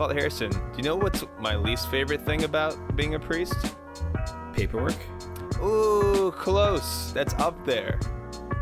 Father 0.00 0.14
Harrison, 0.14 0.48
do 0.50 0.58
you 0.78 0.82
know 0.82 0.96
what's 0.96 1.26
my 1.40 1.54
least 1.56 1.90
favorite 1.90 2.24
thing 2.24 2.44
about 2.44 2.96
being 2.96 3.16
a 3.16 3.20
priest? 3.20 3.76
Paperwork. 4.54 4.96
Ooh, 5.62 6.32
close. 6.34 7.12
That's 7.12 7.34
up 7.34 7.66
there. 7.66 8.00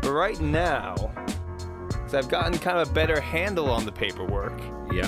But 0.01 0.11
right 0.11 0.37
now, 0.41 0.95
because 1.87 2.13
I've 2.13 2.27
gotten 2.27 2.59
kind 2.59 2.77
of 2.77 2.89
a 2.89 2.91
better 2.91 3.21
handle 3.21 3.71
on 3.71 3.85
the 3.85 3.91
paperwork, 3.93 4.59
Yeah. 4.91 5.07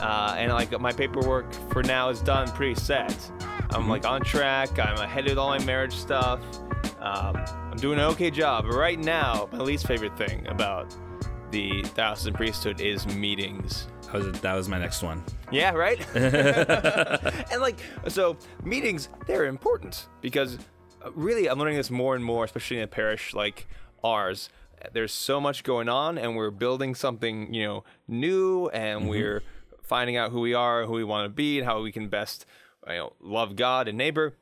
uh, 0.00 0.34
and 0.36 0.52
like 0.52 0.76
my 0.80 0.90
paperwork 0.90 1.52
for 1.70 1.84
now 1.84 2.08
is 2.08 2.20
done, 2.20 2.50
pretty 2.50 2.74
set. 2.74 3.30
I'm 3.70 3.88
like 3.88 4.04
on 4.04 4.22
track. 4.22 4.76
I'm 4.76 4.96
ahead 4.96 5.26
with 5.26 5.38
all 5.38 5.50
my 5.50 5.64
marriage 5.64 5.94
stuff. 5.94 6.40
Um, 6.98 7.36
I'm 7.70 7.76
doing 7.76 8.00
an 8.00 8.06
okay 8.06 8.32
job. 8.32 8.64
But 8.68 8.74
right 8.74 8.98
now, 8.98 9.48
my 9.52 9.60
least 9.60 9.86
favorite 9.86 10.18
thing 10.18 10.48
about 10.48 10.92
the 11.52 11.82
diocesan 11.94 12.34
priesthood 12.34 12.80
is 12.80 13.06
meetings. 13.06 13.86
That 14.12 14.24
was, 14.24 14.40
that 14.40 14.54
was 14.54 14.68
my 14.68 14.78
next 14.78 15.02
one. 15.02 15.22
Yeah, 15.52 15.70
right? 15.70 16.04
and 16.14 17.60
like, 17.60 17.78
so 18.08 18.36
meetings, 18.64 19.08
they're 19.26 19.44
important 19.44 20.06
because 20.20 20.58
uh, 21.04 21.12
really 21.12 21.48
I'm 21.48 21.58
learning 21.58 21.76
this 21.76 21.90
more 21.90 22.16
and 22.16 22.24
more, 22.24 22.44
especially 22.44 22.78
in 22.78 22.82
a 22.82 22.88
parish 22.88 23.34
like 23.34 23.68
ours. 24.02 24.48
There's 24.92 25.12
so 25.12 25.40
much 25.40 25.62
going 25.62 25.88
on, 25.88 26.16
and 26.18 26.36
we're 26.36 26.50
building 26.50 26.94
something, 26.94 27.52
you 27.52 27.64
know, 27.64 27.84
new, 28.08 28.68
and 28.68 29.08
we're 29.08 29.42
finding 29.82 30.16
out 30.16 30.30
who 30.32 30.40
we 30.40 30.54
are, 30.54 30.86
who 30.86 30.94
we 30.94 31.04
want 31.04 31.26
to 31.26 31.28
be, 31.28 31.58
and 31.58 31.66
how 31.66 31.82
we 31.82 31.92
can 31.92 32.08
best, 32.08 32.46
you 32.88 32.94
know, 32.94 33.12
love 33.20 33.56
God 33.56 33.88
and 33.88 33.98
neighbor. 33.98 34.36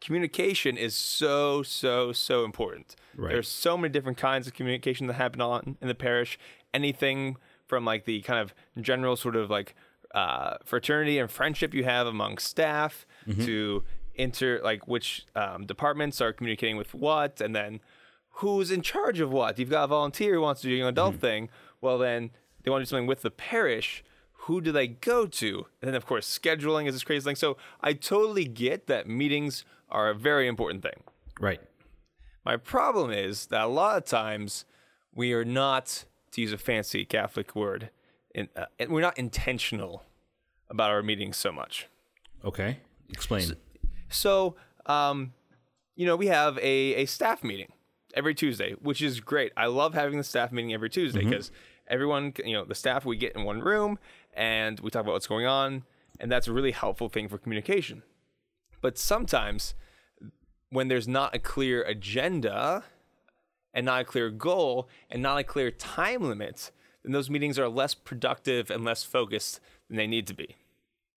Communication 0.00 0.76
is 0.76 0.94
so, 0.94 1.62
so, 1.62 2.12
so 2.12 2.44
important. 2.44 2.94
Right. 3.16 3.32
There's 3.32 3.48
so 3.48 3.76
many 3.76 3.90
different 3.90 4.18
kinds 4.18 4.46
of 4.46 4.52
communication 4.52 5.06
that 5.06 5.14
happen 5.14 5.40
on 5.40 5.78
in 5.80 5.88
the 5.88 5.94
parish. 5.94 6.38
Anything 6.72 7.36
from 7.70 7.84
like 7.92 8.04
the 8.04 8.20
kind 8.22 8.40
of 8.40 8.54
general 8.82 9.16
sort 9.16 9.36
of 9.36 9.48
like 9.48 9.74
uh, 10.14 10.56
fraternity 10.64 11.18
and 11.18 11.30
friendship 11.30 11.72
you 11.72 11.84
have 11.84 12.06
among 12.06 12.36
staff 12.38 13.06
to 13.44 13.82
inter 14.16 14.60
like 14.62 14.86
which 14.88 15.24
um, 15.36 15.64
departments 15.64 16.20
are 16.20 16.32
communicating 16.32 16.76
with 16.76 16.92
what, 16.92 17.40
and 17.40 17.54
then 17.54 17.80
who's 18.40 18.70
in 18.70 18.82
charge 18.82 19.20
of 19.20 19.30
what. 19.30 19.58
You've 19.58 19.70
got 19.70 19.84
a 19.84 19.86
volunteer 19.86 20.34
who 20.34 20.40
wants 20.40 20.60
to 20.62 20.68
do 20.68 20.80
an 20.82 20.88
adult 20.88 21.14
thing. 21.20 21.48
Well, 21.80 21.98
then 21.98 22.30
they 22.62 22.70
want 22.70 22.80
to 22.80 22.84
do 22.86 22.90
something 22.90 23.06
with 23.06 23.22
the 23.22 23.30
parish. 23.30 24.02
Who 24.44 24.60
do 24.60 24.72
they 24.72 24.88
go 24.88 25.26
to? 25.26 25.66
And 25.80 25.88
then, 25.88 25.94
of 25.94 26.06
course, 26.06 26.26
scheduling 26.26 26.86
is 26.88 26.94
this 26.94 27.04
crazy 27.04 27.24
thing. 27.24 27.36
So 27.36 27.56
I 27.80 27.92
totally 27.92 28.46
get 28.46 28.86
that 28.88 29.06
meetings 29.06 29.64
are 29.88 30.08
a 30.10 30.14
very 30.14 30.46
important 30.48 30.82
thing. 30.82 31.04
Right. 31.38 31.60
My 32.44 32.56
problem 32.56 33.10
is 33.10 33.46
that 33.46 33.62
a 33.62 33.68
lot 33.68 33.96
of 33.98 34.04
times 34.04 34.64
we 35.14 35.32
are 35.34 35.44
not, 35.44 36.04
to 36.32 36.40
use 36.40 36.52
a 36.52 36.58
fancy 36.58 37.04
Catholic 37.04 37.54
word, 37.56 37.90
in, 38.34 38.48
uh, 38.56 38.66
and 38.78 38.90
we're 38.90 39.00
not 39.00 39.18
intentional 39.18 40.04
about 40.68 40.90
our 40.90 41.02
meetings 41.02 41.36
so 41.36 41.50
much. 41.50 41.88
Okay. 42.44 42.78
Explain. 43.10 43.56
So, 44.08 44.56
um, 44.86 45.32
you 45.96 46.06
know, 46.06 46.16
we 46.16 46.28
have 46.28 46.56
a, 46.58 46.94
a 46.94 47.06
staff 47.06 47.42
meeting 47.42 47.72
every 48.14 48.34
Tuesday, 48.34 48.72
which 48.80 49.02
is 49.02 49.20
great. 49.20 49.52
I 49.56 49.66
love 49.66 49.94
having 49.94 50.16
the 50.16 50.24
staff 50.24 50.52
meeting 50.52 50.72
every 50.72 50.90
Tuesday 50.90 51.24
because 51.24 51.50
everyone, 51.88 52.32
you 52.44 52.52
know, 52.52 52.64
the 52.64 52.74
staff, 52.74 53.04
we 53.04 53.16
get 53.16 53.34
in 53.34 53.44
one 53.44 53.60
room 53.60 53.98
and 54.34 54.78
we 54.80 54.90
talk 54.90 55.02
about 55.02 55.12
what's 55.12 55.26
going 55.26 55.46
on. 55.46 55.84
And 56.18 56.30
that's 56.30 56.48
a 56.48 56.52
really 56.52 56.72
helpful 56.72 57.08
thing 57.08 57.28
for 57.28 57.38
communication. 57.38 58.02
But 58.80 58.96
sometimes 58.96 59.74
when 60.70 60.88
there's 60.88 61.08
not 61.08 61.34
a 61.34 61.38
clear 61.38 61.82
agenda 61.82 62.84
and 63.74 63.86
not 63.86 64.00
a 64.02 64.04
clear 64.04 64.30
goal 64.30 64.88
and 65.10 65.22
not 65.22 65.38
a 65.38 65.44
clear 65.44 65.70
time 65.70 66.22
limit, 66.22 66.70
then 67.02 67.12
those 67.12 67.30
meetings 67.30 67.58
are 67.58 67.68
less 67.68 67.94
productive 67.94 68.70
and 68.70 68.84
less 68.84 69.02
focused 69.04 69.60
than 69.88 69.96
they 69.96 70.06
need 70.06 70.26
to 70.26 70.34
be. 70.34 70.56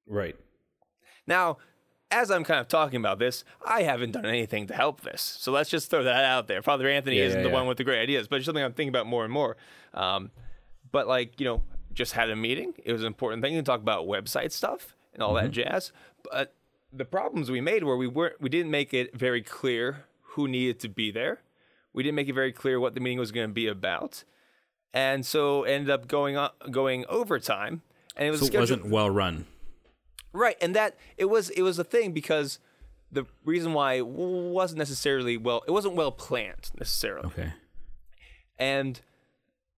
right. 0.08 0.36
Now, 1.26 1.58
as 2.12 2.30
I'm 2.30 2.44
kind 2.44 2.60
of 2.60 2.68
talking 2.68 2.98
about 3.00 3.18
this, 3.18 3.44
I 3.66 3.84
haven't 3.84 4.12
done 4.12 4.26
anything 4.26 4.68
to 4.68 4.74
help 4.76 5.02
this. 5.02 5.22
So 5.22 5.52
let's 5.52 5.70
just 5.70 5.90
throw 5.90 6.04
that 6.04 6.26
out 6.26 6.48
there. 6.48 6.62
Father 6.62 6.88
Anthony 6.88 7.18
Yeah, 7.18 7.24
isn't 7.26 7.40
yeah, 7.40 7.44
the 7.44 7.50
yeah. 7.50 7.56
one 7.56 7.66
with 7.68 7.78
the 7.78 7.84
great 7.84 8.02
ideas, 8.02 8.28
but 8.28 8.36
it's 8.38 8.46
something 8.46 8.64
I'm 8.64 8.74
thinking 8.74 8.90
about 8.90 9.08
more 9.08 9.24
and 9.24 9.34
more. 9.34 9.58
Um, 9.94 10.30
but 10.92 11.08
like, 11.08 11.40
you 11.40 11.46
know, 11.46 11.64
just 11.94 12.14
had 12.14 12.30
a 12.30 12.36
meeting. 12.36 12.74
It 12.84 12.92
was 12.92 13.02
an 13.02 13.08
important 13.08 13.42
thing 13.42 13.56
to 13.56 13.64
talk 13.64 13.80
about 13.82 14.06
website 14.06 14.52
stuff 14.52 14.96
and 15.14 15.24
all 15.24 15.34
that 15.36 15.46
Mm-hmm. 15.52 15.70
jazz. 15.72 15.92
But 16.30 16.54
the 16.92 17.06
problems 17.06 17.50
we 17.50 17.62
made 17.62 17.84
were 17.84 17.98
we 17.98 18.08
weren't 18.08 18.40
we 18.40 18.50
didn't 18.50 18.70
make 18.70 18.94
it 18.94 19.16
very 19.18 19.42
clear 19.42 20.06
who 20.22 20.48
needed 20.48 20.80
to 20.82 20.90
be 20.90 21.10
there. 21.10 21.42
We 21.94 22.04
didn't 22.04 22.16
make 22.16 22.28
it 22.28 22.34
very 22.34 22.52
clear 22.52 22.80
what 22.80 22.94
the 22.96 23.00
meeting 23.00 23.20
was 23.20 23.32
going 23.32 23.48
to 23.48 23.54
be 23.54 23.68
about. 23.68 24.24
And 24.94 25.26
so 25.26 25.64
ended 25.64 25.90
up 25.90 26.08
going 26.08 26.38
on, 26.38 26.52
going 26.72 27.06
overtime. 27.10 27.82
And 28.16 28.28
it 28.28 28.32
was 28.32 28.42
So 28.42 28.46
it 28.48 28.56
wasn't 28.56 28.90
well 28.90 29.10
run. 29.10 29.46
Right, 30.34 30.58
and 30.62 30.76
that 30.76 30.98
it 31.18 31.26
was 31.26 31.50
it 31.52 31.62
was 31.62 31.78
a 31.80 31.84
thing 31.84 32.12
because 32.12 32.60
the 33.12 33.26
reason 33.46 33.74
why 33.74 33.94
it 33.94 34.08
wasn't 34.08 34.80
necessarily 34.80 35.38
well 35.38 35.64
it 35.68 35.72
wasn't 35.72 35.94
well 35.96 36.12
planned 36.12 36.72
necessarily. 36.78 37.28
Okay. 37.28 37.54
And 38.58 39.00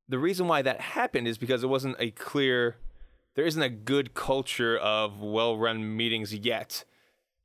the 0.08 0.20
reason 0.20 0.48
why 0.48 0.62
that 0.62 0.80
happened 0.82 1.28
is 1.28 1.38
because 1.38 1.64
it 1.64 1.68
wasn't 1.68 1.96
a 2.00 2.12
clear 2.12 2.78
there 3.36 3.46
isn't 3.46 3.62
a 3.62 3.70
good 3.70 4.14
culture 4.14 4.78
of 4.78 5.20
well-run 5.20 5.98
meetings 5.98 6.34
yet 6.34 6.86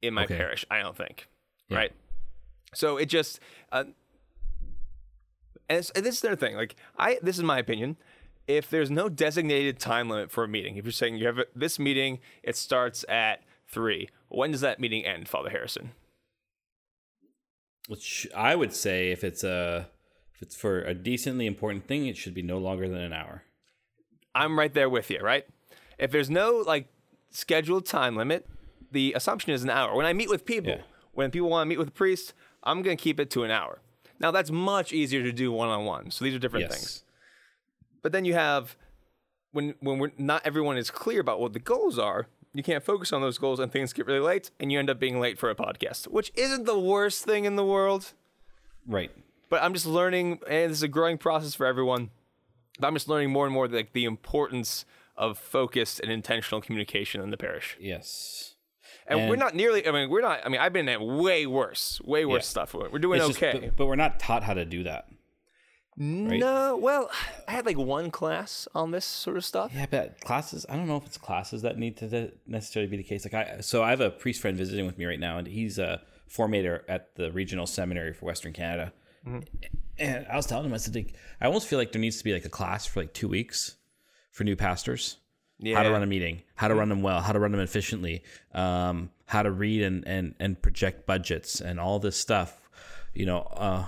in 0.02 0.14
my 0.14 0.24
Okay. 0.24 0.36
parish, 0.36 0.64
I 0.70 0.80
don't 0.80 0.96
think. 0.96 1.26
Yeah. 1.68 1.78
Right? 1.78 1.92
So 2.74 2.96
it 2.96 3.06
just 3.06 3.40
uh, 3.72 3.84
and, 5.70 5.90
and 5.94 6.04
this 6.04 6.16
is 6.16 6.20
their 6.20 6.36
thing. 6.36 6.56
Like 6.56 6.76
I, 6.98 7.18
this 7.22 7.38
is 7.38 7.42
my 7.44 7.58
opinion. 7.58 7.96
If 8.46 8.68
there's 8.68 8.90
no 8.90 9.08
designated 9.08 9.78
time 9.78 10.08
limit 10.10 10.30
for 10.30 10.44
a 10.44 10.48
meeting, 10.48 10.76
if 10.76 10.84
you're 10.84 10.92
saying 10.92 11.16
you 11.16 11.26
have 11.26 11.38
a, 11.38 11.46
this 11.54 11.78
meeting, 11.78 12.18
it 12.42 12.56
starts 12.56 13.04
at 13.08 13.42
three. 13.68 14.08
When 14.28 14.50
does 14.50 14.60
that 14.60 14.80
meeting 14.80 15.04
end, 15.06 15.28
Father 15.28 15.50
Harrison? 15.50 15.92
Which 17.88 18.26
I 18.36 18.54
would 18.56 18.72
say, 18.72 19.10
if 19.10 19.24
it's 19.24 19.42
a 19.44 19.88
if 20.34 20.42
it's 20.42 20.56
for 20.56 20.82
a 20.82 20.94
decently 20.94 21.46
important 21.46 21.86
thing, 21.86 22.06
it 22.06 22.16
should 22.16 22.34
be 22.34 22.42
no 22.42 22.58
longer 22.58 22.88
than 22.88 23.00
an 23.00 23.12
hour. 23.12 23.44
I'm 24.34 24.58
right 24.58 24.72
there 24.72 24.88
with 24.88 25.10
you, 25.10 25.20
right? 25.20 25.44
If 25.98 26.10
there's 26.10 26.30
no 26.30 26.62
like 26.66 26.88
scheduled 27.30 27.86
time 27.86 28.16
limit, 28.16 28.48
the 28.92 29.12
assumption 29.14 29.52
is 29.52 29.62
an 29.62 29.70
hour. 29.70 29.94
When 29.94 30.06
I 30.06 30.12
meet 30.12 30.28
with 30.30 30.44
people, 30.44 30.72
Yeah. 30.72 30.82
when 31.12 31.30
people 31.30 31.48
want 31.50 31.66
to 31.66 31.68
meet 31.68 31.78
with 31.78 31.88
a 31.88 31.92
priest, 31.92 32.32
I'm 32.62 32.82
going 32.82 32.96
to 32.96 33.02
keep 33.02 33.18
it 33.20 33.30
to 33.30 33.44
an 33.44 33.50
hour. 33.50 33.80
Now 34.20 34.30
that's 34.30 34.50
much 34.50 34.92
easier 34.92 35.22
to 35.22 35.32
do 35.32 35.50
one 35.50 35.68
on 35.68 35.84
one. 35.84 36.10
So 36.10 36.24
these 36.24 36.34
are 36.34 36.38
different 36.38 36.66
Yes. 36.66 36.74
things. 36.76 37.04
But 38.02 38.12
then 38.12 38.24
you 38.24 38.34
have 38.34 38.76
when 39.52 39.74
when 39.80 39.98
we're 39.98 40.12
not 40.18 40.42
everyone 40.44 40.76
is 40.76 40.90
clear 40.90 41.20
about 41.20 41.40
what 41.40 41.52
the 41.54 41.58
goals 41.58 41.98
are, 41.98 42.28
you 42.52 42.62
can't 42.62 42.84
focus 42.84 43.12
on 43.12 43.20
those 43.20 43.38
goals 43.38 43.58
and 43.60 43.72
things 43.72 43.92
get 43.92 44.06
really 44.06 44.20
late 44.20 44.50
and 44.60 44.70
you 44.70 44.78
end 44.78 44.90
up 44.90 44.98
being 45.00 45.18
late 45.20 45.38
for 45.38 45.50
a 45.50 45.54
podcast, 45.54 46.06
which 46.08 46.30
isn't 46.34 46.64
the 46.66 46.78
worst 46.78 47.24
thing 47.24 47.44
in 47.46 47.56
the 47.56 47.64
world. 47.64 48.12
Right. 48.86 49.10
But 49.48 49.62
I'm 49.64 49.72
just 49.74 49.86
learning, 49.86 50.40
and 50.48 50.70
this 50.70 50.78
is 50.78 50.82
a 50.84 50.88
growing 50.88 51.18
process 51.18 51.54
for 51.54 51.66
everyone. 51.66 52.10
But 52.78 52.86
I'm 52.86 52.94
just 52.94 53.08
learning 53.08 53.30
more 53.30 53.44
and 53.46 53.52
more 53.52 53.66
like 53.68 53.92
the 53.92 54.04
importance 54.04 54.84
of 55.16 55.38
focused 55.38 55.98
and 56.00 56.10
intentional 56.10 56.60
communication 56.60 57.20
in 57.20 57.30
the 57.30 57.36
parish. 57.36 57.76
Yes. 57.80 58.54
And, 59.10 59.28
we're 59.28 59.36
not 59.36 59.54
nearly. 59.54 59.86
I 59.86 59.90
mean, 59.92 60.08
we're 60.10 60.20
not. 60.20 60.40
I 60.44 60.48
mean, 60.48 60.60
I've 60.60 60.72
been 60.72 60.88
at 60.88 61.00
way 61.00 61.46
worse, 61.46 62.00
way 62.04 62.24
worse 62.24 62.44
Yeah. 62.44 62.64
stuff. 62.64 62.74
We're 62.74 62.98
doing 62.98 63.18
It's 63.18 63.28
just- 63.28 63.42
okay. 63.42 63.58
but, 63.66 63.76
but 63.76 63.86
we're 63.86 63.96
not 63.96 64.18
taught 64.20 64.42
how 64.44 64.54
to 64.54 64.64
do 64.64 64.84
that. 64.84 65.08
No, 65.96 66.78
well, 66.78 67.10
I 67.46 67.52
had 67.52 67.66
like 67.66 67.76
one 67.76 68.10
class 68.10 68.66
on 68.74 68.90
this 68.90 69.04
sort 69.04 69.36
of 69.36 69.44
stuff. 69.44 69.72
Yeah, 69.74 69.86
but 69.90 70.18
classes. 70.20 70.64
I 70.68 70.76
don't 70.76 70.86
know 70.86 70.96
if 70.96 71.04
it's 71.04 71.18
classes 71.18 71.62
that 71.62 71.76
need 71.78 71.98
to 71.98 72.32
necessarily 72.46 72.88
be 72.88 72.96
the 72.96 73.02
case. 73.02 73.24
Like 73.24 73.34
I, 73.34 73.60
so 73.60 73.82
I 73.82 73.90
have 73.90 74.00
a 74.00 74.08
priest 74.10 74.40
friend 74.40 74.56
visiting 74.56 74.86
with 74.86 74.96
me 74.96 75.04
right 75.04 75.20
now, 75.20 75.36
and 75.36 75.46
he's 75.46 75.78
a 75.78 76.00
formator 76.30 76.82
at 76.88 77.14
the 77.16 77.30
regional 77.32 77.66
seminary 77.66 78.14
for 78.14 78.24
Western 78.24 78.52
Canada. 78.54 78.92
Mm-hmm. 79.26 79.40
And 79.98 80.26
I 80.28 80.36
was 80.36 80.46
telling 80.46 80.64
him, 80.64 80.72
I 80.72 80.78
said, 80.78 80.94
like, 80.94 81.12
I 81.40 81.46
almost 81.46 81.66
feel 81.68 81.78
like 81.78 81.92
there 81.92 82.00
needs 82.00 82.16
to 82.18 82.24
be 82.24 82.32
like 82.32 82.46
a 82.46 82.50
class 82.50 82.86
for 82.86 83.00
like 83.00 83.12
two 83.12 83.28
weeks 83.28 83.76
for 84.30 84.44
new 84.44 84.56
pastors. 84.56 85.18
Yeah. 85.62 85.76
How 85.76 85.82
to 85.82 85.90
run 85.90 86.02
a 86.02 86.06
meeting, 86.06 86.42
how 86.54 86.68
to 86.68 86.74
run 86.74 86.88
them 86.88 87.02
well, 87.02 87.20
how 87.20 87.32
to 87.32 87.38
run 87.38 87.52
them 87.52 87.60
efficiently, 87.60 88.22
um, 88.54 89.10
how 89.26 89.42
to 89.42 89.50
read 89.50 89.82
and, 89.82 90.06
and, 90.06 90.34
and 90.40 90.60
project 90.60 91.06
budgets 91.06 91.60
and 91.60 91.78
all 91.78 91.98
this 91.98 92.16
stuff. 92.16 92.70
You 93.12 93.26
know, 93.26 93.40
uh, 93.52 93.84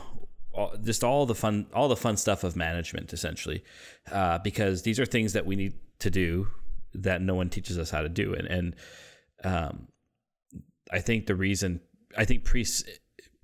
all, 0.52 0.74
just 0.82 1.02
all 1.02 1.24
the 1.24 1.34
fun, 1.34 1.66
all 1.72 1.88
the 1.88 1.96
fun 1.96 2.18
stuff 2.18 2.44
of 2.44 2.56
management, 2.56 3.14
essentially, 3.14 3.64
uh, 4.10 4.38
because 4.38 4.82
these 4.82 5.00
are 5.00 5.06
things 5.06 5.32
that 5.32 5.46
we 5.46 5.56
need 5.56 5.72
to 6.00 6.10
do 6.10 6.48
that 6.94 7.22
no 7.22 7.34
one 7.34 7.48
teaches 7.48 7.78
us 7.78 7.90
how 7.90 8.02
to 8.02 8.08
do, 8.08 8.34
and 8.34 8.46
and 8.48 8.76
um, 9.44 9.88
I 10.90 10.98
think 10.98 11.26
the 11.26 11.34
reason 11.34 11.80
I 12.18 12.24
think 12.26 12.44
priests 12.44 12.84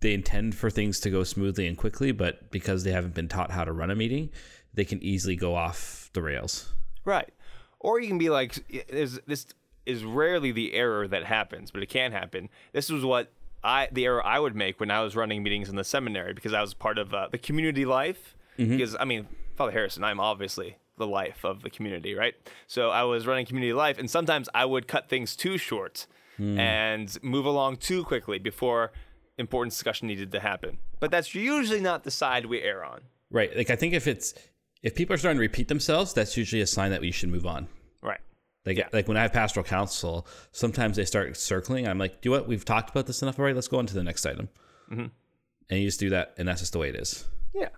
they 0.00 0.14
intend 0.14 0.54
for 0.54 0.70
things 0.70 1.00
to 1.00 1.10
go 1.10 1.25
smoothly 1.25 1.66
and 1.66 1.76
quickly, 1.76 2.12
but 2.12 2.50
because 2.50 2.84
they 2.84 2.92
haven't 2.92 3.14
been 3.14 3.28
taught 3.28 3.50
how 3.50 3.64
to 3.64 3.72
run 3.72 3.90
a 3.90 3.96
meeting, 3.96 4.30
they 4.75 4.84
can 4.84 5.02
easily 5.02 5.34
go 5.34 5.54
off 5.56 6.10
the 6.12 6.22
rails. 6.22 6.72
Right. 7.04 7.32
Or 7.80 8.00
you 8.00 8.08
can 8.08 8.19
be 8.19 8.30
like, 8.30 8.64
is 8.88 9.20
this 9.26 9.46
is 9.86 10.04
rarely 10.04 10.52
the 10.52 10.75
error 10.75 11.08
that 11.08 11.25
happens, 11.25 11.70
but 11.70 11.82
it 11.82 11.86
can 11.86 12.12
happen. 12.12 12.48
This 12.72 12.90
was 12.90 13.04
what 13.04 13.32
I 13.64 13.88
the 13.90 14.04
error 14.04 14.25
I 14.25 14.38
would 14.38 14.54
make 14.54 14.80
when 14.80 14.90
I 14.90 15.02
was 15.02 15.16
running 15.16 15.42
meetings 15.42 15.69
in 15.69 15.76
the 15.76 15.84
seminary 15.84 16.32
because 16.34 16.52
I 16.52 16.60
was 16.60 16.75
part 16.75 16.98
of 16.98 17.14
uh, 17.14 17.28
the 17.30 17.38
community 17.38 17.84
life. 17.84 18.34
Because 18.70 18.96
I 18.98 19.04
mean, 19.04 19.28
Father 19.56 19.72
Harrison, 19.72 20.02
I'm 20.04 20.20
obviously 20.20 20.76
the 20.96 21.06
life 21.06 21.44
of 21.44 21.62
the 21.62 21.70
community, 21.70 22.14
right? 22.14 22.34
So 22.66 22.90
I 22.90 23.04
was 23.04 23.26
running 23.26 23.46
community 23.46 23.72
life, 23.72 23.98
and 23.98 24.10
sometimes 24.10 24.48
I 24.52 24.64
would 24.64 24.88
cut 24.88 25.08
things 25.08 25.36
too 25.36 25.56
short 25.58 26.06
and 26.40 27.19
move 27.22 27.46
along 27.46 27.78
too 27.78 28.04
quickly 28.04 28.38
before 28.38 28.92
important 29.38 29.72
discussion 29.72 30.06
needed 30.06 30.30
to 30.32 30.40
happen. 30.40 30.78
But 31.00 31.10
that's 31.10 31.34
usually 31.34 31.80
not 31.80 32.04
the 32.04 32.10
side 32.10 32.46
we 32.46 32.62
err 32.62 32.84
on. 32.84 33.00
Right. 33.30 33.56
Like 33.56 33.70
I 33.70 33.76
think 33.76 33.94
if 33.94 34.06
it's 34.06 34.34
if 34.82 34.94
people 34.94 35.14
are 35.14 35.19
starting 35.19 35.38
to 35.38 35.42
repeat 35.42 35.69
themselves, 35.69 36.12
that's 36.12 36.36
usually 36.36 36.62
a 36.62 36.66
sign 36.66 36.90
that 36.90 37.00
we 37.00 37.10
should 37.10 37.28
move 37.28 37.46
on. 37.46 37.69
Right. 38.02 38.20
Like 38.64 38.92
like 38.92 39.08
when 39.08 39.16
I 39.16 39.22
have 39.22 39.32
pastoral 39.32 39.64
council, 39.64 40.26
sometimes 40.52 40.96
they 40.96 41.04
start 41.04 41.36
circling. 41.36 41.88
I'm 41.88 41.98
like, 41.98 42.20
do 42.20 42.28
you 42.28 42.30
what? 42.32 42.46
We've 42.46 42.64
talked 42.64 42.90
about 42.90 43.06
this 43.06 43.22
enough 43.22 43.38
already. 43.38 43.54
Let's 43.54 43.69
go 43.69 43.78
on 43.78 43.86
to 43.86 43.94
the 43.94 44.02
next 44.02 44.26
item. 44.26 44.48
Mm-hmm. 44.90 45.06
And 45.70 45.80
you 45.80 45.86
just 45.86 46.00
do 46.00 46.10
that, 46.10 46.34
and 46.38 46.48
that's 46.48 46.60
just 46.60 46.72
the 46.72 46.78
way 46.78 46.88
it 46.88 46.96
is. 46.96 47.26
Yeah. 47.54 47.69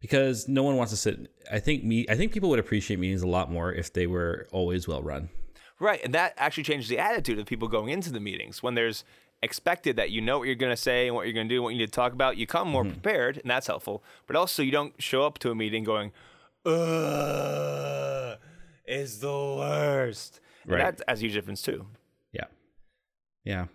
Because 0.00 0.48
no 0.48 0.62
one 0.62 0.76
wants 0.76 0.92
to 0.92 0.96
sit. 0.96 1.32
I 1.50 1.58
think 1.58 1.84
me. 1.84 2.06
I 2.08 2.16
think 2.16 2.32
people 2.32 2.50
would 2.50 2.58
appreciate 2.58 2.98
meetings 2.98 3.22
a 3.22 3.28
lot 3.28 3.50
more 3.50 3.72
if 3.72 3.92
they 3.92 4.06
were 4.06 4.48
always 4.52 4.86
well 4.88 5.02
run. 5.02 5.30
Right. 5.80 6.00
And 6.04 6.14
that 6.14 6.34
actually 6.36 6.64
changes 6.64 6.88
the 6.88 6.98
attitude 6.98 7.38
of 7.38 7.46
people 7.46 7.68
going 7.68 7.88
into 7.88 8.12
the 8.12 8.20
meetings. 8.20 8.62
When 8.62 8.74
there's 8.74 9.04
expected 9.44 9.96
that 9.96 10.10
you 10.10 10.20
know 10.20 10.38
what 10.38 10.46
you're 10.46 10.56
going 10.56 10.72
to 10.72 10.76
say 10.76 11.06
and 11.06 11.14
what 11.14 11.26
you're 11.26 11.34
going 11.34 11.48
to 11.48 11.54
do, 11.54 11.58
and 11.58 11.64
what 11.64 11.74
you 11.74 11.78
need 11.78 11.86
to 11.86 11.92
talk 11.92 12.12
about, 12.12 12.36
you 12.36 12.46
come 12.46 12.68
more 12.68 12.82
mm-hmm. 12.82 12.94
prepared, 12.94 13.38
and 13.38 13.50
that's 13.50 13.66
helpful. 13.66 14.02
But 14.26 14.36
also, 14.36 14.62
you 14.62 14.72
don't 14.72 14.94
show 15.00 15.24
up 15.24 15.38
to 15.40 15.50
a 15.50 15.54
meeting 15.54 15.84
going, 15.84 16.12
ugh, 16.66 18.38
is 18.86 19.20
the 19.20 19.28
worst. 19.28 20.40
Right. 20.66 20.98
That 20.98 21.08
has 21.08 21.20
a 21.20 21.22
huge 21.22 21.34
difference, 21.34 21.62
too. 21.62 21.86
Yeah. 22.32 22.46
Yeah. 23.44 23.66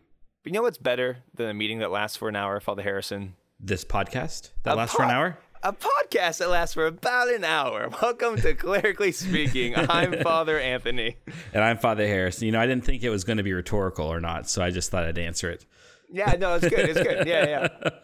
But 0.43 0.51
you 0.51 0.51
know 0.51 0.63
what's 0.63 0.77
better 0.77 1.19
than 1.33 1.47
a 1.49 1.53
meeting 1.53 1.79
that 1.79 1.91
lasts 1.91 2.17
for 2.17 2.29
an 2.29 2.35
hour, 2.35 2.59
Father 2.59 2.81
Harrison? 2.81 3.35
This 3.59 3.85
podcast 3.85 4.51
that 4.63 4.73
A 4.73 4.75
lasts 4.75 4.95
for 4.95 5.03
an 5.03 5.11
hour. 5.11 5.37
A 5.61 5.73
podcast 5.73 6.37
that 6.37 6.49
lasts 6.49 6.73
for 6.75 6.85
about 6.87 7.27
an 7.27 7.43
hour. 7.43 7.89
Welcome 8.01 8.37
to 8.37 8.53
Clerically 8.53 9.11
Speaking. 9.11 9.73
I'm 9.75 10.13
Father 10.23 10.57
Anthony. 10.57 11.17
And 11.53 11.61
I'm 11.61 11.77
Father 11.77 12.07
Harrison. 12.07 12.45
You 12.45 12.53
know, 12.53 12.61
I 12.61 12.65
didn't 12.65 12.85
think 12.85 13.03
it 13.03 13.09
was 13.09 13.25
going 13.25 13.37
to 13.37 13.43
be 13.43 13.51
rhetorical 13.51 14.05
or 14.07 14.21
not, 14.21 14.49
so 14.49 14.61
I 14.63 14.69
just 14.69 14.89
thought 14.89 15.03
I'd 15.03 15.17
answer 15.17 15.49
it. 15.51 15.65
Yeah, 16.09 16.33
no, 16.39 16.55
it's 16.55 16.67
good. 16.67 16.79
It's 16.89 17.01
good. 17.01 17.27
Yeah, 17.27 17.67
yeah. 17.83 17.89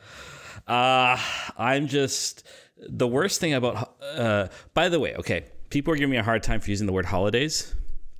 Uh, 0.67 1.15
I'm 1.59 1.85
just 1.85 2.43
the 2.79 3.07
worst 3.07 3.39
thing 3.39 3.53
about. 3.53 3.97
Uh, 4.01 4.47
by 4.73 4.89
the 4.89 4.99
way, 4.99 5.13
okay, 5.15 5.45
people 5.69 5.93
are 5.93 5.95
giving 5.95 6.09
me 6.09 6.17
a 6.17 6.23
hard 6.23 6.41
time 6.41 6.59
for 6.59 6.71
using 6.71 6.87
the 6.87 6.93
word 6.93 7.05
holidays 7.05 7.75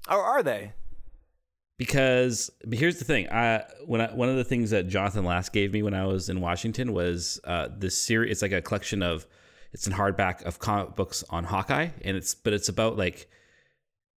Or 0.08 0.22
are 0.22 0.44
they? 0.44 0.74
Because 1.78 2.50
here's 2.72 3.00
the 3.00 3.06
thing. 3.06 3.30
I 3.30 3.64
when 3.86 4.02
I, 4.02 4.14
one 4.14 4.30
of 4.30 4.36
the 4.36 4.44
things 4.44 4.70
that 4.72 4.88
Jonathan 4.88 5.26
Last 5.26 5.54
gave 5.54 5.74
me 5.74 5.84
when 5.84 5.94
I 5.94 6.06
was 6.06 6.30
in 6.30 6.42
Washington 6.42 6.94
was 6.94 7.40
uh, 7.44 7.70
this 7.76 7.98
series. 7.98 8.32
It's 8.32 8.42
like 8.42 8.52
a 8.52 8.62
collection 8.62 9.02
of 9.04 9.26
it's 9.74 9.88
in 9.88 9.94
hardback 9.94 10.44
of 10.44 10.60
comic 10.60 10.96
books 10.96 11.24
on 11.30 11.44
Hawkeye, 11.46 11.90
and 12.04 12.16
it's 12.18 12.34
but 12.36 12.54
it's 12.54 12.70
about 12.70 12.98
like 12.98 13.30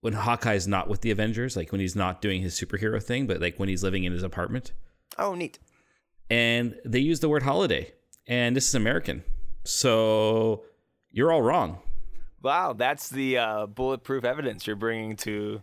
when 0.02 0.14
Hawkeye's 0.14 0.68
not 0.68 0.88
with 0.90 1.02
the 1.02 1.12
Avengers, 1.12 1.56
like 1.56 1.72
when 1.72 1.82
he's 1.82 1.96
not 1.96 2.22
doing 2.22 2.42
his 2.42 2.60
superhero 2.60 3.02
thing, 3.02 3.26
but 3.26 3.42
like 3.42 3.58
when 3.58 3.70
he's 3.70 3.84
living 3.84 4.04
in 4.04 4.12
his 4.12 4.24
apartment. 4.24 4.72
Oh, 5.18 5.34
neat. 5.34 5.60
and 6.30 6.76
they 6.84 7.00
use 7.00 7.22
the 7.22 7.30
word 7.30 7.44
holiday 7.44 7.94
and 8.28 8.56
this 8.56 8.68
is 8.68 8.76
american 8.76 9.24
so 9.64 10.64
you're 11.12 11.32
all 11.32 11.42
wrong 11.42 11.80
Wow, 12.42 12.74
that's 12.74 13.10
the 13.10 13.38
uh, 13.38 13.66
bulletproof 13.66 14.24
evidence 14.26 14.68
you're 14.68 14.76
bringing 14.76 15.16
to 15.18 15.62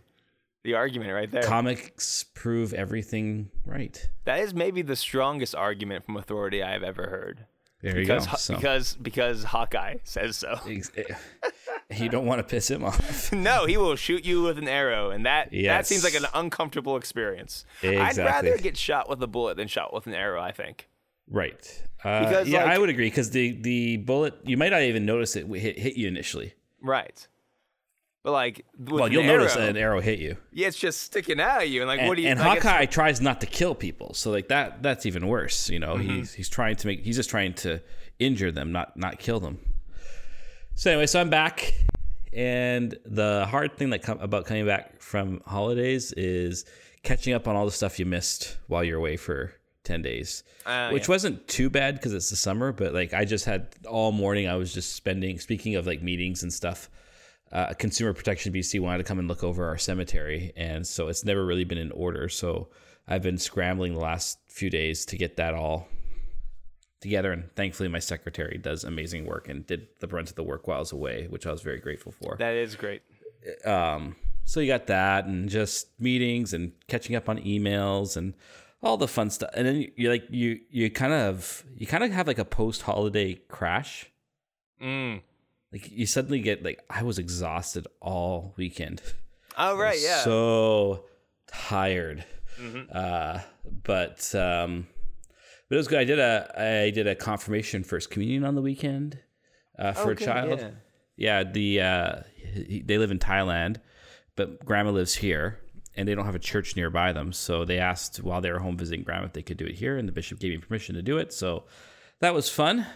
the 0.63 0.73
argument 0.75 1.11
right 1.11 1.29
there. 1.31 1.43
comics 1.43 2.23
prove 2.33 2.73
everything 2.73 3.49
right 3.65 4.09
that 4.25 4.39
is 4.39 4.53
maybe 4.53 4.81
the 4.81 4.95
strongest 4.95 5.53
argument 5.55 6.05
from 6.05 6.17
authority 6.17 6.63
I've 6.63 6.83
ever 6.83 7.03
heard. 7.07 7.45
there 7.81 7.95
you 7.99 8.01
Because 8.05 8.25
go 8.25 8.31
Ho- 8.31 8.37
so 8.37 8.55
because 8.55 8.95
because 9.01 9.43
Hawkeye 9.43 9.95
says 10.03 10.37
so. 10.37 10.59
you 11.95 12.09
don't 12.09 12.25
want 12.25 12.39
to 12.39 12.43
piss 12.43 12.69
him 12.71 12.83
off 12.83 13.31
no, 13.49 13.65
he 13.65 13.77
will 13.77 13.95
shoot 13.95 14.25
you 14.25 14.41
with 14.41 14.57
an 14.57 14.67
arrow, 14.67 15.09
and 15.11 15.25
that 15.25 15.49
that 15.51 15.85
seems 15.85 16.03
like 16.03 16.15
an 16.15 16.25
uncomfortable 16.33 16.95
experience. 16.97 17.65
Exactly. 17.81 18.23
I'd 18.23 18.25
rather 18.25 18.57
get 18.57 18.77
shot 18.77 19.09
with 19.09 19.21
a 19.21 19.27
bullet 19.27 19.57
than 19.57 19.67
shot 19.67 19.93
with 19.93 20.07
an 20.07 20.13
arrow. 20.13 20.41
I 20.41 20.51
think. 20.51 20.87
right 21.29 21.83
uh, 22.03 22.25
Because, 22.25 22.47
yeah 22.49 22.63
like- 22.63 22.73
i 22.73 22.77
would 22.77 22.89
agree 22.89 23.07
because 23.07 23.29
the 23.31 23.51
the 23.61 23.97
bullet 23.97 24.33
you 24.43 24.57
might 24.57 24.71
not 24.71 24.81
even 24.81 25.05
notice 25.05 25.35
it 25.35 25.45
hit, 25.47 25.77
hit 25.79 25.95
you 25.95 26.07
initially 26.07 26.53
Right. 26.81 27.27
But 28.23 28.31
like, 28.31 28.65
well 28.79 29.11
you'll 29.11 29.23
notice 29.23 29.53
that 29.55 29.67
an 29.69 29.75
arrow 29.77 29.99
hit 29.99 30.19
you 30.19 30.37
Yeah, 30.53 30.67
it's 30.69 30.77
just 30.79 31.01
sticking 31.01 31.41
out 31.41 31.63
of 31.63 31.67
you, 31.69 31.81
and 31.81 31.87
like, 31.89 31.99
and, 31.99 32.07
what 32.07 32.15
do 32.15 32.21
you? 32.23 32.29
and 32.29 32.39
like, 32.39 32.63
Hawkeye 32.63 32.85
tries 32.85 33.19
not 33.19 33.41
to 33.41 33.47
kill 33.47 33.75
people, 33.75 34.13
so 34.13 34.31
like 34.31 34.47
that 34.47 34.81
that's 34.81 35.05
even 35.05 35.27
worse. 35.27 35.69
You 35.69 35.79
Mm-hmm. 35.81 36.07
know, 36.07 36.15
he's 36.15 36.33
he's 36.33 36.49
trying 36.49 36.77
to 36.77 36.87
make 36.87 37.03
he's 37.03 37.17
just 37.17 37.29
trying 37.29 37.53
to 37.55 37.81
injure 38.19 38.51
them, 38.51 38.71
not 38.71 38.95
not 38.95 39.19
kill 39.19 39.39
them. 39.41 39.59
So 40.75 40.91
anyway, 40.91 41.05
so 41.07 41.19
I'm 41.19 41.29
back, 41.29 41.73
and 42.31 42.97
the 43.05 43.45
hard 43.45 43.77
thing 43.77 43.89
that 43.91 44.01
come 44.01 44.19
about 44.19 44.45
coming 44.45 44.65
back 44.65 45.01
from 45.01 45.41
holidays 45.45 46.13
is 46.13 46.65
catching 47.03 47.33
up 47.33 47.47
on 47.47 47.55
all 47.55 47.65
the 47.65 47.71
stuff 47.71 47.99
you 47.99 48.05
missed 48.05 48.57
while 48.67 48.83
you're 48.83 48.97
away 48.97 49.17
for 49.17 49.53
ten 49.83 50.01
days, 50.01 50.43
Ah, 50.65 50.89
which 50.91 51.03
yeah. 51.03 51.11
wasn't 51.13 51.47
too 51.47 51.69
bad 51.69 51.95
because 51.95 52.13
it's 52.13 52.29
the 52.29 52.35
summer. 52.37 52.71
But 52.71 52.93
like 52.93 53.13
I 53.13 53.25
just 53.25 53.45
had 53.45 53.67
all 53.85 54.11
morning, 54.13 54.47
I 54.47 54.55
was 54.55 54.73
just 54.73 54.95
spending. 54.95 55.39
Speaking 55.39 55.75
of 55.75 55.85
like 55.85 56.01
meetings 56.01 56.41
and 56.41 56.51
stuff, 56.53 56.89
uh, 57.53 57.73
Consumer 57.77 58.13
Protection 58.13 58.51
BC 58.51 58.79
wanted 58.81 58.97
to 58.97 59.03
come 59.05 59.19
and 59.19 59.27
look 59.27 59.43
over 59.43 59.67
our 59.67 59.77
cemetery, 59.77 60.51
and 60.57 60.85
so 60.85 61.07
it's 61.07 61.23
never 61.23 61.45
really 61.45 61.63
been 61.63 61.77
in 61.77 61.91
order. 61.91 62.27
So 62.27 62.67
I've 63.07 63.21
been 63.21 63.37
scrambling 63.37 63.93
the 63.93 63.99
last 63.99 64.39
few 64.47 64.69
days 64.69 65.05
to 65.05 65.17
get 65.17 65.37
that 65.37 65.53
all 65.53 65.87
together, 66.99 67.31
and 67.31 67.49
thankfully 67.55 67.89
my 67.89 67.99
secretary 67.99 68.57
does 68.57 68.83
amazing 68.83 69.25
work 69.25 69.47
and 69.49 69.65
did 69.67 69.87
the 69.99 70.07
brunt 70.07 70.29
of 70.29 70.35
the 70.35 70.43
work 70.43 70.67
while 70.67 70.77
I 70.77 70.79
was 70.79 70.91
away, 70.91 71.27
which 71.29 71.45
I 71.45 71.51
was 71.51 71.61
very 71.61 71.79
grateful 71.79 72.11
for. 72.11 72.35
that 72.39 72.55
is 72.55 72.75
great. 72.75 73.01
Um, 73.65 74.15
so 74.45 74.59
you 74.59 74.67
got 74.67 74.87
that, 74.87 75.25
and 75.25 75.47
just 75.47 75.87
meetings 75.99 76.53
and 76.53 76.71
catching 76.87 77.15
up 77.15 77.29
on 77.29 77.37
emails 77.39 78.17
and 78.17 78.33
all 78.81 78.97
the 78.97 79.07
fun 79.07 79.29
stuff, 79.29 79.49
and 79.53 79.65
then 79.67 79.87
you 79.95 80.09
like 80.09 80.25
you 80.29 80.59
you 80.69 80.89
kind 80.89 81.13
of 81.13 81.63
you 81.77 81.85
kind 81.87 82.03
of 82.03 82.11
have 82.11 82.27
like 82.27 82.39
a 82.39 82.45
post 82.45 82.81
holiday 82.81 83.35
crash 83.47 84.09
Mm. 84.81 85.21
Like 85.73 85.91
you 85.91 86.05
suddenly 86.05 86.39
get 86.39 86.63
like 86.63 86.79
I 86.89 87.03
was 87.03 87.19
exhausted 87.19 87.87
all 87.99 88.53
weekend. 88.57 89.01
Oh 89.55 89.77
right, 89.77 89.99
yeah. 90.01 90.21
So 90.23 91.05
tired. 91.45 92.25
Uh 92.91 93.39
but 93.83 94.33
um 94.33 94.87
but 95.69 95.75
it 95.75 95.77
was 95.77 95.87
good. 95.87 95.99
I 95.99 96.05
did 96.05 96.17
a 96.17 96.85
I 96.85 96.89
did 96.89 97.05
a 97.05 97.13
confirmation 97.13 97.83
first 97.83 98.09
communion 98.09 98.45
on 98.45 98.55
the 98.55 98.63
weekend 98.63 99.19
uh 99.77 99.91
for 99.93 100.11
Okay, 100.13 100.23
a 100.23 100.27
child. 100.27 100.59
yeah. 100.59 100.69
Yeah, 101.17 101.43
the 101.43 101.81
uh 101.81 102.15
he, 102.35 102.81
they 102.83 102.97
live 102.97 103.11
in 103.11 103.19
Thailand, 103.19 103.77
but 104.35 104.65
grandma 104.65 104.89
lives 104.89 105.13
here 105.13 105.59
and 105.95 106.07
they 106.07 106.15
don't 106.15 106.25
have 106.25 106.33
a 106.33 106.39
church 106.39 106.75
nearby 106.75 107.13
them. 107.13 107.31
So 107.31 107.63
they 107.63 107.77
asked 107.77 108.23
while 108.23 108.41
they 108.41 108.51
were 108.51 108.57
home 108.57 108.75
visiting 108.75 109.03
grandma 109.03 109.25
if 109.27 109.33
they 109.33 109.43
could 109.43 109.57
do 109.57 109.65
it 109.65 109.75
here 109.75 109.97
and 109.97 110.07
the 110.07 110.11
bishop 110.11 110.39
gave 110.39 110.49
me 110.51 110.57
permission 110.57 110.95
to 110.95 111.03
do 111.03 111.19
it. 111.19 111.31
So 111.31 111.65
that 112.21 112.33
was 112.33 112.49
fun. 112.49 112.87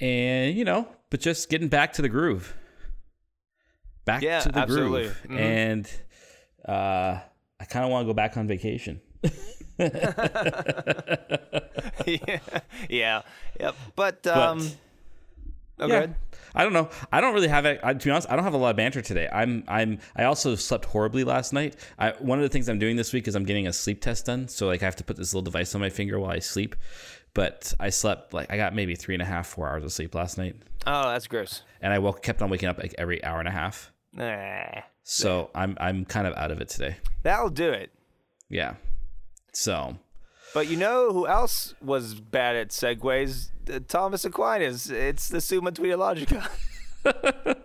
And 0.00 0.56
you 0.56 0.64
know, 0.64 0.88
but 1.10 1.20
just 1.20 1.48
getting 1.50 1.68
back 1.68 1.92
to 1.94 2.02
the 2.02 2.08
groove. 2.08 2.54
Back 4.04 4.22
Yeah, 4.22 4.40
to 4.40 4.50
the 4.52 4.58
absolutely. 4.60 5.02
groove. 5.04 5.22
Mhm. 5.28 5.38
And 5.38 5.90
uh 6.68 7.20
I 7.58 7.64
kind 7.64 7.84
of 7.84 7.90
want 7.90 8.04
to 8.04 8.06
go 8.06 8.14
back 8.14 8.36
on 8.36 8.46
vacation. 8.46 9.00
yeah, 12.06 12.38
yeah, 12.88 13.22
yep. 13.58 13.74
But 13.94 14.26
um, 14.26 14.60
oh, 15.78 15.86
yeah. 15.86 16.06
I 16.54 16.64
don't 16.64 16.72
know. 16.72 16.88
I 17.12 17.20
don't 17.20 17.34
really 17.34 17.48
have 17.48 17.66
it. 17.66 17.80
I, 17.82 17.92
to 17.94 18.04
be 18.04 18.10
honest, 18.10 18.30
I 18.30 18.36
don't 18.36 18.44
have 18.44 18.54
a 18.54 18.58
lot 18.58 18.70
of 18.70 18.76
banter 18.76 19.02
today. 19.02 19.28
I'm. 19.32 19.64
I'm. 19.68 19.98
I 20.16 20.24
also 20.24 20.54
slept 20.54 20.84
horribly 20.86 21.24
last 21.24 21.52
night. 21.52 21.76
I, 21.98 22.10
one 22.18 22.38
of 22.38 22.42
the 22.42 22.48
things 22.48 22.68
I'm 22.68 22.78
doing 22.78 22.96
this 22.96 23.12
week 23.12 23.26
is 23.28 23.34
I'm 23.34 23.44
getting 23.44 23.66
a 23.66 23.72
sleep 23.72 24.00
test 24.00 24.26
done. 24.26 24.48
So 24.48 24.66
like 24.66 24.82
I 24.82 24.86
have 24.86 24.96
to 24.96 25.04
put 25.04 25.16
this 25.16 25.32
little 25.34 25.42
device 25.44 25.74
on 25.74 25.80
my 25.80 25.90
finger 25.90 26.18
while 26.18 26.30
I 26.30 26.38
sleep. 26.38 26.76
But 27.36 27.72
I 27.78 27.90
slept 27.90 28.32
like 28.34 28.50
I 28.50 28.56
got 28.56 28.74
maybe 28.74 28.96
three 28.96 29.14
and 29.14 29.22
a 29.22 29.26
half, 29.26 29.46
four 29.46 29.68
hours 29.68 29.84
of 29.84 29.92
sleep 29.92 30.14
last 30.14 30.38
night, 30.38 30.56
Oh, 30.86 31.10
that's 31.10 31.26
gross. 31.28 31.60
and 31.82 31.92
I 31.92 31.98
woke 31.98 32.22
kept 32.22 32.40
on 32.42 32.48
waking 32.50 32.68
up 32.70 32.78
like 32.78 32.94
every 32.96 33.22
hour 33.22 33.38
and 33.38 33.46
a 33.46 33.50
half. 33.52 33.92
Nah, 34.14 34.80
So 35.04 35.50
I'm 35.54 35.76
I'm 35.78 36.06
kind 36.06 36.26
of 36.26 36.32
out 36.34 36.50
of 36.50 36.60
it 36.62 36.70
today. 36.70 36.96
that'll 37.22 37.50
do 37.50 37.70
it. 37.70 37.90
Yeah. 38.48 38.76
So 39.52 39.98
But 40.54 40.68
you 40.68 40.78
know 40.78 41.12
who 41.12 41.26
else 41.26 41.74
was 41.82 42.14
bad 42.14 42.56
at 42.56 42.70
segues? 42.70 43.50
Uh, 43.70 43.80
Thomas 43.86 44.24
Aquinas. 44.24 44.90
It's 44.90 45.28
the 45.28 45.42
Summa 45.42 45.72
Tweetologica. 45.72 46.48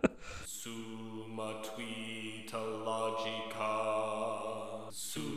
Summa 0.46 1.62
Tweeta 1.64 2.60
Logica. 2.86 4.92
Summa 4.92 5.31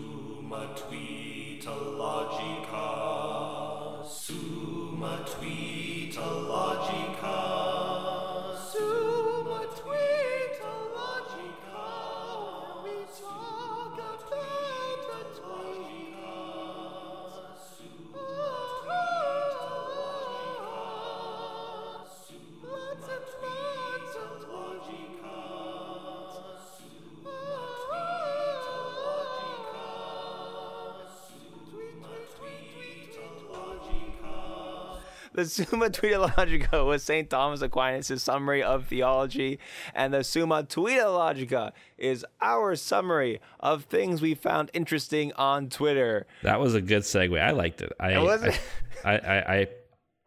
The 35.35 35.47
Summa 35.47 35.91
Tweetologica 35.91 36.87
was 36.87 37.03
St. 37.03 37.29
Thomas 37.29 37.61
Aquinas' 37.61 38.23
summary 38.23 38.63
of 38.63 38.87
theology, 38.87 39.59
and 39.93 40.15
the 40.15 40.23
Summa 40.23 40.63
Tweetologica 40.63 41.73
is 41.99 42.25
our 42.41 42.77
summary 42.77 43.41
of 43.59 43.83
things 43.85 44.23
we 44.23 44.35
found 44.35 44.71
interesting 44.73 45.33
on 45.33 45.69
Twitter. 45.71 46.29
That 46.45 46.61
was 46.61 46.77
a 46.77 46.81
good 46.81 47.03
segue. 47.03 47.41
I 47.41 47.51
liked 47.51 47.83
it. 47.83 47.93
I 47.99 48.17
Was 48.21 48.45
I, 48.45 48.47
it? 48.47 48.61
I, 49.05 49.19
I, 49.19 49.55
I 49.57 49.69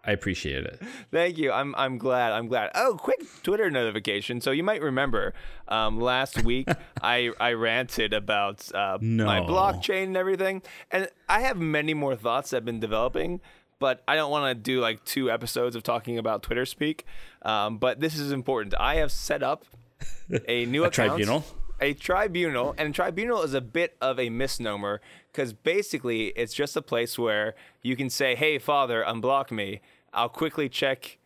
I 0.07 0.11
appreciated 0.11 0.65
it. 0.65 0.81
Thank 1.11 1.37
you. 1.37 1.51
I'm 1.51 1.75
I'm 1.77 1.97
glad. 1.97 2.31
I'm 2.31 2.47
glad. 2.47 2.71
Oh, 2.75 2.97
quick 2.97 3.19
Twitter 3.43 3.69
notification. 3.69 4.39
So 4.39 4.51
you 4.51 4.63
might 4.63 4.81
remember 4.81 5.33
um, 5.67 5.99
last 5.99 6.43
week 6.43 6.69
I 7.01 7.31
I 7.41 7.51
ranted 7.53 8.13
about 8.13 8.73
uh, 8.73 8.97
my 9.01 9.41
blockchain 9.41 10.03
and 10.05 10.17
everything, 10.17 10.61
and 10.91 11.09
I 11.27 11.41
have 11.41 11.57
many 11.57 11.93
more 11.93 12.15
thoughts 12.15 12.51
that 12.51 12.57
have 12.57 12.65
been 12.65 12.79
developing. 12.79 13.41
But 13.79 14.03
I 14.07 14.15
don't 14.15 14.31
want 14.31 14.49
to 14.49 14.55
do 14.55 14.79
like 14.79 15.03
two 15.05 15.29
episodes 15.29 15.75
of 15.75 15.83
talking 15.83 16.17
about 16.17 16.41
Twitter 16.43 16.65
speak. 16.65 17.05
Um, 17.43 17.77
but 17.77 17.99
this 17.99 18.17
is 18.17 18.31
important. 18.31 18.73
I 18.79 18.95
have 18.95 19.11
set 19.11 19.43
up 19.43 19.65
a 20.47 20.65
new 20.67 20.83
A 20.83 20.87
account, 20.87 21.09
tribunal? 21.11 21.45
a 21.79 21.93
tribunal, 21.93 22.73
and 22.77 22.93
tribunal 22.95 23.43
is 23.43 23.53
a 23.53 23.61
bit 23.61 23.95
of 24.01 24.19
a 24.19 24.29
misnomer 24.29 24.99
because 25.31 25.53
basically 25.53 26.27
it's 26.29 26.53
just 26.53 26.75
a 26.75 26.81
place 26.81 27.19
where 27.19 27.53
you 27.83 27.95
can 27.95 28.09
say, 28.09 28.35
"Hey, 28.35 28.57
Father, 28.57 29.03
unblock 29.07 29.51
me." 29.51 29.81
I'll 30.13 30.29
quickly 30.29 30.69
check 30.69 31.19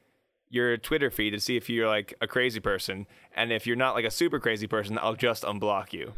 your 0.50 0.76
Twitter 0.76 1.10
feed 1.10 1.30
to 1.30 1.40
see 1.40 1.56
if 1.56 1.70
you're 1.70 1.88
like 1.88 2.14
a 2.20 2.28
crazy 2.28 2.60
person, 2.60 3.08
and 3.34 3.54
if 3.54 3.66
you're 3.66 3.78
not 3.78 3.96
like 3.96 4.04
a 4.04 4.12
super 4.12 4.40
crazy 4.40 4.68
person, 4.68 4.98
I'll 5.02 5.16
just 5.16 5.44
unblock 5.44 5.94
you. 5.94 6.14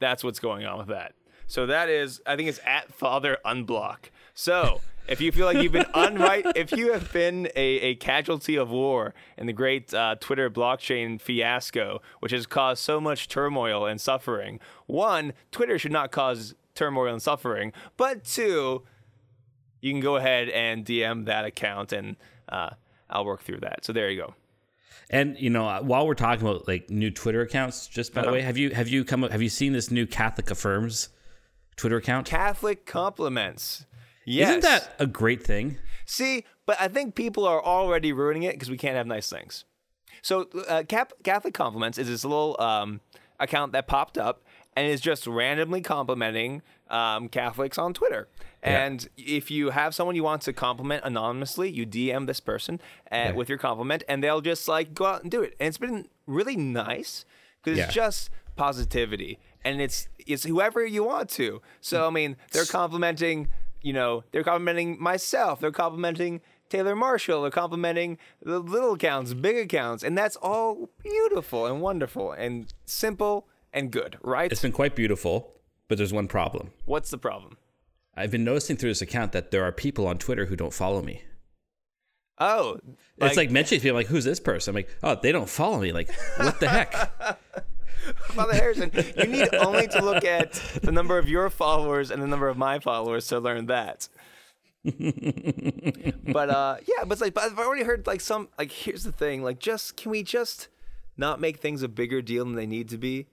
That's 0.00 0.24
what's 0.24 0.40
going 0.40 0.66
on 0.66 0.78
with 0.78 0.88
that. 0.88 1.14
So 1.46 1.66
that 1.66 1.88
is, 1.88 2.20
I 2.26 2.36
think 2.36 2.48
it's 2.48 2.60
at 2.66 2.92
Father 2.92 3.38
Unblock. 3.44 4.10
So 4.38 4.80
if 5.08 5.20
you 5.20 5.32
feel 5.32 5.46
like 5.46 5.56
you've 5.56 5.72
been 5.72 5.82
unright, 5.96 6.52
if 6.54 6.70
you 6.70 6.92
have 6.92 7.12
been 7.12 7.46
a, 7.56 7.60
a 7.80 7.94
casualty 7.96 8.54
of 8.54 8.70
war 8.70 9.12
in 9.36 9.48
the 9.48 9.52
great 9.52 9.92
uh, 9.92 10.14
Twitter 10.20 10.48
blockchain 10.48 11.20
fiasco, 11.20 12.00
which 12.20 12.30
has 12.30 12.46
caused 12.46 12.80
so 12.80 13.00
much 13.00 13.26
turmoil 13.26 13.84
and 13.84 14.00
suffering, 14.00 14.60
one, 14.86 15.32
Twitter 15.50 15.76
should 15.76 15.90
not 15.90 16.12
cause 16.12 16.54
turmoil 16.76 17.12
and 17.12 17.20
suffering, 17.20 17.72
but 17.96 18.22
two, 18.22 18.84
you 19.80 19.90
can 19.92 20.00
go 20.00 20.14
ahead 20.14 20.48
and 20.50 20.84
DM 20.86 21.24
that 21.26 21.44
account 21.44 21.92
and 21.92 22.14
uh, 22.48 22.70
I'll 23.10 23.24
work 23.24 23.42
through 23.42 23.58
that. 23.62 23.84
So 23.84 23.92
there 23.92 24.08
you 24.08 24.20
go. 24.20 24.34
And 25.10 25.36
you 25.36 25.50
know, 25.50 25.80
while 25.82 26.06
we're 26.06 26.14
talking 26.14 26.46
about 26.46 26.68
like 26.68 26.90
new 26.90 27.10
Twitter 27.10 27.40
accounts, 27.40 27.88
just 27.88 28.14
by 28.14 28.20
the 28.20 28.28
Uh-huh. 28.28 28.34
way, 28.34 28.42
have 28.42 28.56
you 28.56 28.70
have 28.70 28.86
you 28.86 29.04
come 29.04 29.22
have 29.22 29.42
you 29.42 29.48
seen 29.48 29.72
this 29.72 29.90
new 29.90 30.06
Catholic 30.06 30.48
Affirms 30.48 31.08
Twitter 31.74 31.96
account? 31.96 32.28
Catholic 32.28 32.86
compliments. 32.86 33.84
Yes. 34.28 34.48
Isn't 34.50 34.62
that 34.62 34.94
a 34.98 35.06
great 35.06 35.42
thing? 35.42 35.78
See, 36.06 36.44
but 36.66 36.76
I 36.80 36.88
think 36.88 37.14
people 37.14 37.44
are 37.46 37.62
already 37.64 38.12
ruining 38.12 38.42
it 38.44 38.52
because 38.54 38.70
we 38.70 38.76
can't 38.76 38.96
have 38.96 39.06
nice 39.06 39.28
things. 39.30 39.64
So, 40.22 40.48
uh, 40.68 40.82
Cap- 40.88 41.12
Catholic 41.22 41.54
Compliments 41.54 41.96
is 41.98 42.08
this 42.08 42.24
little 42.24 42.56
um, 42.60 43.00
account 43.40 43.72
that 43.72 43.86
popped 43.86 44.18
up 44.18 44.42
and 44.76 44.86
is 44.86 45.00
just 45.00 45.26
randomly 45.26 45.80
complimenting 45.80 46.62
um, 46.90 47.28
Catholics 47.28 47.78
on 47.78 47.94
Twitter. 47.94 48.28
Yeah. 48.62 48.84
And 48.86 49.08
if 49.16 49.50
you 49.50 49.70
have 49.70 49.94
someone 49.94 50.16
you 50.16 50.24
want 50.24 50.42
to 50.42 50.52
compliment 50.52 51.04
anonymously, 51.04 51.70
you 51.70 51.86
DM 51.86 52.26
this 52.26 52.40
person 52.40 52.80
uh, 53.12 53.32
with 53.34 53.48
your 53.48 53.58
compliment, 53.58 54.02
and 54.08 54.22
they'll 54.22 54.40
just 54.40 54.66
like 54.68 54.94
go 54.94 55.06
out 55.06 55.22
and 55.22 55.30
do 55.30 55.42
it. 55.42 55.54
And 55.60 55.68
it's 55.68 55.78
been 55.78 56.08
really 56.26 56.56
nice 56.56 57.24
because 57.62 57.78
Yeah. 57.78 57.84
it's 57.86 57.94
just 57.94 58.30
positivity, 58.56 59.38
and 59.64 59.80
it's 59.80 60.08
it's 60.26 60.44
whoever 60.44 60.84
you 60.84 61.04
want 61.04 61.28
to. 61.30 61.62
So 61.80 62.06
I 62.06 62.10
mean, 62.10 62.36
they're 62.52 62.64
complimenting, 62.64 63.48
you 63.82 63.92
know, 63.92 64.24
they're 64.32 64.44
complimenting 64.44 65.00
myself, 65.00 65.60
they're 65.60 65.70
complimenting 65.70 66.40
Taylor 66.68 66.96
Marshall, 66.96 67.42
they're 67.42 67.50
complimenting 67.50 68.18
the 68.42 68.58
little 68.58 68.92
accounts, 68.94 69.34
big 69.34 69.56
accounts, 69.56 70.02
and 70.02 70.16
that's 70.16 70.36
all 70.36 70.90
beautiful 71.02 71.66
and 71.66 71.80
wonderful 71.80 72.32
and 72.32 72.72
simple 72.84 73.48
and 73.72 73.90
good, 73.90 74.18
right? 74.22 74.50
It's 74.50 74.62
been 74.62 74.72
quite 74.72 74.94
beautiful, 74.94 75.54
but 75.88 75.98
there's 75.98 76.12
one 76.12 76.28
problem. 76.28 76.72
What's 76.84 77.10
the 77.10 77.18
problem? 77.18 77.56
I've 78.16 78.30
been 78.30 78.44
noticing 78.44 78.76
through 78.76 78.90
this 78.90 79.02
account 79.02 79.32
that 79.32 79.50
there 79.50 79.62
are 79.62 79.72
people 79.72 80.06
on 80.06 80.18
Twitter 80.18 80.46
who 80.46 80.56
don't 80.56 80.74
follow 80.74 81.02
me. 81.02 81.22
Oh, 82.40 82.78
it's 83.18 83.36
like 83.36 83.50
mentioning 83.50 83.80
people 83.80 83.96
like, 83.96 84.06
who's 84.06 84.24
this 84.24 84.38
person? 84.40 84.72
I'm 84.72 84.76
like, 84.76 84.96
oh, 85.02 85.16
they 85.20 85.32
don't 85.32 85.48
follow 85.48 85.80
me. 85.80 85.92
Like, 85.92 86.10
what 86.36 86.60
the 86.60 86.68
heck? 86.68 87.38
Father 88.28 88.54
Harrison, 88.54 88.90
you 89.16 89.26
need 89.26 89.54
only 89.54 89.86
to 89.88 90.00
look 90.04 90.24
at 90.24 90.52
the 90.82 90.92
number 90.92 91.18
of 91.18 91.28
your 91.28 91.50
followers 91.50 92.10
and 92.10 92.22
the 92.22 92.26
number 92.26 92.48
of 92.48 92.56
my 92.56 92.78
followers 92.78 93.26
to 93.28 93.38
learn 93.40 93.66
that. 93.66 94.08
but 94.84 96.50
uh, 96.50 96.76
yeah, 96.86 97.04
but 97.04 97.12
it's 97.12 97.20
like, 97.20 97.34
but 97.34 97.44
I've 97.44 97.58
already 97.58 97.84
heard 97.84 98.06
like 98.06 98.20
some 98.20 98.48
like. 98.58 98.70
Here's 98.70 99.04
the 99.04 99.12
thing, 99.12 99.42
like, 99.42 99.58
just 99.58 99.96
can 99.96 100.10
we 100.10 100.22
just 100.22 100.68
not 101.16 101.40
make 101.40 101.58
things 101.58 101.82
a 101.82 101.88
bigger 101.88 102.22
deal 102.22 102.44
than 102.44 102.54
they 102.54 102.66
need 102.66 102.88
to 102.90 102.98
be? 102.98 103.26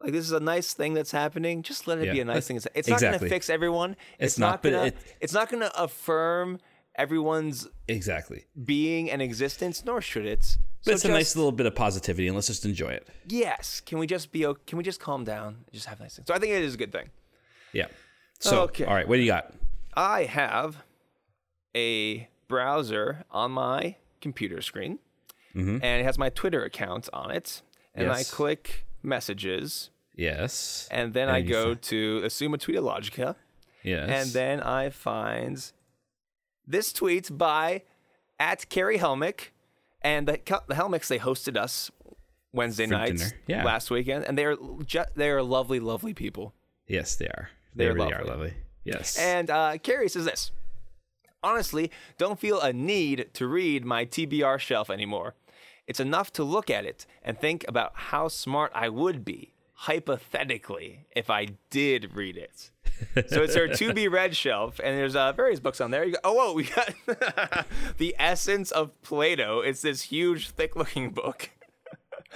Like 0.00 0.12
this 0.12 0.24
is 0.26 0.32
a 0.32 0.40
nice 0.40 0.74
thing 0.74 0.92
that's 0.94 1.10
happening. 1.12 1.62
Just 1.62 1.86
let 1.86 1.98
it 1.98 2.06
Yeah, 2.06 2.12
be 2.12 2.20
a 2.20 2.24
nice 2.26 2.46
thing. 2.46 2.60
It's 2.74 2.88
not 2.88 3.00
going 3.00 3.18
to 3.18 3.28
fix 3.28 3.48
everyone. 3.48 3.92
It's, 4.18 4.34
It's 4.34 4.38
not, 4.38 4.62
but 4.62 4.72
gonna. 4.72 4.84
it- 4.86 4.96
it's 5.20 5.32
not 5.32 5.48
going 5.48 5.62
to 5.62 5.82
affirm 5.82 6.60
everyone's 6.96 7.66
exactly. 7.88 8.44
being 8.62 9.10
and 9.10 9.22
existence, 9.22 9.84
nor 9.84 10.00
should 10.02 10.26
it. 10.26 10.58
But 10.84 10.90
So 10.90 10.94
it's 10.96 11.04
a 11.04 11.08
nice 11.08 11.34
little 11.36 11.52
bit 11.52 11.66
of 11.66 11.74
positivity, 11.74 12.26
and 12.26 12.34
let's 12.34 12.46
just 12.48 12.64
enjoy 12.64 12.88
it. 12.90 13.08
Yes. 13.26 13.80
Can 13.80 13.98
we 13.98 14.06
just 14.06 14.32
be? 14.32 14.46
Can 14.66 14.76
we 14.78 14.84
just 14.84 15.00
calm 15.00 15.24
down? 15.24 15.64
Just 15.72 15.86
have 15.86 15.98
nice 16.00 16.16
things. 16.16 16.28
So 16.28 16.34
I 16.34 16.38
think 16.38 16.52
it 16.52 16.62
is 16.62 16.74
a 16.74 16.76
good 16.76 16.92
thing. 16.92 17.10
Yeah. 17.72 17.86
So, 18.40 18.62
Okay. 18.62 18.84
all 18.84 18.94
right, 18.94 19.08
what 19.08 19.16
do 19.16 19.22
you 19.22 19.28
got? 19.28 19.52
I 19.94 20.24
have 20.24 20.76
a 21.74 22.28
browser 22.48 23.24
on 23.30 23.52
my 23.52 23.96
computer 24.20 24.60
screen, 24.60 24.98
mm-hmm. 25.54 25.78
and 25.82 26.00
it 26.00 26.04
has 26.04 26.18
my 26.18 26.28
Twitter 26.28 26.64
account 26.64 27.08
on 27.12 27.30
it. 27.30 27.62
And 27.94 28.10
I 28.10 28.24
click 28.24 28.86
messages, 29.04 29.90
Yes. 30.16 30.88
and 30.90 31.14
then 31.14 31.28
I 31.28 31.38
you 31.38 31.48
go 31.48 31.74
fi- 31.74 31.80
to 31.82 32.22
Assuma 32.24 32.56
Tweetologica, 32.58 33.36
yes. 33.84 34.08
and 34.10 34.30
then 34.32 34.60
I 34.60 34.90
find 34.90 35.64
this 36.66 36.92
tweet 36.92 37.36
by 37.38 37.82
at 38.40 38.68
Carrie 38.68 38.98
Helmick, 38.98 39.50
and 40.04 40.28
the, 40.28 40.38
the 40.68 40.74
Helmicks 40.74 41.08
they 41.08 41.18
hosted 41.18 41.56
us 41.56 41.90
Wednesday 42.52 42.86
For 42.86 42.92
nights 42.92 43.32
yeah. 43.48 43.64
last 43.64 43.90
weekend, 43.90 44.24
and 44.26 44.38
they 44.38 44.44
are 44.44 44.56
ju- 44.86 45.04
they 45.16 45.30
are 45.30 45.42
lovely, 45.42 45.80
lovely 45.80 46.14
people. 46.14 46.54
yes, 46.86 47.16
they 47.16 47.26
are. 47.26 47.48
They 47.74 47.86
They're 47.86 47.94
really 47.94 48.12
lovely. 48.12 48.24
are 48.24 48.30
lovely. 48.32 48.54
Yes. 48.84 49.18
And 49.18 49.50
uh, 49.50 49.78
Carrie 49.78 50.08
says 50.08 50.26
this 50.26 50.52
Honestly, 51.42 51.90
don't 52.18 52.38
feel 52.38 52.60
a 52.60 52.72
need 52.72 53.30
to 53.34 53.46
read 53.48 53.84
my 53.84 54.04
TBR 54.06 54.58
shelf 54.60 54.88
anymore. 54.90 55.34
It's 55.86 56.00
enough 56.00 56.32
to 56.34 56.44
look 56.44 56.70
at 56.70 56.84
it 56.86 57.04
and 57.22 57.38
think 57.38 57.64
about 57.68 57.92
how 57.94 58.28
smart 58.28 58.70
I 58.74 58.88
would 58.88 59.24
be, 59.24 59.52
hypothetically, 59.74 61.06
if 61.14 61.28
I 61.30 61.48
did 61.70 62.14
read 62.14 62.36
it. 62.36 62.70
So 63.28 63.42
it's 63.42 63.56
our 63.56 63.68
to 63.68 63.94
be 63.94 64.08
read 64.08 64.34
shelf, 64.36 64.80
and 64.82 64.96
there's 64.98 65.16
uh, 65.16 65.32
various 65.32 65.60
books 65.60 65.80
on 65.80 65.90
there. 65.90 66.04
You 66.04 66.12
go, 66.12 66.18
oh, 66.24 66.32
whoa, 66.32 66.52
we 66.52 66.64
got 66.64 66.94
The 67.98 68.14
Essence 68.18 68.70
of 68.70 69.00
Plato. 69.02 69.60
It's 69.60 69.82
this 69.82 70.02
huge, 70.02 70.50
thick 70.50 70.76
looking 70.76 71.10
book. 71.10 71.50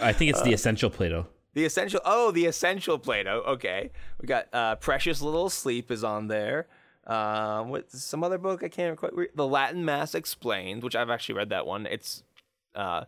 I 0.01 0.13
think 0.13 0.33
uh, 0.33 0.37
it's 0.37 0.43
the 0.43 0.53
essential 0.53 0.91
Plato. 0.91 1.27
The 1.55 1.65
essential. 1.65 2.01
Oh, 2.05 2.31
the 2.31 2.47
essential 2.47 2.99
Plato. 2.99 3.43
Okay, 3.47 3.91
we 4.21 4.27
got 4.27 4.47
uh, 4.53 4.77
Precious 4.77 5.21
Little 5.21 5.51
Sleep 5.51 5.91
is 5.91 6.05
on 6.05 6.29
there. 6.29 6.67
Um, 7.07 7.71
what 7.71 7.91
some 7.91 8.23
other 8.23 8.39
book 8.39 8.63
I 8.63 8.69
can't 8.69 8.97
quite 8.97 9.15
read. 9.15 9.31
The 9.35 9.47
Latin 9.47 9.85
Mass 9.85 10.15
Explained, 10.15 10.83
which 10.83 10.95
I've 10.95 11.11
actually 11.11 11.37
read 11.37 11.49
that 11.49 11.67
one. 11.67 11.87
It's 11.87 12.23
uh, 12.75 13.05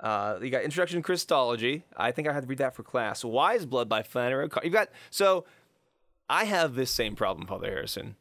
uh, 0.00 0.38
you 0.42 0.50
got 0.50 0.62
Introduction 0.62 0.98
to 0.98 1.02
Christology. 1.02 1.84
I 1.96 2.10
think 2.10 2.26
I 2.26 2.32
had 2.32 2.42
to 2.42 2.46
read 2.48 2.58
that 2.58 2.74
for 2.74 2.82
class. 2.82 3.24
Wise 3.24 3.66
Blood 3.66 3.88
by 3.88 4.02
Flannery. 4.02 4.44
O'Connor. 4.44 4.66
You 4.66 4.72
got 4.72 4.88
so. 5.10 5.44
I 6.32 6.44
have 6.44 6.74
this 6.74 6.90
same 6.90 7.14
problem, 7.14 7.46
Father 7.46 7.66
Harrison. 7.66 8.16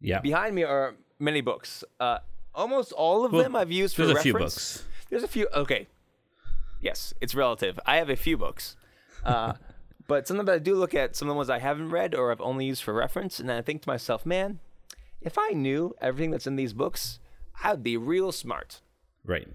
Yeah. 0.00 0.20
Behind 0.20 0.54
me 0.54 0.62
are 0.62 0.94
many 1.18 1.40
books. 1.40 1.82
Uh, 1.98 2.18
almost 2.54 2.92
all 2.92 3.24
of 3.24 3.32
Well, 3.32 3.42
them 3.42 3.56
I've 3.56 3.72
used 3.72 3.96
for 3.96 4.02
reference. 4.02 4.14
There's 4.14 4.20
a 4.20 4.22
few 4.22 4.32
books. 4.38 4.84
There's 5.10 5.22
a 5.24 5.28
few. 5.28 5.48
Okay. 5.52 5.88
Yes, 6.80 7.12
it's 7.20 7.34
relative. 7.34 7.80
I 7.84 7.96
have 7.96 8.10
a 8.10 8.14
few 8.14 8.36
books. 8.36 8.76
Uh, 9.24 9.54
but 10.06 10.28
sometimes 10.28 10.48
I 10.48 10.60
do 10.60 10.76
look 10.76 10.94
at 10.94 11.16
some 11.16 11.26
of 11.26 11.34
the 11.34 11.36
ones 11.36 11.50
I 11.50 11.58
haven't 11.58 11.90
read 11.90 12.14
or 12.14 12.30
I've 12.30 12.40
only 12.40 12.64
used 12.64 12.84
for 12.84 12.94
reference, 12.94 13.40
and 13.40 13.48
then 13.48 13.56
I 13.58 13.62
think 13.62 13.82
to 13.82 13.88
myself, 13.88 14.24
man, 14.24 14.60
if 15.20 15.36
I 15.36 15.48
knew 15.48 15.96
everything 16.00 16.30
that's 16.30 16.46
in 16.46 16.54
these 16.54 16.72
books, 16.72 17.18
I 17.64 17.72
would 17.72 17.82
be 17.82 17.96
real 17.96 18.30
smart. 18.30 18.82
Right. 19.24 19.48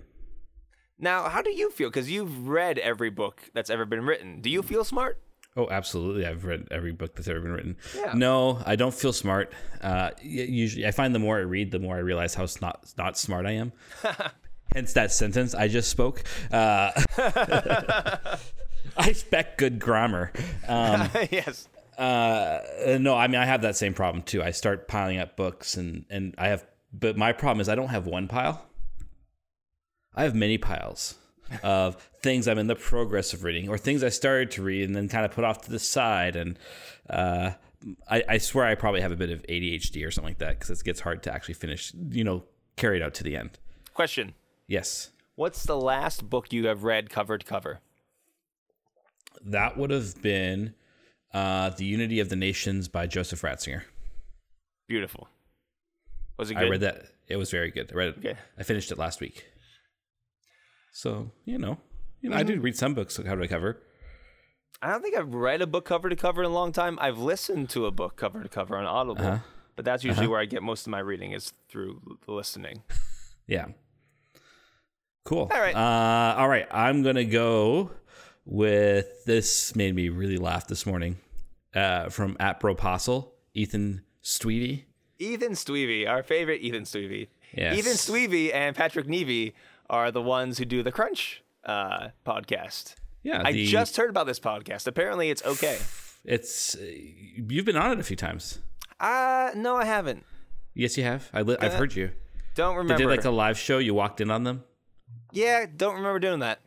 Now, 0.99 1.29
how 1.29 1.41
do 1.41 1.51
you 1.51 1.71
feel? 1.71 1.89
Because 1.89 2.11
you've 2.11 2.49
read 2.49 2.77
every 2.79 3.09
book 3.09 3.49
that's 3.53 3.69
ever 3.69 3.85
been 3.85 4.05
written. 4.05 4.41
Do 4.41 4.49
you 4.49 4.61
feel 4.61 4.83
smart? 4.83 5.19
Oh, 5.55 5.67
absolutely. 5.69 6.25
I've 6.25 6.45
read 6.45 6.67
every 6.71 6.91
book 6.91 7.15
that's 7.15 7.27
ever 7.27 7.39
been 7.39 7.51
written. 7.51 7.77
Yeah. 7.95 8.13
No, 8.15 8.61
I 8.65 8.75
don't 8.75 8.93
feel 8.93 9.13
smart. 9.13 9.53
Uh, 9.81 10.09
usually, 10.21 10.87
I 10.87 10.91
find 10.91 11.13
the 11.13 11.19
more 11.19 11.37
I 11.37 11.41
read, 11.41 11.71
the 11.71 11.79
more 11.79 11.95
I 11.95 11.99
realize 11.99 12.33
how 12.33 12.47
not 12.61 12.91
not 12.97 13.17
smart 13.17 13.45
I 13.45 13.51
am. 13.51 13.71
Hence 14.73 14.93
that 14.93 15.11
sentence 15.11 15.53
I 15.53 15.67
just 15.67 15.89
spoke. 15.89 16.23
Uh, 16.51 16.91
I 17.17 18.39
expect 19.05 19.59
good 19.59 19.77
grammar. 19.77 20.31
Um, 20.67 21.09
yes. 21.31 21.67
Uh, 21.97 22.59
no, 22.99 23.15
I 23.15 23.27
mean 23.27 23.39
I 23.39 23.45
have 23.45 23.61
that 23.61 23.75
same 23.75 23.93
problem 23.93 24.23
too. 24.23 24.41
I 24.41 24.49
start 24.49 24.87
piling 24.87 25.19
up 25.19 25.37
books, 25.37 25.77
and 25.77 26.05
and 26.09 26.33
I 26.39 26.47
have, 26.47 26.65
but 26.91 27.15
my 27.15 27.31
problem 27.31 27.61
is 27.61 27.69
I 27.69 27.75
don't 27.75 27.89
have 27.89 28.07
one 28.07 28.27
pile. 28.27 28.65
I 30.15 30.23
have 30.23 30.33
many 30.33 30.57
piles 30.57 31.15
of 31.61 31.95
things 32.21 32.47
I'm 32.47 32.57
in 32.57 32.67
the 32.67 32.75
progress 32.75 33.33
of 33.33 33.43
reading, 33.43 33.69
or 33.69 33.77
things 33.77 34.03
I 34.03 34.09
started 34.09 34.51
to 34.51 34.63
read 34.63 34.85
and 34.85 34.95
then 34.95 35.09
kind 35.09 35.25
of 35.25 35.31
put 35.31 35.43
off 35.43 35.61
to 35.63 35.71
the 35.71 35.79
side. 35.79 36.35
And 36.35 36.57
uh, 37.09 37.51
I, 38.09 38.23
I 38.27 38.37
swear 38.37 38.65
I 38.65 38.75
probably 38.75 39.01
have 39.01 39.11
a 39.11 39.17
bit 39.17 39.29
of 39.29 39.43
ADHD 39.43 40.05
or 40.05 40.11
something 40.11 40.31
like 40.31 40.39
that 40.39 40.59
because 40.59 40.69
it 40.69 40.83
gets 40.83 40.99
hard 41.01 41.23
to 41.23 41.33
actually 41.33 41.55
finish, 41.55 41.93
you 42.09 42.23
know, 42.23 42.43
carry 42.77 42.97
it 42.97 43.03
out 43.03 43.13
to 43.15 43.23
the 43.23 43.35
end. 43.35 43.59
Question: 43.93 44.33
Yes, 44.67 45.11
What's 45.35 45.63
the 45.63 45.77
last 45.77 46.29
book 46.29 46.53
you 46.53 46.67
have 46.67 46.83
read 46.83 47.09
cover 47.09 47.37
to 47.37 47.45
cover? 47.45 47.79
that 49.45 49.77
would 49.77 49.91
have 49.91 50.21
been 50.21 50.73
uh, 51.33 51.69
the 51.71 51.85
Unity 51.85 52.19
of 52.19 52.29
the 52.29 52.35
Nations 52.35 52.87
by 52.87 53.07
Joseph 53.07 53.41
Ratzinger. 53.41 53.81
Beautiful. 54.87 55.27
Was 56.37 56.51
it 56.51 56.55
good? 56.55 56.67
I 56.67 56.69
read 56.69 56.81
that. 56.81 57.05
It 57.27 57.37
was 57.37 57.51
very 57.51 57.71
good. 57.71 57.91
I 57.91 57.95
read 57.95 58.07
it. 58.09 58.17
Okay. 58.19 58.35
I 58.57 58.63
finished 58.63 58.91
it 58.91 58.97
last 58.97 59.19
week. 59.21 59.45
So 60.93 61.31
you 61.43 61.57
know, 61.57 61.77
you 62.21 62.29
know, 62.29 62.37
I 62.37 62.43
do 62.43 62.59
read 62.61 62.77
some 62.77 62.93
books 62.93 63.17
cover 63.17 63.41
to 63.41 63.47
cover. 63.49 63.81
I 64.81 64.91
don't 64.91 65.01
think 65.01 65.15
I've 65.17 65.33
read 65.33 65.61
a 65.61 65.67
book 65.67 65.85
cover 65.85 66.09
to 66.09 66.15
cover 66.15 66.43
in 66.43 66.49
a 66.49 66.53
long 66.53 66.71
time. 66.71 66.97
I've 67.01 67.17
listened 67.17 67.69
to 67.71 67.85
a 67.87 67.91
book 67.91 68.15
cover 68.15 68.41
to 68.43 68.49
cover 68.49 68.77
on 68.77 68.85
Audible, 68.85 69.25
Uh-huh. 69.25 69.39
but 69.75 69.85
that's 69.85 70.03
usually 70.03 70.27
where 70.27 70.39
I 70.39 70.45
get 70.45 70.61
most 70.61 70.85
of 70.87 70.91
my 70.91 70.99
reading 70.99 71.31
is 71.33 71.51
through 71.67 71.99
listening. 72.27 72.83
Yeah. 73.45 73.65
Cool. 75.25 75.49
All 75.53 75.59
right. 75.59 75.75
Uh, 75.75 76.35
all 76.39 76.47
right. 76.47 76.65
I'm 76.71 77.03
gonna 77.03 77.25
go 77.25 77.91
with 78.45 79.25
this. 79.25 79.75
Made 79.75 79.93
me 79.95 80.07
really 80.07 80.37
laugh 80.37 80.67
this 80.67 80.85
morning. 80.85 81.17
Uh, 81.75 82.07
from 82.09 82.37
at 82.39 82.61
Bropostle, 82.61 83.33
Ethan 83.53 84.03
Stweedy. 84.23 84.83
Ethan 85.19 85.55
Stevie, 85.55 86.07
our 86.07 86.23
favorite 86.23 86.61
Ethan 86.61 86.85
Stevie. 86.85 87.29
Yes. 87.53 87.77
Ethan 87.77 87.93
Stevie 87.97 88.53
and 88.53 88.75
Patrick 88.75 89.07
Nevey 89.07 89.53
are 89.93 90.11
the 90.11 90.21
ones 90.21 90.57
who 90.57 90.65
do 90.65 90.81
the 90.83 90.91
Crunch 90.91 91.43
uh, 91.65 92.09
podcast. 92.25 92.95
Yeah. 93.21 93.41
I 93.45 93.63
just 93.65 93.95
heard 93.97 94.09
about 94.09 94.25
this 94.25 94.39
podcast. 94.39 94.87
Apparently, 94.87 95.29
it's 95.29 95.43
okay. 95.45 95.77
It's 96.25 96.75
you've 96.75 97.65
been 97.65 97.77
on 97.77 97.91
it 97.91 97.99
a 97.99 98.03
few 98.03 98.15
times. 98.15 98.59
Uh 98.99 99.51
no, 99.55 99.75
I 99.75 99.85
haven't. 99.85 100.25
Yes, 100.73 100.97
you 100.97 101.03
have. 101.03 101.29
I 101.33 101.41
li- 101.41 101.57
I've 101.59 101.73
Uh, 101.73 101.77
heard 101.77 101.95
you. 101.95 102.11
Don't 102.55 102.75
remember. 102.75 102.93
They 102.93 103.03
did 103.03 103.09
like 103.09 103.25
a 103.25 103.29
live 103.31 103.57
show. 103.57 103.77
You 103.77 103.93
walked 103.93 104.19
in 104.21 104.31
on 104.31 104.43
them. 104.43 104.63
yeah, 105.31 105.65
don't 105.75 105.95
remember 105.95 106.19
doing 106.19 106.39
that. 106.39 106.59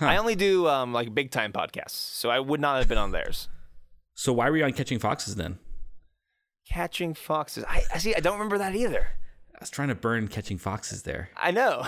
I 0.00 0.16
only 0.16 0.34
do 0.34 0.66
um, 0.68 0.92
like 0.92 1.14
big 1.14 1.30
time 1.30 1.52
podcasts, 1.52 1.90
so 1.90 2.28
I 2.30 2.38
would 2.40 2.60
not 2.60 2.78
have 2.78 2.88
been 2.88 2.98
on 2.98 3.12
theirs. 3.12 3.48
So 4.14 4.32
why 4.32 4.50
were 4.50 4.56
you 4.56 4.64
on 4.64 4.72
Catching 4.72 4.98
Foxes 4.98 5.36
then? 5.36 5.58
Catching 6.68 7.14
foxes. 7.14 7.64
I, 7.68 7.82
I 7.94 7.98
see. 7.98 8.14
I 8.14 8.20
don't 8.20 8.34
remember 8.34 8.58
that 8.58 8.74
either. 8.74 9.06
I 9.64 9.66
was 9.66 9.70
trying 9.70 9.88
to 9.88 9.94
burn 9.94 10.28
Catching 10.28 10.58
Foxes 10.58 11.04
there. 11.04 11.30
I 11.34 11.50
know. 11.50 11.86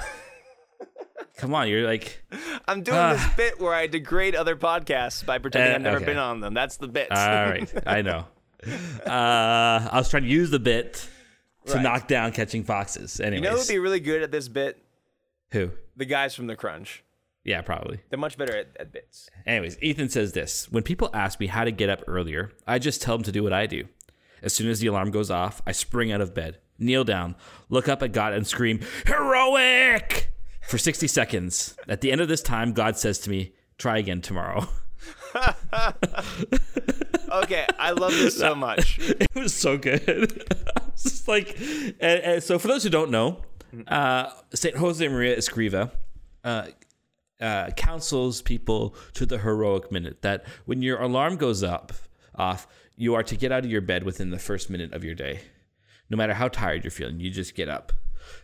Come 1.37 1.55
on, 1.55 1.69
you're 1.69 1.87
like, 1.87 2.23
I'm 2.67 2.83
doing 2.83 2.97
Ah. 2.97 3.13
this 3.13 3.35
bit 3.37 3.61
where 3.61 3.75
I 3.75 3.87
degrade 3.87 4.35
other 4.35 4.57
podcasts 4.57 5.23
by 5.27 5.37
pretending 5.37 5.73
Uh, 5.73 5.75
I've 5.75 5.83
never 5.83 5.97
okay. 5.97 6.07
been 6.07 6.17
on 6.17 6.41
them. 6.41 6.55
That's 6.55 6.79
the 6.79 6.89
bit. 6.89 7.09
all 7.11 7.17
right, 7.19 7.71
I 7.87 8.01
know. 8.01 8.25
Uh, 8.67 9.11
I 9.11 9.91
was 9.93 10.09
trying 10.09 10.23
to 10.23 10.29
use 10.31 10.49
the 10.49 10.59
bit 10.59 11.07
to 11.67 11.75
Right. 11.75 11.83
knock 11.83 12.09
down 12.09 12.33
Catching 12.33 12.65
Foxes. 12.65 13.19
you 13.19 13.27
Anyways, 13.27 13.43
know 13.51 13.59
who'd 13.59 13.69
be 13.69 13.79
really 13.79 14.01
good 14.01 14.23
at 14.23 14.31
this 14.31 14.49
bit? 14.49 14.83
who? 15.51 15.71
The 15.99 16.07
guys 16.07 16.35
from 16.35 16.47
the 16.47 16.57
Crunch. 16.57 17.05
Yeah, 17.45 17.61
probably. 17.61 18.01
They're 18.09 18.19
much 18.19 18.39
better 18.39 18.57
at, 18.57 18.69
at 18.81 18.91
bits. 18.91 19.29
Anyways, 19.45 19.77
Ethan 19.83 20.09
says 20.09 20.33
this 20.33 20.73
When 20.73 20.83
people 20.83 21.11
ask 21.13 21.39
me 21.39 21.49
how 21.49 21.65
to 21.65 21.71
get 21.73 21.91
up 21.91 22.03
earlier, 22.07 22.53
I 22.67 22.79
just 22.79 23.03
tell 23.03 23.19
them 23.19 23.25
to 23.25 23.33
do 23.33 23.43
what 23.43 23.53
I 23.53 23.67
do. 23.67 23.85
As 24.43 24.55
soon 24.55 24.71
as 24.71 24.81
the 24.81 24.87
alarm 24.87 25.11
goes 25.11 25.31
off, 25.31 25.61
I 25.67 25.73
spring 25.73 26.11
out 26.11 26.23
of 26.23 26.35
bed, 26.35 26.57
kneel 26.79 27.05
down, 27.05 27.35
look 27.69 27.89
up 27.89 28.03
at 28.03 28.13
God, 28.13 28.33
and 28.33 28.47
scream, 28.47 28.81
Heroic! 29.07 30.33
For 30.69 30.79
60 30.79 31.07
seconds. 31.07 31.77
At 31.89 32.01
the 32.01 32.11
end 32.11 32.21
of 32.21 32.29
this 32.29 32.43
time, 32.43 32.73
God 32.73 32.97
says 32.97 33.19
to 33.21 33.31
me, 33.31 33.53
Try 33.79 33.99
again 33.99 34.21
tomorrow. 34.21 34.69
Okay, 37.31 37.67
I 37.79 37.91
love 37.91 38.13
this 38.13 38.39
so 38.39 38.55
much. 38.55 38.99
it 38.99 39.35
was 39.35 39.55
so 39.55 39.77
good. 39.77 39.99
it's 40.89 41.03
just 41.03 41.29
like, 41.29 41.59
and, 41.59 42.23
and 42.23 42.43
so 42.43 42.59
for 42.59 42.69
those 42.69 42.83
who 42.83 42.91
don't 42.91 43.11
know, 43.11 43.43
uh, 43.89 44.31
Saint 44.55 44.77
Jose 44.77 45.07
Maria 45.07 45.37
Escriva 45.37 45.91
uh, 46.45 46.69
uh, 47.41 47.71
counsels 47.71 48.43
people 48.43 48.95
to 49.15 49.27
the 49.27 49.39
heroic 49.39 49.91
minute 49.91 50.23
that 50.23 50.47
when 50.65 50.83
your 50.83 51.01
alarm 51.01 51.37
goes 51.37 51.63
up 51.63 51.93
off, 52.35 52.67
you 52.97 53.15
are 53.15 53.23
to 53.25 53.37
get 53.37 53.53
out 53.53 53.65
of 53.65 53.71
your 53.71 53.83
bed 53.83 54.05
within 54.05 54.31
the 54.31 54.39
first 54.39 54.71
minute 54.71 54.93
of 54.93 55.05
your 55.05 55.15
day, 55.15 55.41
no 56.11 56.17
matter 56.17 56.35
how 56.35 56.49
tired 56.49 56.85
you're 56.85 56.91
feeling. 56.91 57.21
You 57.21 57.31
just 57.31 57.55
get 57.55 57.69
up, 57.69 57.93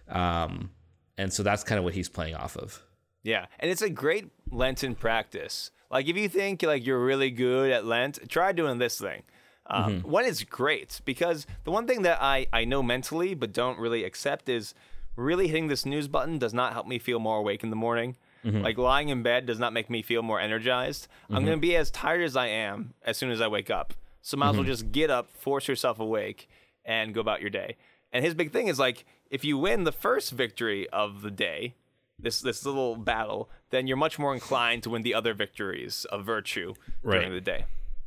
um, 0.09 0.70
and 1.18 1.33
so 1.33 1.42
that's 1.42 1.62
kind 1.64 1.79
of 1.79 1.85
what 1.85 1.94
he's 1.94 2.09
playing 2.09 2.35
off 2.35 2.57
of. 2.57 2.83
Yeah, 3.22 3.46
and 3.61 3.70
it's 3.70 3.83
a 3.83 3.90
great 3.90 4.27
Lenten 4.51 4.94
practice. 4.94 5.70
Like 5.90 6.09
if 6.09 6.16
you 6.16 6.29
think 6.29 6.62
like 6.62 6.85
you're 6.87 7.05
really 7.05 7.31
good 7.31 7.70
at 7.70 7.85
Lent, 7.85 8.29
try 8.29 8.53
doing 8.53 8.79
this 8.79 8.98
thing. 8.98 9.22
Um, 9.66 10.01
One 10.01 10.25
is 10.25 10.42
great 10.42 11.01
because 11.05 11.46
the 11.64 11.70
one 11.70 11.87
thing 11.87 12.03
that 12.03 12.18
I 12.20 12.46
I 12.53 12.64
know 12.64 12.83
mentally 12.83 13.35
but 13.35 13.53
don't 13.53 13.79
really 13.79 14.03
accept 14.05 14.48
is 14.48 14.75
really 15.14 15.46
hitting 15.46 15.68
the 15.68 15.77
snooze 15.77 16.09
button 16.09 16.38
does 16.38 16.53
not 16.55 16.72
help 16.72 16.87
me 16.87 16.98
feel 16.98 17.20
more 17.20 17.38
awake 17.38 17.62
in 17.62 17.70
the 17.70 17.77
morning. 17.77 18.16
Like 18.44 18.77
lying 18.77 19.09
in 19.09 19.22
bed 19.22 19.46
does 19.46 19.61
not 19.61 19.72
make 19.72 19.88
me 19.88 20.03
feel 20.03 20.20
more 20.22 20.40
energized. 20.40 21.07
I'm 21.31 21.44
gonna 21.44 21.59
be 21.59 21.77
as 21.77 21.92
tired 21.92 22.22
as 22.22 22.35
I 22.35 22.48
am 22.48 22.94
as 23.05 23.16
soon 23.16 23.31
as 23.31 23.40
I 23.40 23.46
wake 23.46 23.70
up. 23.70 23.94
So 24.20 24.37
might 24.37 24.51
as 24.51 24.57
well 24.57 24.64
just 24.64 24.90
get 24.90 25.11
up, 25.11 25.37
force 25.37 25.68
yourself 25.68 26.01
awake, 26.01 26.48
and 26.85 27.14
go 27.14 27.21
about 27.21 27.40
your 27.40 27.51
day. 27.51 27.77
And 28.12 28.25
his 28.25 28.35
big 28.35 28.53
thing 28.53 28.68
is 28.68 28.79
like 28.79 29.05
if 29.31 29.45
you 29.45 29.57
win 29.57 29.85
the 29.85 29.92
first 29.92 30.33
victory 30.33 30.88
of 30.90 31.23
the 31.23 31.31
day, 31.31 31.75
this 32.18 32.40
this 32.40 32.64
little 32.64 32.97
battle, 32.97 33.51
then 33.71 33.87
you're 33.87 33.97
much 33.97 34.18
more 34.18 34.35
inclined 34.35 34.83
to 34.85 34.90
win 34.90 35.03
the 35.03 35.14
other 35.14 35.35
victories 35.35 36.05
of 36.07 36.25
virtue 36.25 36.75
during 37.03 37.33
the 37.33 37.40
day. 37.40 37.64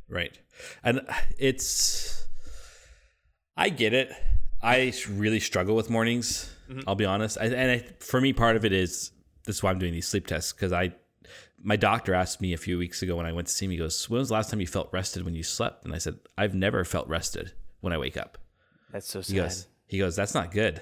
Right. 0.08 0.38
And 0.84 1.00
uh, 1.00 1.14
it's 1.38 2.26
I 3.56 3.68
get 3.68 3.92
it. 3.92 4.12
I 4.62 4.92
really 5.10 5.40
struggle 5.40 5.76
with 5.76 5.90
mornings. 5.90 6.52
Mm-hmm. 6.68 6.80
I'll 6.86 6.94
be 6.94 7.04
honest. 7.04 7.38
I, 7.40 7.46
and 7.46 7.70
I, 7.70 7.78
for 8.00 8.20
me, 8.20 8.32
part 8.32 8.56
of 8.56 8.64
it 8.64 8.72
is 8.72 9.12
this 9.44 9.56
is 9.56 9.62
why 9.62 9.70
I'm 9.70 9.78
doing 9.78 9.92
these 9.92 10.08
sleep 10.08 10.26
tests 10.26 10.52
because 10.52 10.72
I, 10.72 10.92
my 11.62 11.76
doctor 11.76 12.14
asked 12.14 12.40
me 12.40 12.52
a 12.52 12.58
few 12.58 12.78
weeks 12.78 13.02
ago 13.02 13.16
when 13.16 13.26
I 13.26 13.32
went 13.32 13.48
to 13.48 13.54
see 13.54 13.66
him. 13.66 13.70
He 13.70 13.76
goes, 13.76 14.08
"When 14.10 14.18
was 14.18 14.28
the 14.28 14.34
last 14.34 14.50
time 14.50 14.60
you 14.60 14.66
felt 14.66 14.88
rested 14.92 15.24
when 15.24 15.34
you 15.34 15.42
slept?" 15.42 15.84
And 15.84 15.94
I 15.94 15.98
said, 15.98 16.18
"I've 16.36 16.54
never 16.54 16.84
felt 16.84 17.08
rested 17.08 17.52
when 17.80 17.92
I 17.92 17.98
wake 17.98 18.16
up." 18.16 18.38
That's 18.92 19.08
so 19.08 19.20
sad. 19.20 19.32
He 19.34 19.40
goes, 19.40 19.66
"He 19.86 19.98
goes, 19.98 20.16
that's 20.16 20.34
not 20.34 20.50
good." 20.52 20.80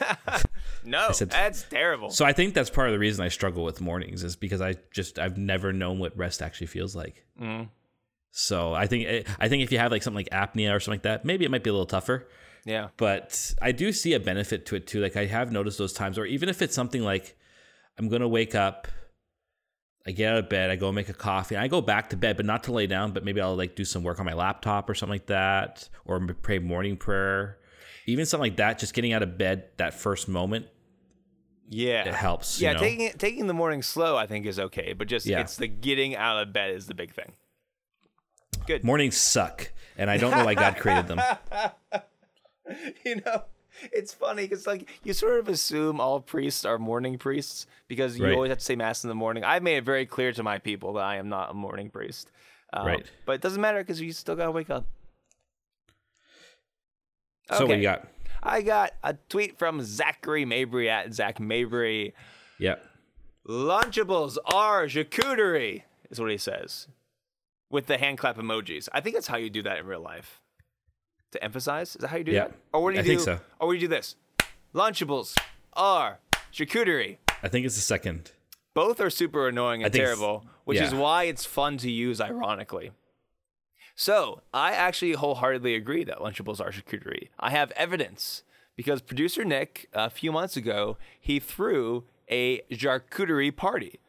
no, 0.84 1.12
said- 1.12 1.30
that's 1.30 1.62
terrible. 1.64 2.10
so 2.10 2.24
I 2.24 2.32
think 2.32 2.54
that's 2.54 2.70
part 2.70 2.88
of 2.88 2.92
the 2.92 2.98
reason 2.98 3.24
I 3.24 3.28
struggle 3.28 3.64
with 3.64 3.80
mornings 3.80 4.24
is 4.24 4.36
because 4.36 4.60
I 4.60 4.76
just 4.92 5.18
I've 5.18 5.38
never 5.38 5.72
known 5.72 5.98
what 5.98 6.16
rest 6.16 6.42
actually 6.42 6.66
feels 6.68 6.96
like. 6.96 7.24
Mm. 7.40 7.68
So 8.30 8.74
I 8.74 8.86
think 8.86 9.06
eh, 9.08 9.22
I 9.38 9.48
think 9.48 9.62
if 9.62 9.72
you 9.72 9.78
have 9.78 9.90
like 9.92 10.02
something 10.02 10.24
like 10.30 10.50
apnea 10.50 10.74
or 10.74 10.80
something 10.80 10.98
like 10.98 11.02
that, 11.02 11.24
maybe 11.24 11.44
it 11.44 11.50
might 11.50 11.62
be 11.64 11.70
a 11.70 11.72
little 11.72 11.86
tougher. 11.86 12.28
yeah. 12.64 12.88
but 12.96 13.54
I 13.62 13.72
do 13.72 13.92
see 13.92 14.12
a 14.14 14.20
benefit 14.20 14.66
to 14.66 14.76
it 14.76 14.86
too. 14.86 15.00
Like 15.00 15.16
I 15.16 15.26
have 15.26 15.52
noticed 15.52 15.78
those 15.78 15.92
times, 15.92 16.18
or 16.18 16.24
even 16.26 16.48
if 16.48 16.62
it's 16.62 16.74
something 16.74 17.02
like 17.02 17.36
I'm 17.98 18.08
gonna 18.08 18.28
wake 18.28 18.54
up, 18.54 18.88
I 20.06 20.12
get 20.12 20.32
out 20.32 20.38
of 20.38 20.48
bed, 20.48 20.70
I 20.70 20.76
go 20.76 20.92
make 20.92 21.08
a 21.08 21.12
coffee, 21.14 21.56
and 21.56 21.64
I 21.64 21.68
go 21.68 21.80
back 21.80 22.10
to 22.10 22.16
bed, 22.16 22.36
but 22.36 22.46
not 22.46 22.62
to 22.64 22.72
lay 22.72 22.86
down, 22.86 23.10
but 23.12 23.24
maybe 23.24 23.40
I'll 23.40 23.56
like 23.56 23.74
do 23.74 23.84
some 23.84 24.04
work 24.04 24.20
on 24.20 24.26
my 24.26 24.34
laptop 24.34 24.88
or 24.88 24.94
something 24.94 25.14
like 25.14 25.26
that, 25.26 25.88
or 26.04 26.20
pray 26.42 26.60
morning 26.60 26.96
prayer, 26.96 27.58
even 28.06 28.24
something 28.24 28.48
like 28.50 28.56
that. 28.58 28.78
Just 28.78 28.94
getting 28.94 29.12
out 29.12 29.22
of 29.24 29.36
bed 29.36 29.64
that 29.78 29.94
first 29.94 30.28
moment, 30.28 30.66
Yeah. 31.68 32.06
it 32.08 32.14
helps. 32.14 32.60
you 32.60 32.68
Yeah, 32.68 32.74
know? 32.74 32.78
taking 32.78 33.00
it, 33.06 33.18
taking 33.18 33.48
the 33.48 33.52
morning 33.54 33.82
slow, 33.82 34.16
I 34.16 34.28
think, 34.28 34.46
is 34.46 34.60
okay, 34.60 34.92
but 34.92 35.08
just 35.08 35.26
Yeah. 35.26 35.40
it's 35.40 35.56
the 35.56 35.66
getting 35.66 36.14
out 36.14 36.40
of 36.40 36.52
bed 36.52 36.70
is 36.70 36.86
the 36.86 36.94
big 36.94 37.12
thing. 37.12 37.32
Good. 38.66 38.84
mornings 38.84 39.16
suck, 39.16 39.72
and 39.98 40.08
I 40.10 40.16
don't 40.18 40.30
know 40.32 40.44
why 40.44 40.54
God 40.54 40.76
created 40.76 41.06
them. 41.08 41.20
you 43.04 43.16
know, 43.24 43.42
it's 43.92 44.12
funny 44.14 44.42
because 44.44 44.66
like 44.66 44.88
you 45.04 45.12
sort 45.12 45.38
of 45.38 45.48
assume 45.48 46.00
all 46.00 46.20
priests 46.20 46.64
are 46.64 46.78
morning 46.78 47.18
priests 47.18 47.66
because 47.88 48.18
you 48.18 48.24
Right. 48.24 48.34
always 48.34 48.48
have 48.50 48.58
to 48.58 48.64
say 48.64 48.76
mass 48.76 49.04
in 49.04 49.08
the 49.08 49.14
morning. 49.14 49.44
I've 49.44 49.62
made 49.62 49.76
it 49.78 49.84
very 49.84 50.06
clear 50.06 50.32
to 50.32 50.42
my 50.42 50.58
people 50.58 50.94
that 50.94 51.04
I 51.04 51.16
am 51.16 51.28
not 51.28 51.50
a 51.50 51.54
morning 51.54 51.90
priest. 51.90 52.30
Um, 52.72 52.86
Right. 52.86 53.06
But 53.24 53.32
it 53.32 53.40
doesn't 53.40 53.60
matter 53.60 53.78
because 53.78 54.00
you 54.00 54.12
still 54.12 54.36
gotta 54.36 54.50
wake 54.50 54.70
up. 54.70 54.86
So 57.52 57.66
what 57.66 57.76
you 57.76 57.82
got? 57.82 58.08
I 58.42 58.62
got 58.62 58.92
a 59.02 59.14
tweet 59.28 59.58
from 59.58 59.82
Zachary 59.82 60.44
Mabry 60.44 60.90
at 60.90 61.12
Zach 61.14 61.38
Mabry. 61.40 62.14
Yep. 62.58 62.84
Lunchables 63.48 64.36
are 64.46 64.86
charcuterie, 64.86 65.82
is 66.10 66.20
what 66.20 66.30
he 66.30 66.36
says, 66.38 66.88
with 67.70 67.86
the 67.86 67.98
hand 67.98 68.18
clap 68.18 68.36
emojis. 68.36 68.88
I 68.92 69.00
think 69.00 69.14
that's 69.14 69.28
how 69.28 69.36
you 69.36 69.50
do 69.50 69.62
that 69.62 69.78
in 69.78 69.86
real 69.86 70.00
life. 70.00 70.40
To 71.36 71.44
emphasize, 71.44 71.90
is 71.96 72.00
that 72.00 72.08
how 72.08 72.16
you 72.16 72.24
do 72.24 72.32
Yeah. 72.32 72.48
that? 72.48 72.54
Or 72.72 72.82
what 72.82 72.90
do 72.90 72.94
you 72.96 73.00
I 73.00 73.02
do? 73.04 73.08
think 73.10 73.20
so. 73.20 73.38
Or 73.60 73.68
what 73.68 73.72
do 73.74 73.78
you 73.78 73.80
do 73.88 73.88
this? 73.88 74.16
Lunchables 74.74 75.36
are 75.74 76.18
charcuterie. 76.52 77.18
I 77.42 77.48
think 77.48 77.66
it's 77.66 77.74
the 77.74 77.82
second. 77.82 78.32
Both 78.74 79.00
are 79.00 79.10
super 79.10 79.48
annoying 79.48 79.82
and 79.82 79.86
I 79.86 79.90
think 79.92 80.02
s- 80.04 80.08
terrible, 80.08 80.46
which 80.64 80.80
is 80.80 80.94
why 80.94 81.24
it's 81.24 81.44
fun 81.44 81.76
to 81.78 81.90
use 81.90 82.20
ironically. 82.20 82.92
So 83.94 84.42
I 84.52 84.72
actually 84.72 85.12
wholeheartedly 85.12 85.74
agree 85.74 86.04
that 86.04 86.18
Lunchables 86.18 86.60
are 86.60 86.70
charcuterie. 86.70 87.28
I 87.38 87.50
have 87.50 87.70
evidence 87.72 88.42
because 88.76 89.00
producer 89.02 89.44
Nick 89.44 89.88
a 89.92 90.08
few 90.10 90.32
months 90.32 90.56
ago 90.56 90.96
he 91.20 91.38
threw 91.40 92.04
a 92.30 92.60
charcuterie 92.70 93.54
party. 93.54 94.00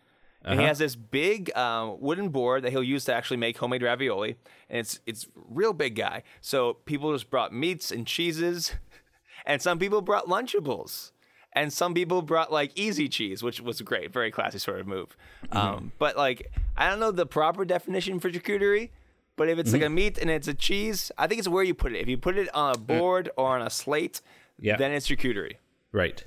And 0.51 0.59
he 0.59 0.65
has 0.65 0.79
this 0.79 0.95
big 0.95 1.55
um, 1.57 1.97
wooden 1.99 2.29
board 2.29 2.63
that 2.63 2.71
he'll 2.71 2.83
use 2.83 3.05
to 3.05 3.13
actually 3.13 3.37
make 3.37 3.57
homemade 3.57 3.83
ravioli, 3.83 4.35
and 4.69 4.79
it's 4.79 4.99
it's 5.05 5.27
real 5.35 5.73
big 5.73 5.95
guy. 5.95 6.23
So 6.41 6.75
people 6.85 7.11
just 7.13 7.29
brought 7.29 7.53
meats 7.53 7.91
and 7.91 8.07
cheeses, 8.07 8.73
and 9.45 9.61
some 9.61 9.77
people 9.79 10.01
brought 10.01 10.25
Lunchables, 10.27 11.11
and 11.53 11.71
some 11.73 11.93
people 11.93 12.21
brought 12.21 12.51
like 12.51 12.71
easy 12.75 13.09
cheese, 13.09 13.43
which 13.43 13.59
was 13.61 13.81
great, 13.81 14.11
very 14.11 14.31
classy 14.31 14.59
sort 14.59 14.79
of 14.79 14.87
move. 14.87 15.15
Um, 15.51 15.91
but 15.99 16.15
like 16.17 16.51
I 16.77 16.89
don't 16.89 16.99
know 16.99 17.11
the 17.11 17.25
proper 17.25 17.65
definition 17.65 18.19
for 18.19 18.29
charcuterie, 18.31 18.89
but 19.35 19.49
if 19.49 19.59
it's 19.59 19.73
like 19.73 19.81
a 19.83 19.89
meat 19.89 20.17
and 20.17 20.29
it's 20.29 20.47
a 20.47 20.53
cheese, 20.53 21.11
I 21.17 21.27
think 21.27 21.39
it's 21.39 21.47
where 21.47 21.63
you 21.63 21.73
put 21.73 21.93
it. 21.93 21.99
If 21.99 22.07
you 22.07 22.17
put 22.17 22.37
it 22.37 22.53
on 22.55 22.75
a 22.75 22.77
board 22.77 23.29
or 23.37 23.47
on 23.55 23.61
a 23.61 23.69
slate, 23.69 24.21
Yeah. 24.59 24.77
then 24.77 24.91
it's 24.91 25.07
charcuterie. 25.07 25.57
Right. 25.91 26.23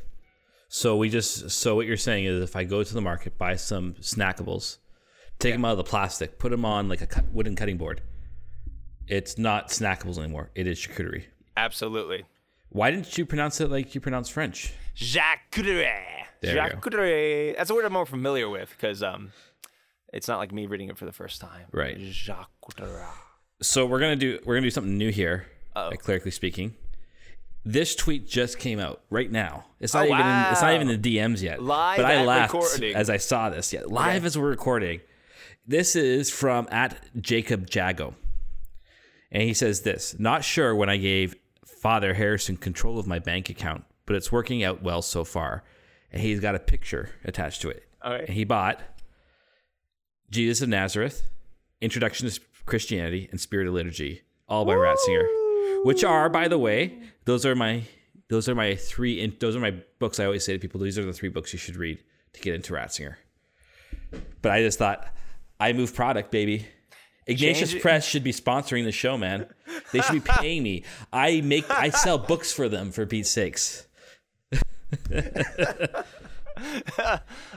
So 0.72 0.96
we 0.96 1.08
just 1.08 1.50
so 1.50 1.74
what 1.74 1.86
you're 1.86 1.96
saying 1.96 2.26
is 2.26 2.40
if 2.40 2.54
I 2.54 2.62
go 2.62 2.84
to 2.84 2.94
the 2.94 3.00
market, 3.00 3.36
buy 3.36 3.56
some 3.56 3.94
snackables, 3.94 4.78
take 5.40 5.52
them 5.52 5.64
out 5.64 5.72
of 5.72 5.78
the 5.78 5.84
plastic, 5.84 6.38
put 6.38 6.52
them 6.52 6.64
on 6.64 6.88
like 6.88 7.02
a 7.02 7.24
wooden 7.32 7.56
cutting 7.56 7.76
board. 7.76 8.02
It's 9.08 9.36
not 9.36 9.70
snackables 9.70 10.16
anymore. 10.16 10.50
It 10.54 10.68
is 10.68 10.78
charcuterie. 10.78 11.24
Absolutely. 11.56 12.24
Why 12.68 12.92
didn't 12.92 13.18
you 13.18 13.26
pronounce 13.26 13.60
it 13.60 13.68
like 13.68 13.96
you 13.96 14.00
pronounce 14.00 14.28
French? 14.28 14.72
Charcuterie. 14.94 16.04
Charcuterie. 16.44 17.56
That's 17.56 17.70
a 17.70 17.74
word 17.74 17.84
I'm 17.84 17.92
more 17.92 18.06
familiar 18.06 18.48
with 18.48 18.70
because 18.70 19.02
um, 19.02 19.32
it's 20.12 20.28
not 20.28 20.38
like 20.38 20.52
me 20.52 20.66
reading 20.66 20.88
it 20.88 20.96
for 20.96 21.04
the 21.04 21.12
first 21.12 21.40
time. 21.40 21.66
Right. 21.72 21.98
Charcuterie. 21.98 23.08
So 23.60 23.86
we're 23.86 23.98
gonna 23.98 24.14
do 24.14 24.38
we're 24.44 24.54
gonna 24.54 24.66
do 24.68 24.70
something 24.70 24.96
new 24.96 25.10
here, 25.10 25.46
like 25.74 26.00
clerically 26.00 26.30
speaking. 26.30 26.76
This 27.64 27.94
tweet 27.94 28.26
just 28.26 28.58
came 28.58 28.78
out 28.80 29.02
right 29.10 29.30
now. 29.30 29.66
It's 29.80 29.92
not 29.94 30.04
Oh, 30.04 30.14
even 30.14 30.20
in, 30.26 30.52
it's 30.52 30.62
not 30.62 30.74
even 30.74 30.88
in 30.88 31.00
the 31.00 31.16
DMs 31.16 31.42
yet. 31.42 31.62
Live 31.62 31.98
but 31.98 32.06
I 32.06 32.24
laughed 32.24 32.54
recording. 32.54 32.94
as 32.94 33.10
I 33.10 33.18
saw 33.18 33.50
this. 33.50 33.72
Yeah, 33.72 33.82
live 33.86 34.24
as 34.24 34.38
we're 34.38 34.48
recording. 34.48 35.00
This 35.66 35.94
is 35.94 36.30
from 36.30 36.66
at 36.70 36.96
Jacob 37.20 37.68
Jago, 37.72 38.14
and 39.30 39.42
he 39.42 39.52
says 39.54 39.82
this: 39.82 40.16
Not 40.18 40.42
sure 40.42 40.74
when 40.74 40.88
I 40.88 40.96
gave 40.96 41.36
Father 41.66 42.14
Harrison 42.14 42.56
control 42.56 42.98
of 42.98 43.06
my 43.06 43.18
bank 43.18 43.50
account, 43.50 43.84
but 44.06 44.16
it's 44.16 44.32
working 44.32 44.64
out 44.64 44.82
well 44.82 45.02
so 45.02 45.22
far. 45.24 45.62
And 46.12 46.20
he's 46.22 46.40
got 46.40 46.54
a 46.56 46.58
picture 46.58 47.10
attached 47.24 47.60
to 47.62 47.68
it. 47.68 47.84
Okay. 48.04 48.24
And 48.26 48.34
he 48.34 48.42
bought 48.44 48.80
Jesus 50.30 50.60
of 50.62 50.68
Nazareth, 50.68 51.28
Introduction 51.80 52.28
to 52.28 52.40
Christianity, 52.66 53.28
and 53.30 53.40
Spirit 53.40 53.68
of 53.68 53.74
Liturgy, 53.74 54.22
all 54.48 54.64
by 54.64 54.74
Ratzinger. 54.74 55.26
Which 55.84 56.04
are, 56.04 56.28
by 56.28 56.48
the 56.48 56.58
way, 56.58 56.98
those 57.24 57.46
are 57.46 57.54
my 57.54 57.84
those 58.28 58.48
are 58.48 58.54
my 58.54 58.76
three. 58.76 59.20
In, 59.20 59.36
those 59.40 59.56
are 59.56 59.60
my 59.60 59.74
books. 59.98 60.20
I 60.20 60.24
always 60.24 60.44
say 60.44 60.52
to 60.52 60.58
people, 60.58 60.80
these 60.80 60.98
are 60.98 61.04
the 61.04 61.12
three 61.12 61.28
books 61.28 61.52
you 61.52 61.58
should 61.58 61.76
read 61.76 62.02
to 62.34 62.40
get 62.40 62.54
into 62.54 62.72
Ratzinger. 62.72 63.16
But 64.42 64.52
I 64.52 64.62
just 64.62 64.78
thought, 64.78 65.06
I 65.58 65.72
move 65.72 65.94
product, 65.94 66.30
baby. 66.30 66.66
Ignatius 67.26 67.70
Change 67.72 67.82
Press 67.82 68.06
should 68.06 68.24
be 68.24 68.32
sponsoring 68.32 68.84
the 68.84 68.92
show, 68.92 69.16
man. 69.16 69.46
They 69.92 70.00
should 70.00 70.24
be 70.24 70.30
paying 70.38 70.62
me. 70.62 70.84
I 71.12 71.40
make 71.42 71.68
I 71.70 71.90
sell 71.90 72.18
books 72.18 72.52
for 72.52 72.68
them 72.68 72.90
for 72.92 73.06
Pete's 73.06 73.30
sakes. 73.30 73.86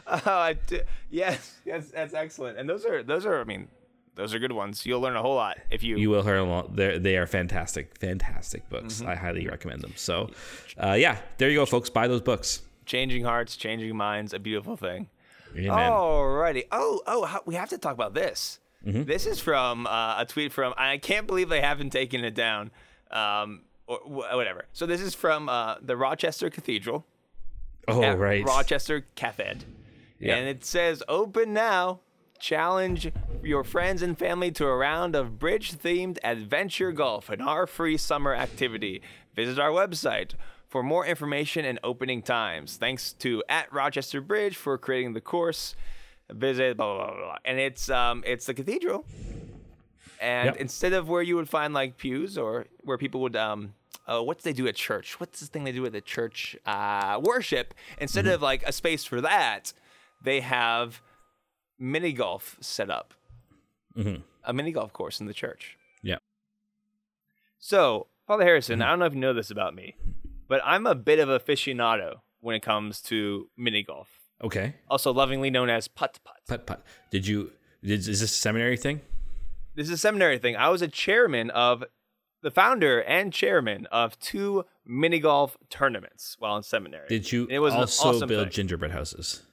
Oh, 0.07 0.21
I 0.25 0.53
d- 0.53 0.81
yes, 1.09 1.55
yes, 1.65 1.89
that's 1.93 2.13
excellent. 2.13 2.57
And 2.57 2.69
those 2.69 2.85
are 2.85 3.03
those 3.03 3.25
are, 3.25 3.41
I 3.41 3.43
mean, 3.43 3.67
those 4.15 4.33
are 4.33 4.39
good 4.39 4.51
ones. 4.51 4.85
You'll 4.85 5.01
learn 5.01 5.15
a 5.15 5.21
whole 5.21 5.35
lot 5.35 5.57
if 5.71 5.83
you. 5.83 5.97
You 5.97 6.09
will 6.09 6.23
hear 6.23 6.37
a 6.37 6.43
lot. 6.43 6.75
They're, 6.75 6.99
they 6.99 7.17
are 7.17 7.25
fantastic, 7.27 7.97
fantastic 7.97 8.69
books. 8.69 8.95
Mm-hmm. 8.95 9.09
I 9.09 9.15
highly 9.15 9.47
recommend 9.47 9.81
them. 9.81 9.93
So, 9.95 10.29
uh, 10.77 10.93
yeah, 10.93 11.17
there 11.37 11.49
you 11.49 11.57
go, 11.57 11.65
folks. 11.65 11.89
Buy 11.89 12.07
those 12.07 12.21
books. 12.21 12.61
changing 12.85 13.23
hearts, 13.23 13.55
changing 13.55 13.95
minds, 13.95 14.33
a 14.33 14.39
beautiful 14.39 14.75
thing. 14.77 15.09
Amen. 15.55 15.69
Alrighty. 15.69 16.65
Oh, 16.71 17.01
oh, 17.05 17.25
how, 17.25 17.41
we 17.45 17.55
have 17.55 17.69
to 17.69 17.77
talk 17.77 17.93
about 17.93 18.13
this. 18.13 18.59
Mm-hmm. 18.85 19.03
This 19.03 19.25
is 19.25 19.39
from 19.39 19.87
uh, 19.87 20.21
a 20.21 20.25
tweet 20.25 20.51
from. 20.51 20.73
I 20.77 20.97
can't 20.97 21.27
believe 21.27 21.49
they 21.49 21.61
haven't 21.61 21.91
taken 21.91 22.23
it 22.23 22.35
down. 22.35 22.71
Um, 23.11 23.61
or 23.85 23.97
wh- 23.99 24.35
whatever. 24.35 24.65
So 24.73 24.85
this 24.85 25.01
is 25.01 25.13
from 25.13 25.49
uh, 25.49 25.75
the 25.81 25.95
Rochester 25.95 26.49
Cathedral. 26.49 27.05
oh, 27.87 28.13
right. 28.13 28.43
Rochester 28.45 29.05
Cathedral. 29.15 29.65
Yeah. 30.19 30.35
And 30.35 30.47
it 30.47 30.63
says, 30.65 31.03
open 31.07 31.53
now. 31.53 31.99
Challenge 32.47 33.09
your 33.41 33.63
friends 33.63 34.01
and 34.01 34.19
family 34.19 34.51
to 34.51 34.65
a 34.65 34.75
round 34.75 35.15
of 35.15 35.39
bridge 35.39 35.71
themed 35.77 36.17
adventure 36.25 36.91
golf, 36.91 37.29
an 37.29 37.39
our 37.39 37.65
free 37.65 37.95
summer 37.95 38.35
activity. 38.35 39.01
Visit 39.33 39.57
our 39.59 39.69
website 39.69 40.31
for 40.67 40.83
more 40.83 41.05
information 41.05 41.63
and 41.63 41.79
opening 41.85 42.21
times. 42.21 42.75
Thanks 42.75 43.13
to 43.13 43.41
at 43.47 43.71
Rochester 43.71 44.19
Bridge 44.19 44.57
for 44.57 44.77
creating 44.77 45.13
the 45.13 45.21
course. 45.21 45.73
Visit 46.29 46.75
blah 46.75 46.93
blah 46.97 47.05
blah, 47.13 47.15
blah. 47.15 47.37
and 47.45 47.59
it's 47.59 47.89
um 47.89 48.25
it's 48.27 48.45
the 48.45 48.53
cathedral. 48.53 49.05
And 50.19 50.47
Yep. 50.47 50.57
instead 50.57 50.91
of 50.91 51.07
where 51.07 51.21
you 51.21 51.37
would 51.37 51.47
find 51.47 51.73
like 51.73 51.95
pews 51.95 52.37
or 52.37 52.65
where 52.81 52.97
people 52.97 53.21
would 53.21 53.37
um 53.37 53.73
uh, 54.05 54.21
what 54.21 54.39
do 54.39 54.41
they 54.43 54.51
do 54.51 54.67
at 54.67 54.75
church? 54.75 55.17
What's 55.17 55.39
this 55.39 55.47
thing 55.47 55.63
they 55.63 55.71
do 55.71 55.85
at 55.85 55.93
the 55.93 56.01
church? 56.01 56.57
Uh, 56.65 57.21
worship. 57.23 57.73
Instead 57.99 58.25
Mm-hmm. 58.25 58.33
of 58.33 58.41
like 58.41 58.63
a 58.67 58.73
space 58.73 59.05
for 59.05 59.21
that, 59.21 59.71
they 60.21 60.41
have 60.41 61.01
mini 61.79 62.13
golf 62.13 62.57
set 62.61 62.89
up. 62.89 63.13
Mm-hmm. 63.97 64.21
A 64.45 64.53
mini 64.53 64.71
golf 64.71 64.91
course 64.93 65.19
in 65.19 65.27
the 65.27 65.33
church. 65.33 65.77
Yeah. 66.01 66.17
So, 67.59 68.07
Father 68.27 68.43
Harrison, 68.43 68.79
Mm-hmm. 68.79 68.83
I 68.87 68.89
don't 68.89 68.99
know 68.99 69.05
if 69.05 69.13
you 69.13 69.19
know 69.19 69.33
this 69.33 69.51
about 69.51 69.75
me, 69.75 69.95
but 70.47 70.61
I'm 70.65 70.85
a 70.85 70.95
bit 70.95 71.19
of 71.19 71.29
a 71.29 71.39
aficionado 71.39 72.15
when 72.41 72.55
it 72.55 72.61
comes 72.61 73.01
to 73.03 73.49
mini 73.57 73.83
golf, 73.83 74.09
Okay. 74.43 74.75
also 74.89 75.13
lovingly 75.13 75.49
known 75.49 75.69
as 75.69 75.87
putt 75.87 76.19
putt. 76.25 76.37
Putt 76.47 76.65
putt. 76.67 76.83
Did 77.09 77.25
you? 77.27 77.51
Did, 77.81 77.99
is 77.99 78.19
this 78.19 78.21
a 78.23 78.27
seminary 78.27 78.77
thing? 78.77 79.01
This 79.75 79.87
is 79.87 79.93
a 79.93 79.97
seminary 79.97 80.37
thing. 80.39 80.55
I 80.55 80.69
was 80.69 80.81
a 80.81 80.87
chairman 80.87 81.49
of 81.51 81.83
the 82.41 82.51
founder 82.51 83.01
and 83.01 83.31
chairman 83.31 83.85
of 83.91 84.19
two 84.19 84.65
mini 84.85 85.19
golf 85.19 85.57
tournaments 85.69 86.35
while 86.39 86.57
in 86.57 86.63
seminary. 86.63 87.07
Did 87.07 87.31
you 87.31 87.47
It 87.49 87.59
was 87.59 87.73
also 87.73 88.09
awesome 88.09 88.27
build 88.27 88.47
thing. 88.47 88.51
gingerbread 88.53 88.91
houses? 88.91 89.43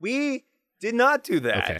We 0.00 0.44
did 0.82 0.94
not 0.96 1.22
do 1.22 1.40
that. 1.40 1.70
Okay. 1.70 1.78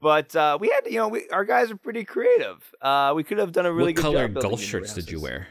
But 0.00 0.34
uh, 0.34 0.56
we 0.60 0.68
had, 0.68 0.90
you 0.90 0.98
know, 0.98 1.08
we, 1.08 1.28
our 1.30 1.44
guys 1.44 1.70
are 1.70 1.76
pretty 1.76 2.04
creative. 2.04 2.72
Uh, 2.80 3.12
we 3.14 3.22
could 3.24 3.38
have 3.38 3.52
done 3.52 3.66
a 3.66 3.72
really 3.72 3.92
what 3.92 3.96
good 3.96 4.02
color 4.02 4.28
job. 4.28 4.42
golf 4.42 4.60
shirts 4.60 4.94
did 4.94 5.10
you 5.10 5.20
wear? 5.20 5.48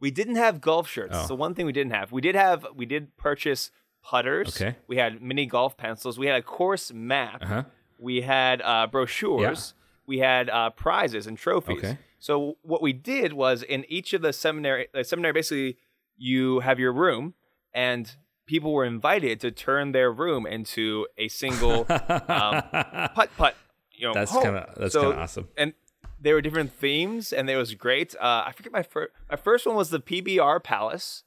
We 0.00 0.10
didn't 0.10 0.36
have 0.36 0.60
golf 0.60 0.88
shirts. 0.88 1.14
Oh. 1.14 1.26
So 1.26 1.34
one 1.34 1.54
thing 1.54 1.66
we 1.66 1.72
didn't 1.72 1.92
have. 1.92 2.12
We 2.12 2.20
did 2.20 2.36
have. 2.36 2.66
We 2.74 2.86
did 2.86 3.16
purchase 3.16 3.70
putters. 4.02 4.60
Okay. 4.60 4.76
We 4.86 4.96
had 4.96 5.20
mini 5.20 5.46
golf 5.46 5.76
pencils. 5.76 6.18
We 6.18 6.26
had 6.26 6.36
a 6.36 6.42
course 6.42 6.92
map. 6.92 7.42
Uh 7.42 7.46
huh. 7.46 7.62
We 7.98 8.22
had 8.22 8.62
uh, 8.62 8.86
brochures. 8.86 9.74
We 10.06 10.18
had 10.18 10.48
uh, 10.48 10.70
prizes 10.70 11.26
and 11.26 11.36
trophies. 11.36 11.78
Okay. 11.78 11.98
So 12.20 12.56
what 12.62 12.80
we 12.80 12.92
did 12.92 13.32
was 13.32 13.62
in 13.62 13.84
each 13.88 14.12
of 14.14 14.22
the 14.22 14.32
seminary, 14.32 14.88
the 14.94 15.04
seminary 15.04 15.32
basically 15.32 15.78
you 16.16 16.60
have 16.60 16.78
your 16.78 16.92
room, 16.92 17.34
and 17.72 18.10
people 18.48 18.72
were 18.72 18.84
invited 18.84 19.38
to 19.42 19.52
turn 19.52 19.92
their 19.92 20.10
room 20.10 20.44
into 20.46 21.06
a 21.16 21.28
single 21.28 21.86
um, 21.88 22.62
putt 23.14 23.30
putt. 23.36 23.54
You 23.92 24.08
know, 24.08 24.14
That's 24.14 24.32
kinda- 24.32 24.74
that's 24.76 24.92
So- 24.94 25.02
kinda 25.10 25.18
awesome. 25.22 25.48
And 25.56 25.74
there 26.20 26.34
were 26.34 26.40
different 26.40 26.72
themes, 26.72 27.32
and 27.32 27.48
it 27.48 27.56
was 27.56 27.74
great. 27.74 28.16
Uh, 28.16 28.42
I 28.46 28.52
forget 28.52 28.72
my 28.72 28.82
first. 28.82 29.12
My 29.30 29.36
first 29.36 29.66
one 29.66 29.76
was 29.76 29.90
the 29.90 30.00
PBR 30.00 30.58
Palace. 30.64 31.22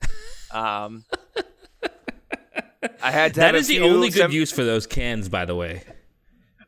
Um, 0.51 1.05
I 3.01 3.11
had 3.11 3.33
to. 3.35 3.39
That 3.39 3.45
have 3.47 3.55
a 3.55 3.57
is 3.59 3.67
the 3.67 3.79
only 3.81 4.09
good 4.09 4.17
sem- 4.17 4.31
use 4.31 4.51
for 4.51 4.63
those 4.63 4.85
cans, 4.87 5.29
by 5.29 5.45
the 5.45 5.55
way. 5.55 5.83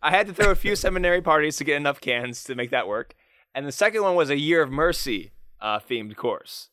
I 0.02 0.12
had 0.12 0.28
to 0.28 0.34
throw 0.34 0.52
a 0.52 0.56
few 0.56 0.76
seminary 0.76 1.22
parties 1.22 1.58
to 1.58 1.64
get 1.64 1.76
enough 1.78 2.00
cans 2.00 2.44
to 2.46 2.56
make 2.56 2.72
that 2.72 2.88
work. 2.88 3.16
And 3.56 3.66
the 3.68 3.72
second 3.72 4.04
one 4.04 4.16
was 4.16 4.30
a 4.30 4.38
Year 4.38 4.62
of 4.62 4.70
Mercy 4.72 5.32
uh, 5.62 5.80
themed 5.80 6.16
course, 6.16 6.70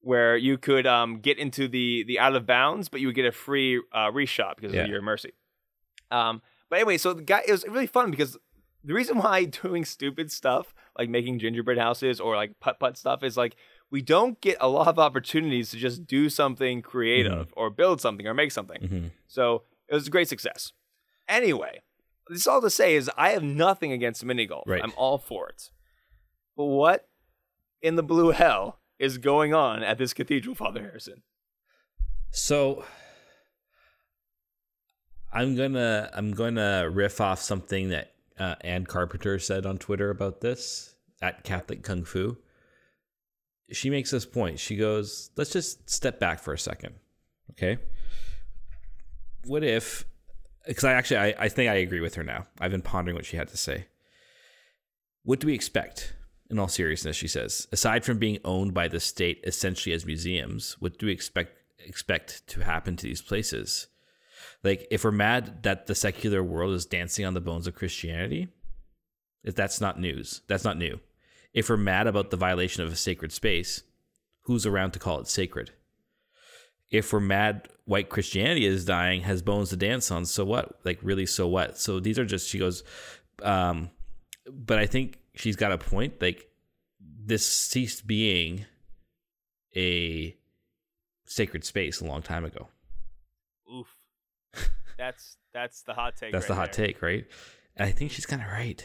where 0.00 0.36
you 0.36 0.58
could 0.58 0.86
um, 0.86 1.20
get 1.20 1.38
into 1.38 1.68
the 1.68 2.04
the 2.04 2.18
out 2.18 2.34
of 2.36 2.46
bounds, 2.46 2.88
but 2.88 3.00
you 3.00 3.08
would 3.08 3.16
get 3.16 3.26
a 3.26 3.32
free 3.32 3.78
uh, 3.92 4.10
reshot 4.10 4.56
because 4.56 4.72
Yeah. 4.74 4.82
of 4.82 4.88
your 4.88 5.02
Mercy. 5.02 5.32
Um, 6.10 6.40
but 6.70 6.76
anyway, 6.76 6.98
so 6.98 7.12
the 7.14 7.22
guy 7.22 7.42
it 7.46 7.50
was 7.52 7.66
really 7.66 7.86
fun 7.86 8.10
because 8.10 8.36
the 8.84 8.94
reason 8.94 9.18
why 9.18 9.44
doing 9.62 9.84
stupid 9.84 10.30
stuff 10.32 10.74
like 10.98 11.08
making 11.08 11.38
gingerbread 11.38 11.78
houses 11.78 12.20
or 12.20 12.36
like 12.36 12.58
putt 12.60 12.78
putt 12.80 12.96
stuff 12.96 13.22
is 13.22 13.36
like 13.36 13.56
we 13.90 14.02
don't 14.02 14.40
get 14.40 14.56
a 14.60 14.68
lot 14.68 14.86
of 14.88 14.98
opportunities 14.98 15.70
to 15.70 15.76
just 15.78 16.06
do 16.06 16.28
something 16.28 16.82
creative 16.82 17.52
or 17.56 17.70
build 17.70 18.00
something 18.00 18.26
or 18.26 18.34
make 18.34 18.52
something. 18.52 18.80
Mhm. 18.82 19.10
So 19.26 19.62
it 19.88 19.94
was 19.94 20.06
a 20.06 20.10
great 20.10 20.28
success. 20.28 20.72
Anyway, 21.26 21.80
this 22.28 22.46
all 22.46 22.60
to 22.60 22.68
say 22.70 22.94
is 22.94 23.10
I 23.16 23.30
have 23.30 23.42
nothing 23.42 23.90
against 23.92 24.24
mini 24.24 24.44
golf. 24.46 24.64
Right. 24.66 24.82
I'm 24.82 24.92
all 24.96 25.16
for 25.18 25.48
it. 25.48 25.70
But 26.56 26.66
what 26.66 27.08
in 27.80 27.96
the 27.96 28.02
blue 28.02 28.30
hell 28.30 28.78
is 28.98 29.18
going 29.18 29.54
on 29.54 29.82
at 29.82 29.98
this 29.98 30.12
cathedral, 30.14 30.54
Father 30.54 30.80
Harrison? 30.80 31.22
So 32.30 32.84
I'm 35.32 35.56
gonna 35.56 36.10
I'm 36.14 36.32
gonna 36.32 36.88
riff 36.90 37.20
off 37.20 37.40
something 37.40 37.88
that 37.90 38.12
uh, 38.38 38.54
Anne 38.60 38.86
Carpenter 38.86 39.38
said 39.38 39.66
on 39.66 39.78
Twitter 39.78 40.10
about 40.10 40.40
this. 40.40 40.94
at 41.20 41.44
Catholic 41.44 41.82
Kung 41.82 42.04
Fu, 42.04 42.36
she 43.70 43.90
makes 43.90 44.10
this 44.10 44.24
point. 44.24 44.58
She 44.58 44.76
goes, 44.76 45.30
let's 45.36 45.50
just 45.50 45.88
step 45.88 46.18
back 46.20 46.40
for 46.40 46.52
a 46.52 46.58
second. 46.58 46.94
Okay. 47.50 47.78
What 49.44 49.64
if, 49.64 50.04
because 50.66 50.84
I 50.84 50.92
actually, 50.92 51.18
I, 51.18 51.34
I 51.38 51.48
think 51.48 51.70
I 51.70 51.74
agree 51.74 52.00
with 52.00 52.14
her 52.16 52.22
now. 52.22 52.46
I've 52.60 52.70
been 52.70 52.82
pondering 52.82 53.16
what 53.16 53.24
she 53.24 53.36
had 53.36 53.48
to 53.48 53.56
say. 53.56 53.86
What 55.24 55.40
do 55.40 55.46
we 55.46 55.54
expect? 55.54 56.14
In 56.50 56.58
all 56.58 56.68
seriousness, 56.68 57.16
she 57.16 57.28
says, 57.28 57.68
aside 57.72 58.04
from 58.04 58.18
being 58.18 58.38
owned 58.44 58.72
by 58.72 58.88
the 58.88 59.00
state 59.00 59.40
essentially 59.46 59.94
as 59.94 60.06
museums, 60.06 60.76
what 60.80 60.98
do 60.98 61.06
we 61.06 61.12
expect 61.12 61.52
expect 61.78 62.46
to 62.48 62.64
happen 62.64 62.96
to 62.96 63.06
these 63.06 63.22
places? 63.22 63.88
Like, 64.64 64.86
if 64.90 65.04
we're 65.04 65.12
mad 65.12 65.62
that 65.62 65.86
the 65.86 65.94
secular 65.94 66.42
world 66.42 66.74
is 66.74 66.86
dancing 66.86 67.24
on 67.24 67.34
the 67.34 67.40
bones 67.40 67.66
of 67.66 67.74
Christianity, 67.74 68.48
if 69.44 69.54
that's 69.54 69.80
not 69.80 70.00
news, 70.00 70.42
that's 70.48 70.64
not 70.64 70.78
new. 70.78 71.00
If 71.54 71.68
we're 71.68 71.76
mad 71.76 72.06
about 72.06 72.30
the 72.30 72.36
violation 72.36 72.82
of 72.82 72.92
a 72.92 72.96
sacred 72.96 73.32
space, 73.32 73.82
who's 74.42 74.66
around 74.66 74.92
to 74.92 74.98
call 74.98 75.20
it 75.20 75.28
sacred? 75.28 75.70
If 76.90 77.12
we're 77.12 77.20
mad 77.20 77.68
white 77.84 78.08
Christianity 78.08 78.64
is 78.64 78.84
dying, 78.84 79.22
has 79.22 79.42
bones 79.42 79.70
to 79.70 79.76
dance 79.76 80.10
on, 80.10 80.24
so 80.24 80.44
what? 80.44 80.78
Like, 80.84 80.98
really, 81.02 81.26
so 81.26 81.46
what? 81.46 81.78
So 81.78 82.00
these 82.00 82.18
are 82.18 82.24
just, 82.24 82.48
she 82.48 82.58
goes, 82.58 82.82
um, 83.42 83.90
but 84.50 84.78
I 84.78 84.86
think 84.86 85.18
she's 85.38 85.56
got 85.56 85.72
a 85.72 85.78
point. 85.78 86.20
Like, 86.20 86.48
this 87.00 87.46
ceased 87.46 88.06
being 88.06 88.64
a 89.76 90.36
sacred 91.26 91.64
space 91.64 92.00
a 92.00 92.04
long 92.04 92.22
time 92.22 92.44
ago. 92.44 92.68
Oof. 93.72 93.86
That's 94.96 95.36
that's 95.54 95.82
the 95.82 95.94
hot 95.94 96.16
take. 96.16 96.32
That's 96.32 96.44
right 96.44 96.48
the 96.48 96.54
hot 96.54 96.72
there. 96.72 96.86
take, 96.86 97.02
right? 97.02 97.24
And 97.76 97.88
I 97.88 97.92
think 97.92 98.10
she's 98.10 98.26
kind 98.26 98.42
of 98.42 98.48
right. 98.48 98.84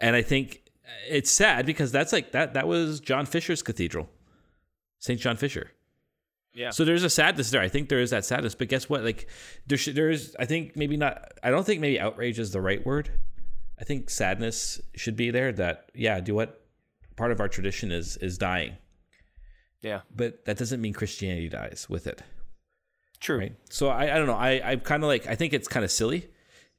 And 0.00 0.16
I 0.16 0.22
think 0.22 0.62
uh, 0.84 0.90
it's 1.08 1.30
sad 1.30 1.66
because 1.66 1.92
that's 1.92 2.12
like 2.12 2.32
that 2.32 2.54
that 2.54 2.66
was 2.66 2.98
John 2.98 3.24
Fisher's 3.24 3.62
cathedral. 3.62 4.08
St. 4.98 5.20
John 5.20 5.36
Fisher. 5.36 5.70
Yeah. 6.52 6.70
So 6.70 6.84
there's 6.84 7.04
a 7.04 7.10
sadness 7.10 7.52
there. 7.52 7.60
I 7.60 7.68
think 7.68 7.88
there 7.88 8.00
is 8.00 8.10
that 8.10 8.24
sadness, 8.24 8.56
but 8.56 8.68
guess 8.68 8.88
what? 8.88 9.04
Like 9.04 9.28
there 9.68 9.78
should, 9.78 9.94
there 9.94 10.10
is 10.10 10.34
I 10.40 10.44
think 10.46 10.74
maybe 10.76 10.96
not 10.96 11.32
I 11.44 11.50
don't 11.50 11.64
think 11.64 11.80
maybe 11.80 12.00
outrage 12.00 12.40
is 12.40 12.50
the 12.50 12.60
right 12.60 12.84
word. 12.84 13.10
I 13.80 13.84
think 13.84 14.10
sadness 14.10 14.80
should 14.94 15.16
be 15.16 15.30
there 15.30 15.52
that 15.52 15.90
yeah, 15.94 16.20
do 16.20 16.34
what 16.34 16.62
part 17.16 17.32
of 17.32 17.40
our 17.40 17.48
tradition 17.48 17.92
is 17.92 18.16
is 18.18 18.38
dying. 18.38 18.76
yeah. 19.82 20.00
But 20.14 20.44
that 20.46 20.58
doesn't 20.58 20.80
mean 20.80 20.92
Christianity 20.92 21.48
dies 21.48 21.86
with 21.88 22.06
it. 22.06 22.22
True. 23.20 23.38
right? 23.38 23.56
So 23.70 23.88
I, 23.88 24.14
I 24.14 24.18
don't 24.18 24.26
know. 24.26 24.34
I 24.34 24.60
I'm 24.64 24.80
kind 24.80 25.02
of 25.02 25.08
like 25.08 25.26
I 25.26 25.34
think 25.34 25.52
it's 25.52 25.68
kind 25.68 25.84
of 25.84 25.90
silly 25.90 26.28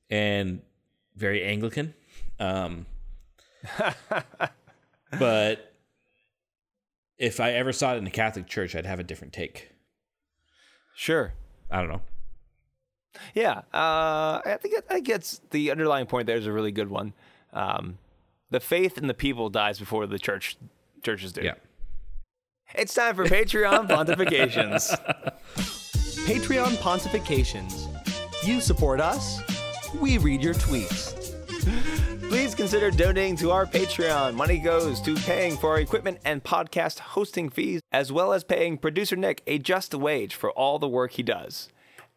and 0.09 0.62
very 1.15 1.43
Anglican, 1.43 1.93
um, 2.39 2.85
but 5.19 5.73
if 7.17 7.39
I 7.41 7.51
ever 7.51 7.73
saw 7.73 7.93
it 7.93 7.97
in 7.97 8.07
a 8.07 8.12
Catholic 8.12 8.47
church, 8.47 8.75
I'd 8.75 8.85
have 8.85 8.99
a 8.99 9.03
different 9.03 9.33
take. 9.33 9.71
Sure. 10.95 11.33
I 11.69 11.79
don't 11.79 11.89
know. 11.89 12.01
Yeah. 13.34 13.62
Uh, 13.74 14.41
I 14.45 14.58
think 14.62 14.76
it, 14.76 14.86
I 14.89 14.93
think 14.95 15.10
it's 15.10 15.41
the 15.52 15.72
underlying 15.72 16.06
point 16.06 16.28
there 16.28 16.38
is 16.38 16.48
a 16.48 16.52
really 16.52 16.72
good 16.72 16.89
one. 16.89 17.13
Um, 17.54 17.98
the 18.50 18.60
faith 18.60 18.98
in 18.98 19.08
the 19.08 19.13
people 19.13 19.50
dies 19.50 19.80
before 19.80 20.08
the 20.08 20.19
church 20.19 20.58
churches 21.04 21.32
do. 21.32 21.41
Yeah. 21.41 21.56
It's 22.76 22.93
time 22.93 23.15
for 23.15 23.26
Patreon 23.26 23.88
pontifications. 23.89 24.89
Patreon 26.26 26.76
pontifications. 26.78 27.88
You 28.45 28.62
support 28.62 29.00
us, 29.00 29.41
we 30.00 30.17
read 30.17 30.41
your 30.41 30.54
tweets. 30.54 31.15
Please 32.30 32.54
consider 32.54 32.91
donating 32.91 33.36
to 33.38 33.50
our 33.50 33.65
Patreon. 33.65 34.36
Money 34.36 34.60
goes 34.60 35.02
to 35.02 35.15
paying 35.15 35.58
for 35.58 35.72
our 35.72 35.80
equipment 35.80 36.19
and 36.24 36.43
podcast 36.43 37.00
hosting 37.00 37.50
fees, 37.50 37.82
as 37.91 38.12
well 38.12 38.34
as 38.34 38.43
paying 38.43 38.78
producer 38.78 39.15
Nick 39.15 39.41
a 39.48 39.58
just 39.58 39.95
wage 39.95 40.36
for 40.36 40.52
all 40.52 40.78
the 40.78 40.88
work 40.88 41.13
he 41.13 41.24
does. 41.24 41.69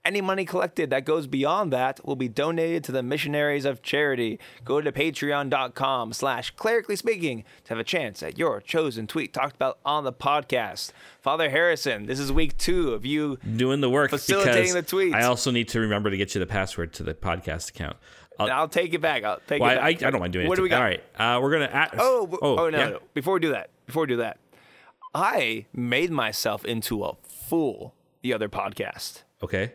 Any 0.05 0.21
money 0.21 0.45
collected 0.45 0.91
that 0.91 1.05
goes 1.05 1.29
beyond 1.29 1.73
that 1.73 2.05
will 2.05 2.17
be 2.17 2.27
donated 2.27 2.83
to 2.85 2.93
the 2.93 3.05
missionaries 3.05 3.65
of 3.65 3.83
charity. 3.83 4.41
Go 4.65 4.81
to 4.81 4.91
patreon.com 4.91 6.13
slash 6.13 6.51
clerically 6.57 6.97
speaking 6.97 7.45
to 7.65 7.69
have 7.69 7.79
a 7.79 7.85
chance 7.85 8.21
at 8.21 8.37
your 8.37 8.61
chosen 8.61 9.07
tweet 9.07 9.33
talked 9.33 9.55
about 9.55 9.79
on 9.85 10.03
the 10.03 10.13
podcast. 10.13 10.91
Father 11.21 11.51
Harrison, 11.51 12.07
this 12.07 12.19
is 12.19 12.33
week 12.33 12.59
two 12.59 12.93
of 12.93 13.07
you 13.07 13.39
Doing 13.57 13.81
the 13.81 13.89
work 13.91 14.11
Facilitating 14.11 14.75
the 14.75 14.83
tweets. 14.83 15.15
I 15.15 15.23
also 15.23 15.53
need 15.53 15.69
to 15.69 15.79
remember 15.79 16.11
to 16.11 16.17
get 16.17 16.35
you 16.35 16.41
the 16.41 16.47
password 16.47 16.93
to 16.95 17.05
the 17.05 17.15
podcast 17.15 17.71
account. 17.71 17.97
I'll, 18.41 18.51
I'll 18.51 18.69
take 18.69 18.95
it 18.95 19.01
back. 19.01 19.23
I'll 19.23 19.39
take 19.47 19.63
well, 19.63 19.71
it 19.71 19.79
I, 19.79 19.89
I 19.89 19.93
back. 19.95 20.11
don't 20.11 20.19
mind 20.21 20.33
doing 20.33 20.49
what 20.49 20.55
it. 20.55 20.57
do 20.57 20.63
we 20.65 20.69
got? 20.69 20.79
All 20.79 20.85
right, 20.85 21.05
uh, 21.17 21.39
we're 21.41 21.53
gonna. 21.53 21.67
Add, 21.67 21.91
Oh, 21.99 22.27
w- 22.27 22.39
oh, 22.43 22.69
no, 22.71 22.79
yeah. 22.79 22.89
no. 22.89 22.99
Before 23.15 23.35
we 23.35 23.41
do 23.41 23.53
that, 23.53 23.71
before 23.87 24.03
we 24.03 24.09
do 24.09 24.17
that, 24.17 24.39
I 25.15 25.67
made 25.73 26.11
myself 26.11 26.65
into 26.65 27.05
a 27.05 27.15
fool 27.23 27.95
the 28.23 28.33
other 28.33 28.49
podcast 28.49 29.23
Okay. 29.43 29.75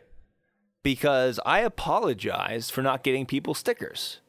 Because 0.87 1.37
I 1.45 1.59
apologized 1.59 2.71
for 2.71 2.81
not 2.81 3.03
getting 3.03 3.25
people 3.25 3.53
stickers. 3.53 4.21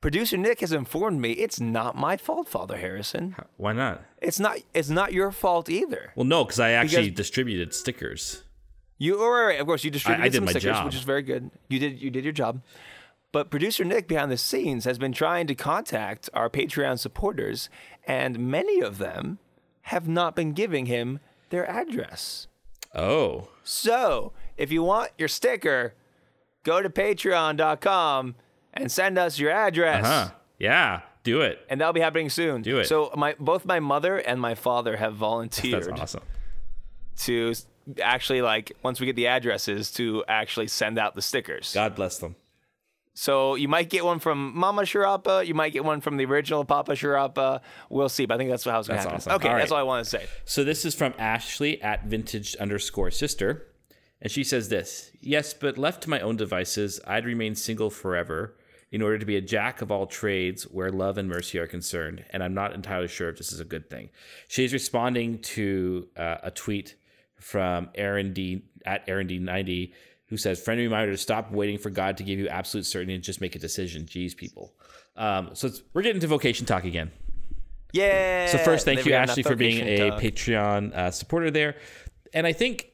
Producer 0.00 0.38
Nick 0.38 0.60
has 0.60 0.72
informed 0.72 1.20
me 1.20 1.32
it's 1.32 1.60
not 1.60 1.94
my 1.94 2.16
fault, 2.16 2.48
Father 2.48 2.78
Harrison. 2.78 3.36
Why 3.58 3.74
not? 3.74 4.02
It's 4.22 4.40
not. 4.40 4.60
It's 4.72 4.88
not 4.88 5.12
your 5.12 5.30
fault 5.30 5.68
either. 5.68 6.12
Well, 6.16 6.24
no, 6.24 6.44
because 6.44 6.58
I 6.58 6.70
actually 6.70 7.10
Because- 7.10 7.16
distributed 7.18 7.74
stickers. 7.74 8.44
You, 8.96 9.18
oh, 9.20 9.28
right, 9.28 9.44
right, 9.44 9.60
of 9.60 9.66
course, 9.66 9.84
you 9.84 9.90
distributed 9.90 10.24
I 10.24 10.28
did 10.30 10.36
some 10.38 10.48
stickers, 10.48 10.62
job. 10.62 10.86
which 10.86 10.94
is 10.94 11.02
very 11.02 11.20
good. 11.22 11.50
You 11.68 11.78
did. 11.78 12.00
You 12.00 12.10
did 12.10 12.24
your 12.24 12.32
job. 12.32 12.62
But 13.30 13.50
producer 13.50 13.84
Nick 13.84 14.08
behind 14.08 14.32
the 14.32 14.38
scenes 14.38 14.86
has 14.86 14.96
been 14.98 15.12
trying 15.12 15.46
to 15.48 15.54
contact 15.54 16.30
our 16.32 16.48
Patreon 16.48 16.98
supporters, 16.98 17.68
and 18.06 18.38
many 18.38 18.80
of 18.80 18.96
them 18.96 19.38
have 19.82 20.08
not 20.08 20.34
been 20.34 20.52
giving 20.54 20.86
him 20.86 21.20
their 21.50 21.68
address. 21.68 22.46
Oh, 22.94 23.48
So, 23.62 24.32
if 24.60 24.70
you 24.70 24.82
want 24.82 25.10
your 25.18 25.28
sticker, 25.28 25.94
go 26.64 26.80
to 26.82 26.88
patreon.com 26.90 28.34
and 28.74 28.92
send 28.92 29.18
us 29.18 29.38
your 29.38 29.50
address. 29.50 30.06
huh? 30.06 30.30
Yeah, 30.58 31.00
do 31.24 31.40
it. 31.40 31.58
And 31.68 31.80
that'll 31.80 31.92
be 31.92 32.00
happening 32.00 32.30
soon. 32.30 32.62
Do 32.62 32.78
it. 32.78 32.86
So, 32.86 33.10
my 33.16 33.34
both 33.38 33.64
my 33.64 33.80
mother 33.80 34.16
and 34.18 34.40
my 34.40 34.54
father 34.54 34.96
have 34.96 35.14
volunteered 35.28 35.84
That's 35.84 36.00
awesome. 36.00 36.22
to 37.20 37.54
actually 38.02 38.42
like 38.42 38.72
once 38.82 39.00
we 39.00 39.06
get 39.06 39.16
the 39.16 39.26
addresses 39.26 39.90
to 39.92 40.22
actually 40.28 40.68
send 40.68 40.98
out 40.98 41.14
the 41.14 41.22
stickers. 41.22 41.72
God 41.74 41.94
bless 41.94 42.18
them. 42.18 42.36
So 43.12 43.56
you 43.56 43.66
might 43.68 43.90
get 43.90 44.04
one 44.04 44.18
from 44.20 44.56
Mama 44.56 44.82
Sharapa, 44.82 45.44
you 45.44 45.52
might 45.52 45.72
get 45.72 45.84
one 45.84 46.00
from 46.00 46.16
the 46.16 46.24
original 46.24 46.64
Papa 46.64 46.92
Sharapa. 46.92 47.60
We'll 47.90 48.08
see, 48.08 48.24
but 48.24 48.34
I 48.34 48.38
think 48.38 48.50
that's 48.50 48.64
how 48.64 48.78
it's 48.78 48.88
going 48.88 49.00
to 49.00 49.04
That's 49.08 49.24
happen. 49.24 49.32
awesome. 49.32 49.32
Okay, 49.34 49.48
All 49.48 49.58
that's 49.58 49.72
all 49.72 49.78
I 49.78 49.82
want 49.82 50.04
to 50.04 50.10
say. 50.10 50.26
So 50.44 50.62
this 50.62 50.84
is 50.84 50.94
from 50.94 51.12
Ashley 51.18 51.82
at 51.82 52.04
vintage 52.04 52.54
underscore 52.56 53.10
sister. 53.10 53.66
And 54.22 54.30
she 54.30 54.44
says 54.44 54.68
this 54.68 55.12
Yes, 55.20 55.54
but 55.54 55.78
left 55.78 56.02
to 56.04 56.10
my 56.10 56.20
own 56.20 56.36
devices, 56.36 57.00
I'd 57.06 57.24
remain 57.24 57.54
single 57.54 57.90
forever 57.90 58.56
in 58.92 59.02
order 59.02 59.18
to 59.18 59.26
be 59.26 59.36
a 59.36 59.40
jack 59.40 59.82
of 59.82 59.90
all 59.90 60.06
trades 60.06 60.64
where 60.64 60.90
love 60.90 61.16
and 61.16 61.28
mercy 61.28 61.58
are 61.58 61.66
concerned. 61.66 62.24
And 62.30 62.42
I'm 62.42 62.54
not 62.54 62.74
entirely 62.74 63.06
sure 63.06 63.28
if 63.28 63.38
this 63.38 63.52
is 63.52 63.60
a 63.60 63.64
good 63.64 63.88
thing. 63.88 64.10
She's 64.48 64.72
responding 64.72 65.38
to 65.42 66.08
uh, 66.16 66.38
a 66.42 66.50
tweet 66.50 66.96
from 67.36 67.90
Aaron 67.94 68.32
D 68.32 68.62
at 68.84 69.04
Aaron 69.08 69.28
D90 69.28 69.92
who 70.26 70.36
says, 70.36 70.62
Friendly 70.62 70.84
reminder 70.84 71.12
to 71.12 71.18
stop 71.18 71.50
waiting 71.50 71.76
for 71.76 71.90
God 71.90 72.16
to 72.16 72.22
give 72.22 72.38
you 72.38 72.48
absolute 72.48 72.86
certainty 72.86 73.14
and 73.14 73.22
just 73.22 73.40
make 73.40 73.56
a 73.56 73.58
decision. 73.58 74.06
Geez, 74.06 74.34
people. 74.34 74.72
Um, 75.16 75.50
so 75.54 75.66
it's, 75.66 75.82
we're 75.92 76.02
getting 76.02 76.20
to 76.20 76.28
vocation 76.28 76.66
talk 76.66 76.84
again. 76.84 77.10
Yeah. 77.92 78.46
So 78.46 78.58
first, 78.58 78.84
thank 78.84 79.04
you, 79.04 79.12
Ashley, 79.12 79.42
for 79.42 79.56
being 79.56 79.78
vocation 79.78 80.06
a 80.06 80.10
talk. 80.10 80.20
Patreon 80.20 80.94
uh, 80.94 81.10
supporter 81.10 81.50
there. 81.50 81.76
And 82.32 82.46
I 82.46 82.52
think 82.52 82.89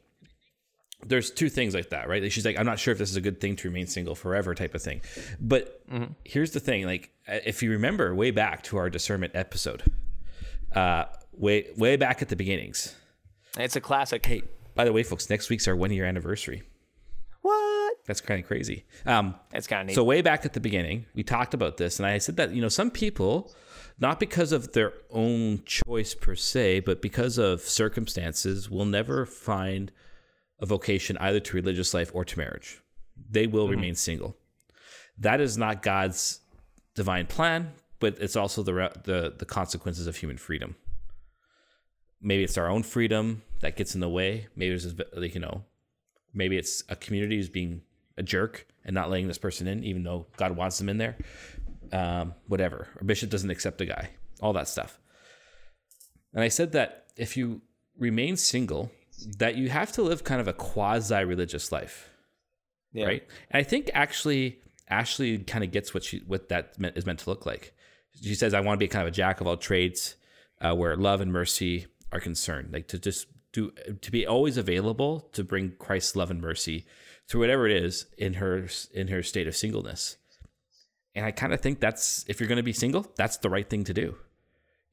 there's 1.06 1.30
two 1.30 1.48
things 1.48 1.74
like 1.74 1.90
that, 1.90 2.08
right? 2.08 2.22
Like 2.22 2.32
she's 2.32 2.44
like, 2.44 2.58
I'm 2.58 2.66
not 2.66 2.78
sure 2.78 2.92
if 2.92 2.98
this 2.98 3.10
is 3.10 3.16
a 3.16 3.20
good 3.20 3.40
thing 3.40 3.56
to 3.56 3.68
remain 3.68 3.86
single 3.86 4.14
forever, 4.14 4.54
type 4.54 4.74
of 4.74 4.82
thing. 4.82 5.00
But 5.40 5.72
Mm-hmm. 5.90 6.12
here's 6.24 6.50
the 6.50 6.58
thing: 6.60 6.84
like, 6.84 7.10
if 7.28 7.62
you 7.62 7.70
remember 7.70 8.12
way 8.14 8.32
back 8.32 8.62
to 8.64 8.76
our 8.76 8.90
discernment 8.90 9.32
episode, 9.36 9.84
uh, 10.74 11.04
way 11.32 11.66
way 11.76 11.96
back 11.96 12.22
at 12.22 12.28
the 12.28 12.36
beginnings. 12.36 12.94
It's 13.58 13.76
a 13.76 13.80
classic. 13.80 14.26
Hey, 14.26 14.42
by 14.74 14.84
the 14.84 14.92
way, 14.92 15.02
folks, 15.04 15.30
next 15.30 15.48
week's 15.48 15.68
our 15.68 15.76
one 15.76 15.92
year 15.92 16.04
anniversary. 16.04 16.62
What? 17.42 17.96
That's 18.06 18.20
kind 18.20 18.40
of 18.40 18.46
crazy. 18.46 18.84
Um, 19.04 19.34
It's 19.52 19.66
kind 19.66 19.82
of 19.82 19.86
neat. 19.88 19.94
so 19.94 20.04
way 20.04 20.22
back 20.22 20.44
at 20.44 20.52
the 20.52 20.60
beginning, 20.60 21.06
we 21.14 21.22
talked 21.22 21.54
about 21.54 21.76
this, 21.76 21.98
and 21.98 22.06
I 22.06 22.18
said 22.18 22.36
that 22.36 22.50
you 22.52 22.60
know 22.60 22.68
some 22.68 22.90
people, 22.90 23.54
not 23.98 24.18
because 24.20 24.52
of 24.52 24.72
their 24.72 24.92
own 25.10 25.62
choice 25.64 26.14
per 26.14 26.34
se, 26.34 26.80
but 26.80 27.00
because 27.00 27.38
of 27.38 27.60
circumstances, 27.60 28.68
will 28.70 28.84
never 28.84 29.24
find 29.26 29.92
a 30.60 30.66
vocation 30.66 31.16
either 31.18 31.40
to 31.40 31.56
religious 31.56 31.94
life 31.94 32.10
or 32.14 32.24
to 32.24 32.38
marriage. 32.38 32.80
They 33.30 33.46
will 33.46 33.68
remain 33.68 33.94
single. 33.94 34.36
That 35.18 35.40
is 35.40 35.56
not 35.56 35.82
God's 35.82 36.40
divine 36.94 37.26
plan, 37.26 37.72
but 37.98 38.18
it's 38.20 38.36
also 38.36 38.62
the 38.62 38.90
the 39.04 39.34
the 39.38 39.44
consequences 39.46 40.06
of 40.06 40.16
human 40.16 40.36
freedom. 40.36 40.76
Maybe 42.20 42.44
it's 42.44 42.58
our 42.58 42.68
own 42.68 42.82
freedom 42.82 43.42
that 43.60 43.76
gets 43.76 43.94
in 43.94 44.00
the 44.00 44.08
way. 44.08 44.48
Maybe 44.56 44.74
it's 44.74 44.84
just, 44.84 45.00
like 45.14 45.34
you 45.34 45.40
know, 45.40 45.64
maybe 46.32 46.56
it's 46.56 46.84
a 46.88 46.96
community 46.96 47.36
who's 47.36 47.48
being 47.48 47.82
a 48.18 48.22
jerk 48.22 48.66
and 48.84 48.94
not 48.94 49.10
letting 49.10 49.28
this 49.28 49.38
person 49.38 49.66
in, 49.66 49.84
even 49.84 50.02
though 50.02 50.26
God 50.36 50.56
wants 50.56 50.78
them 50.78 50.88
in 50.88 50.98
there. 50.98 51.16
um, 51.92 52.34
whatever, 52.48 52.88
or 53.00 53.04
bishop 53.04 53.30
doesn't 53.30 53.50
accept 53.50 53.80
a 53.80 53.86
guy, 53.86 54.10
all 54.40 54.52
that 54.52 54.68
stuff. 54.68 54.98
And 56.32 56.42
I 56.42 56.48
said 56.48 56.72
that 56.72 57.06
if 57.16 57.36
you 57.36 57.62
remain 57.98 58.36
single, 58.36 58.90
that 59.38 59.56
you 59.56 59.68
have 59.68 59.92
to 59.92 60.02
live 60.02 60.24
kind 60.24 60.40
of 60.40 60.48
a 60.48 60.52
quasi 60.52 61.24
religious 61.24 61.72
life, 61.72 62.10
Yeah. 62.92 63.06
right? 63.06 63.24
And 63.50 63.60
I 63.60 63.62
think 63.62 63.90
actually 63.94 64.60
Ashley 64.88 65.38
kind 65.38 65.64
of 65.64 65.70
gets 65.72 65.92
what 65.94 66.04
she 66.04 66.18
what 66.26 66.48
that 66.48 66.78
meant, 66.78 67.04
meant 67.06 67.18
to 67.20 67.30
look 67.30 67.44
like. 67.46 67.74
She 68.22 68.34
says, 68.34 68.54
"I 68.54 68.60
want 68.60 68.78
to 68.78 68.84
be 68.84 68.88
kind 68.88 69.02
of 69.02 69.08
a 69.08 69.16
jack 69.16 69.40
of 69.40 69.46
all 69.46 69.56
trades, 69.56 70.16
uh, 70.60 70.74
where 70.74 70.96
love 70.96 71.20
and 71.20 71.32
mercy 71.32 71.86
are 72.12 72.20
concerned, 72.20 72.72
like 72.72 72.86
to 72.88 72.98
just 72.98 73.26
do 73.52 73.72
to 74.00 74.10
be 74.10 74.26
always 74.26 74.56
available 74.56 75.20
to 75.32 75.42
bring 75.44 75.72
Christ's 75.78 76.14
love 76.16 76.30
and 76.30 76.40
mercy 76.40 76.86
through 77.28 77.40
whatever 77.40 77.66
it 77.66 77.76
is 77.82 78.06
in 78.16 78.34
her 78.34 78.68
in 78.92 79.08
her 79.08 79.22
state 79.22 79.48
of 79.48 79.56
singleness." 79.56 80.16
And 81.14 81.24
I 81.24 81.30
kind 81.30 81.52
of 81.54 81.60
think 81.60 81.80
that's 81.80 82.24
if 82.28 82.38
you're 82.40 82.48
going 82.48 82.56
to 82.58 82.62
be 82.62 82.72
single, 82.74 83.10
that's 83.16 83.38
the 83.38 83.48
right 83.50 83.68
thing 83.68 83.84
to 83.84 83.94
do. 83.94 84.16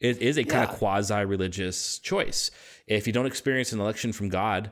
It 0.04 0.22
is 0.22 0.38
a 0.38 0.44
kind 0.44 0.66
Yeah. 0.68 0.72
of 0.74 0.78
quasi 0.78 1.26
religious 1.26 1.98
choice. 1.98 2.52
If 2.86 3.08
you 3.08 3.14
don't 3.14 3.26
experience 3.26 3.72
an 3.72 3.80
election 3.80 4.12
from 4.12 4.30
God 4.30 4.72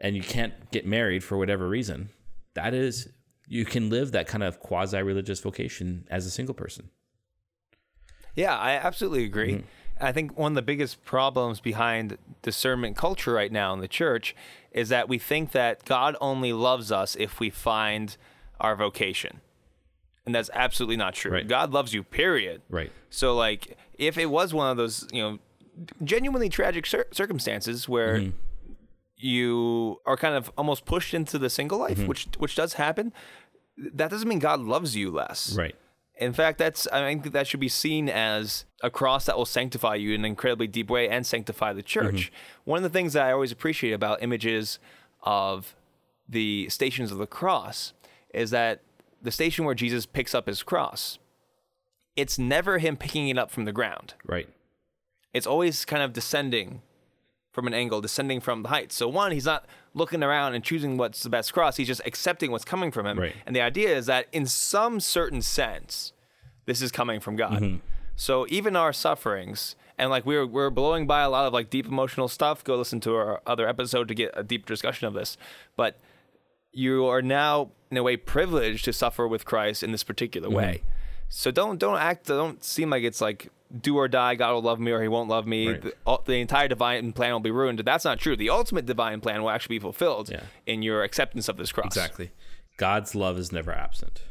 and 0.00 0.16
you 0.16 0.22
can't 0.22 0.70
get 0.72 0.86
married 0.86 1.22
for 1.22 1.36
whatever 1.38 1.68
reason, 1.68 2.08
that 2.54 2.74
is, 2.74 3.10
you 3.46 3.64
can 3.66 3.90
live 3.90 4.10
that 4.12 4.26
kind 4.26 4.42
of 4.42 4.58
quasi 4.58 5.00
religious 5.02 5.38
vocation 5.40 6.06
as 6.10 6.26
a 6.26 6.30
single 6.30 6.54
person. 6.54 6.88
Yeah, 8.34 8.56
I 8.56 8.72
absolutely 8.72 9.24
agree. 9.24 9.52
Mm-hmm. 9.52 9.66
I 10.00 10.12
think 10.12 10.36
one 10.36 10.52
of 10.52 10.56
the 10.56 10.62
biggest 10.62 11.04
problems 11.04 11.60
behind 11.60 12.18
discernment 12.42 12.96
culture 12.96 13.32
right 13.32 13.52
now 13.52 13.72
in 13.74 13.80
the 13.80 13.86
church 13.86 14.34
is 14.72 14.88
that 14.88 15.08
we 15.08 15.18
think 15.18 15.52
that 15.52 15.84
God 15.84 16.16
only 16.20 16.52
loves 16.52 16.90
us 16.90 17.14
if 17.16 17.38
we 17.38 17.50
find 17.50 18.16
our 18.58 18.74
vocation. 18.74 19.40
And 20.26 20.34
that's 20.34 20.50
absolutely 20.52 20.96
not 20.96 21.14
true. 21.14 21.30
Right. 21.30 21.46
God 21.46 21.70
loves 21.72 21.92
you, 21.94 22.02
period. 22.02 22.62
Right. 22.68 22.90
So, 23.10 23.36
like, 23.36 23.76
if 23.98 24.18
it 24.18 24.26
was 24.26 24.52
one 24.54 24.70
of 24.70 24.76
those, 24.76 25.06
you 25.12 25.22
know, 25.22 25.38
genuinely 26.02 26.48
tragic 26.48 26.86
cir- 26.86 27.06
circumstances 27.12 27.88
where 27.88 28.18
Mm-hmm. 28.18 28.30
you 29.16 30.00
are 30.06 30.16
kind 30.16 30.34
of 30.34 30.50
almost 30.58 30.84
pushed 30.84 31.14
into 31.14 31.38
the 31.38 31.50
single 31.50 31.78
life, 31.78 31.98
Mm-hmm. 31.98 32.06
which 32.08 32.28
which 32.38 32.54
does 32.56 32.74
happen, 32.74 33.12
that 33.78 34.10
doesn't 34.10 34.28
mean 34.28 34.38
God 34.38 34.60
loves 34.60 34.94
you 34.96 35.10
less. 35.10 35.54
Right. 35.56 35.74
In 36.16 36.32
fact, 36.32 36.58
that's 36.58 36.86
I 36.88 37.00
think 37.00 37.32
that 37.32 37.46
should 37.46 37.60
be 37.60 37.68
seen 37.68 38.08
as 38.08 38.64
a 38.82 38.90
cross 38.90 39.26
that 39.26 39.36
will 39.36 39.46
sanctify 39.46 39.96
you 39.96 40.12
in 40.14 40.20
an 40.20 40.24
incredibly 40.26 40.66
deep 40.68 40.88
way 40.90 41.08
and 41.08 41.26
sanctify 41.26 41.72
the 41.72 41.82
church. 41.82 42.30
One 42.64 42.76
of 42.76 42.82
the 42.84 42.96
things 42.96 43.14
that 43.14 43.26
I 43.26 43.32
always 43.32 43.50
appreciate 43.50 43.92
about 43.92 44.22
images 44.22 44.78
of 45.22 45.74
the 46.28 46.68
stations 46.68 47.10
of 47.10 47.18
the 47.18 47.26
cross 47.26 47.94
is 48.32 48.50
that 48.50 48.80
the 49.22 49.30
station 49.32 49.64
where 49.64 49.74
Jesus 49.74 50.06
picks 50.06 50.34
up 50.34 50.46
his 50.46 50.62
cross, 50.62 51.18
it's 52.16 52.38
never 52.38 52.78
him 52.78 52.96
picking 52.96 53.28
it 53.28 53.38
up 53.38 53.50
from 53.50 53.64
the 53.64 53.72
ground. 53.72 54.14
Right. 54.26 54.48
It's 55.32 55.46
always 55.46 55.84
kind 55.84 56.02
of 56.02 56.12
descending 56.12 56.82
from 57.52 57.66
an 57.66 57.74
angle, 57.74 58.00
descending 58.00 58.40
from 58.40 58.62
the 58.62 58.68
heights. 58.68 58.94
So 58.94 59.08
one, 59.08 59.32
he's 59.32 59.46
not 59.46 59.66
looking 59.94 60.22
around 60.22 60.54
and 60.54 60.64
choosing 60.64 60.96
what's 60.96 61.22
the 61.22 61.30
best 61.30 61.52
cross. 61.52 61.76
He's 61.76 61.86
just 61.86 62.02
accepting 62.04 62.50
what's 62.50 62.64
coming 62.64 62.90
from 62.90 63.06
him. 63.06 63.18
Right. 63.18 63.34
And 63.46 63.54
the 63.54 63.60
idea 63.60 63.96
is 63.96 64.06
that 64.06 64.26
in 64.32 64.46
some 64.46 65.00
certain 65.00 65.40
sense, 65.40 66.12
this 66.66 66.82
is 66.82 66.90
coming 66.90 67.20
from 67.20 67.36
God. 67.36 67.62
Mm-hmm. 67.62 67.76
So 68.16 68.46
even 68.48 68.76
our 68.76 68.92
sufferings, 68.92 69.76
and 69.98 70.10
like 70.10 70.26
we're 70.26 70.46
we're 70.46 70.70
blowing 70.70 71.06
by 71.06 71.22
a 71.22 71.30
lot 71.30 71.46
of 71.46 71.52
like 71.52 71.70
deep 71.70 71.86
emotional 71.86 72.28
stuff. 72.28 72.64
Go 72.64 72.76
listen 72.76 73.00
to 73.00 73.14
our 73.14 73.40
other 73.46 73.68
episode 73.68 74.08
to 74.08 74.14
get 74.14 74.32
a 74.34 74.42
deep 74.42 74.66
discussion 74.66 75.06
of 75.06 75.14
this. 75.14 75.36
But 75.76 75.98
you 76.72 77.06
are 77.06 77.22
now 77.22 77.70
in 77.90 77.96
a 77.96 78.02
way 78.02 78.16
privileged 78.16 78.84
to 78.86 78.92
suffer 78.92 79.28
with 79.28 79.44
Christ 79.44 79.82
in 79.82 79.92
this 79.92 80.02
particular 80.02 80.48
Mm-hmm. 80.48 80.84
Way. 81.34 81.38
So 81.38 81.50
don't 81.50 81.78
don't 81.78 81.98
act 81.98 82.26
don't 82.26 82.62
seem 82.64 82.90
like 82.90 83.02
it's 83.02 83.20
like 83.20 83.48
do 83.80 83.96
or 83.96 84.06
die. 84.08 84.34
God 84.36 84.52
will 84.52 84.62
love 84.62 84.78
me 84.78 84.92
or 84.92 85.02
He 85.02 85.08
won't 85.08 85.28
love 85.28 85.46
me. 85.46 85.68
Right. 85.68 85.82
The, 85.82 85.94
all- 86.06 86.22
the 86.24 86.34
entire 86.40 86.68
divine 86.68 87.12
plan 87.12 87.32
will 87.32 87.40
be 87.40 87.50
ruined. 87.50 87.80
That's 87.80 88.04
not 88.04 88.18
true. 88.20 88.36
The 88.36 88.50
ultimate 88.50 88.86
divine 88.86 89.20
plan 89.20 89.42
will 89.42 89.50
actually 89.50 89.76
be 89.78 89.82
fulfilled 89.82 90.30
Yeah. 90.30 90.42
in 90.66 90.82
your 90.82 91.02
acceptance 91.02 91.48
of 91.48 91.56
this 91.56 91.72
cross. 91.72 91.86
Exactly. 91.86 92.30
God's 92.76 93.14
love 93.14 93.38
is 93.38 93.52
never 93.52 93.72
absent. 93.72 94.22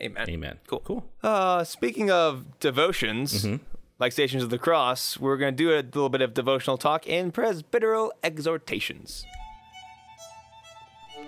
Amen. 0.00 0.28
Amen. 0.28 0.58
Cool. 0.66 0.80
Cool. 0.80 1.04
Uh, 1.22 1.64
speaking 1.64 2.10
of 2.10 2.58
devotions, 2.60 3.44
Mm-hmm. 3.44 3.64
like 3.98 4.12
Stations 4.12 4.42
of 4.42 4.50
the 4.50 4.58
Cross, 4.58 5.18
we're 5.18 5.36
going 5.38 5.54
to 5.54 5.56
do 5.56 5.70
a 5.72 5.80
little 5.80 6.08
bit 6.10 6.20
of 6.20 6.34
devotional 6.34 6.76
talk 6.76 7.06
in 7.06 7.32
presbyteral 7.32 8.10
exhortations. 8.22 9.24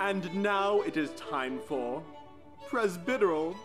And 0.01 0.33
now 0.35 0.81
it 0.83 0.97
is 0.97 1.11
time 1.11 1.61
for 1.67 2.03
presbyteral 2.69 3.57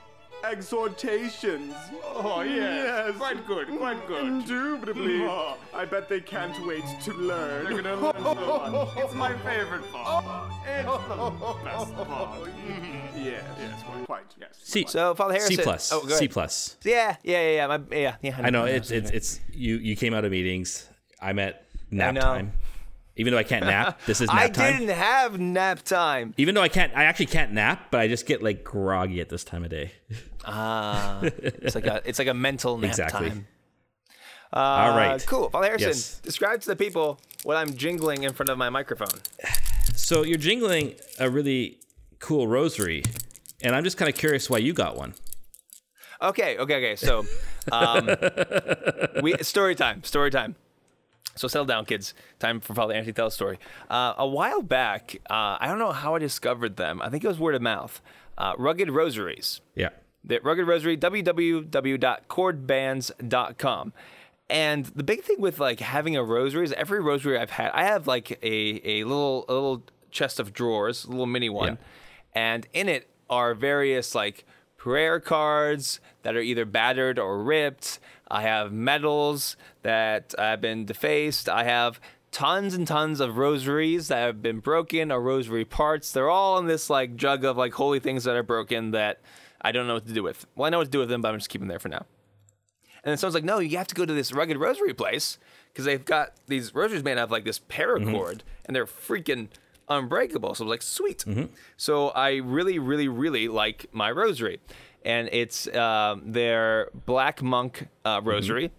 exhortations. 0.43 1.73
Oh, 2.03 2.41
yes. 2.41 3.15
Quite 3.17 3.45
good, 3.47 3.67
quite 3.77 4.07
good. 4.07 4.25
Indubitably. 4.25 5.23
Oh. 5.33 5.57
I 5.73 5.85
bet 5.85 6.09
they 6.09 6.19
can't 6.19 6.65
wait 6.65 6.83
to 7.03 7.13
learn. 7.13 7.65
They're 7.65 7.81
gonna 7.81 7.95
learn 7.95 8.23
so 8.23 8.35
much. 8.35 8.97
It's 8.97 9.13
my 9.13 9.33
favorite 9.39 9.89
part. 9.91 10.51
It's 10.67 11.07
the 11.07 11.55
best 11.63 11.95
part. 11.95 12.49
Yes, 13.15 13.43
yes, 13.57 13.83
quite. 13.83 14.05
quite. 14.05 14.35
Yes. 14.39 14.49
C. 14.61 14.85
So, 14.87 15.15
Father 15.15 15.35
Harrison. 15.35 15.55
C 15.55 15.63
plus. 15.63 15.91
Oh, 15.93 16.05
go 16.05 16.15
C 16.15 16.27
plus. 16.27 16.77
Yeah, 16.83 17.15
yeah, 17.23 17.41
yeah, 17.41 17.51
yeah. 17.51 17.67
My, 17.67 17.79
yeah, 17.91 18.15
yeah. 18.21 18.37
I 18.41 18.49
know 18.49 18.65
it's 18.65 18.91
it's 18.91 19.11
it's 19.11 19.39
you 19.53 19.77
you 19.77 19.95
came 19.95 20.13
out 20.13 20.25
of 20.25 20.31
meetings. 20.31 20.89
I'm 21.21 21.39
at 21.39 21.65
nap 21.89 22.15
know. 22.15 22.21
time. 22.21 22.53
Even 23.15 23.31
though 23.33 23.37
I 23.39 23.43
can't 23.43 23.65
nap, 23.65 23.99
this 24.07 24.21
is 24.21 24.27
nap 24.33 24.37
I 24.37 24.49
time. 24.49 24.73
didn't 24.79 24.95
have 24.95 25.39
nap 25.39 25.83
time. 25.83 26.33
Even 26.37 26.55
though 26.55 26.61
I 26.61 26.67
can't, 26.69 26.91
I 26.95 27.03
actually 27.03 27.27
can't 27.27 27.51
nap, 27.51 27.87
but 27.91 27.99
I 28.01 28.07
just 28.07 28.25
get 28.25 28.41
like 28.41 28.63
groggy 28.63 29.21
at 29.21 29.29
this 29.29 29.43
time 29.43 29.63
of 29.63 29.69
day. 29.69 29.91
Ah, 30.45 31.21
it's 31.21 31.75
like 31.75 31.85
a 31.85 32.01
it's 32.05 32.17
like 32.19 32.27
a 32.27 32.33
mental 32.33 32.77
nap 32.77 32.89
Exactly. 32.89 33.29
time. 33.29 33.47
Uh, 34.51 34.57
All 34.59 34.97
right. 34.97 35.23
cool. 35.25 35.49
Paul 35.49 35.63
Harrison, 35.63 35.89
Yes. 35.89 36.19
describe 36.23 36.61
to 36.61 36.67
the 36.67 36.75
people 36.75 37.19
what 37.43 37.55
I'm 37.57 37.73
jingling 37.73 38.23
in 38.23 38.33
front 38.33 38.49
of 38.49 38.57
my 38.57 38.69
microphone. 38.69 39.19
So 39.95 40.23
you're 40.23 40.37
jingling 40.37 40.95
a 41.19 41.29
really 41.29 41.79
cool 42.19 42.47
rosary, 42.47 43.03
and 43.61 43.75
I'm 43.75 43.83
just 43.83 43.97
kind 43.97 44.09
of 44.09 44.15
curious 44.15 44.49
why 44.49 44.57
you 44.59 44.73
got 44.73 44.95
one. 44.97 45.13
Okay, 46.21 46.57
okay, 46.57 46.75
okay. 46.75 46.95
So, 46.95 47.25
um, 47.71 48.09
we 49.21 49.35
story 49.41 49.75
time, 49.75 50.03
story 50.03 50.29
time. 50.31 50.55
So 51.35 51.47
settle 51.47 51.65
down, 51.65 51.85
kids. 51.85 52.13
Time 52.39 52.59
for 52.59 52.73
Father 52.73 52.93
Anthony 52.93 53.13
to 53.13 53.15
tell 53.15 53.27
a 53.27 53.31
story. 53.31 53.59
Uh, 53.89 54.13
a 54.17 54.27
while 54.27 54.61
back, 54.61 55.15
uh, 55.29 55.57
I 55.59 55.67
don't 55.67 55.79
know 55.79 55.91
how 55.91 56.15
I 56.15 56.19
discovered 56.19 56.77
them. 56.77 57.01
I 57.01 57.09
think 57.09 57.23
it 57.23 57.27
was 57.27 57.39
word 57.39 57.55
of 57.55 57.61
mouth. 57.61 58.01
Uh, 58.37 58.53
Rugged 58.57 58.91
Rosaries. 58.91 59.61
Yeah. 59.75 59.89
The 60.23 60.39
Rugged 60.39 60.67
Rosary, 60.67 60.97
www.chordbands.com. 60.97 63.93
And 64.49 64.85
the 64.85 65.03
big 65.03 65.23
thing 65.23 65.39
with 65.39 65.59
like 65.59 65.79
having 65.79 66.15
a 66.15 66.23
rosary 66.23 66.65
is 66.65 66.73
every 66.73 66.99
rosary 66.99 67.39
I've 67.39 67.49
had, 67.51 67.71
I 67.73 67.85
have 67.85 68.07
like 68.07 68.31
a, 68.43 68.87
a 68.87 69.03
little 69.03 69.45
a 69.49 69.53
little 69.53 69.83
chest 70.11 70.39
of 70.39 70.53
drawers, 70.53 71.05
a 71.05 71.09
little 71.09 71.25
mini 71.25 71.49
one, 71.49 71.79
and 72.33 72.67
in 72.73 72.87
it 72.87 73.09
are 73.29 73.55
various 73.55 74.13
like 74.13 74.45
prayer 74.77 75.19
cards 75.19 75.99
that 76.23 76.35
are 76.35 76.41
either 76.41 76.65
battered 76.65 77.17
or 77.17 77.41
ripped. 77.41 77.99
I 78.33 78.41
have 78.41 78.73
medals 78.73 79.57
that 79.83 80.33
have 80.39 80.59
been 80.59 80.85
defaced. 80.85 81.47
I 81.47 81.65
have 81.65 82.01
tons 82.31 82.73
and 82.73 82.87
tons 82.87 83.19
of 83.19 83.37
rosaries 83.37 84.07
that 84.07 84.17
have 84.17 84.41
been 84.41 84.59
broken 84.59 85.11
or 85.11 85.21
rosary 85.21 85.65
parts. 85.65 86.11
They're 86.11 86.31
all 86.31 86.57
in 86.57 86.65
this 86.65 86.89
like 86.89 87.15
jug 87.15 87.45
of 87.45 87.57
like 87.57 87.73
holy 87.73 87.99
things 87.99 88.23
that 88.23 88.35
are 88.35 88.41
broken 88.41 88.89
that 88.89 89.21
I 89.61 89.71
don't 89.71 89.85
know 89.85 89.93
what 89.93 90.07
to 90.07 90.13
do 90.13 90.23
with. 90.23 90.47
Well, 90.55 90.65
I 90.65 90.71
know 90.71 90.79
what 90.79 90.85
to 90.85 90.89
do 90.89 90.97
with 90.97 91.09
them, 91.09 91.21
but 91.21 91.29
I'm 91.29 91.37
just 91.37 91.49
keeping 91.49 91.67
them 91.67 91.69
there 91.69 91.79
for 91.79 91.89
now. 91.89 92.07
And 93.03 93.11
then 93.11 93.17
someone's 93.17 93.35
like, 93.35 93.43
no, 93.43 93.59
you 93.59 93.77
have 93.77 93.87
to 93.87 93.95
go 93.95 94.03
to 94.03 94.13
this 94.13 94.33
rugged 94.33 94.57
rosary 94.57 94.95
place 94.95 95.37
because 95.71 95.85
they've 95.85 96.03
got 96.03 96.33
these 96.47 96.73
rosaries 96.73 97.03
made 97.03 97.19
out 97.19 97.25
of 97.25 97.31
like 97.31 97.45
this 97.45 97.59
paracord 97.59 97.99
mm-hmm. 98.01 98.47
and 98.65 98.75
they're 98.75 98.87
freaking 98.87 99.49
unbreakable. 99.89 100.55
So 100.55 100.63
I 100.63 100.65
was 100.65 100.71
like, 100.71 100.81
sweet. 100.81 101.19
Mm-hmm. 101.19 101.53
So 101.77 102.09
I 102.09 102.37
really, 102.37 102.79
really, 102.79 103.07
really 103.07 103.47
like 103.47 103.85
my 103.91 104.09
rosary. 104.09 104.59
And 105.05 105.29
it's 105.31 105.67
um, 105.75 106.31
their 106.31 106.89
black 107.05 107.41
monk 107.41 107.87
uh, 108.05 108.21
rosary. 108.23 108.71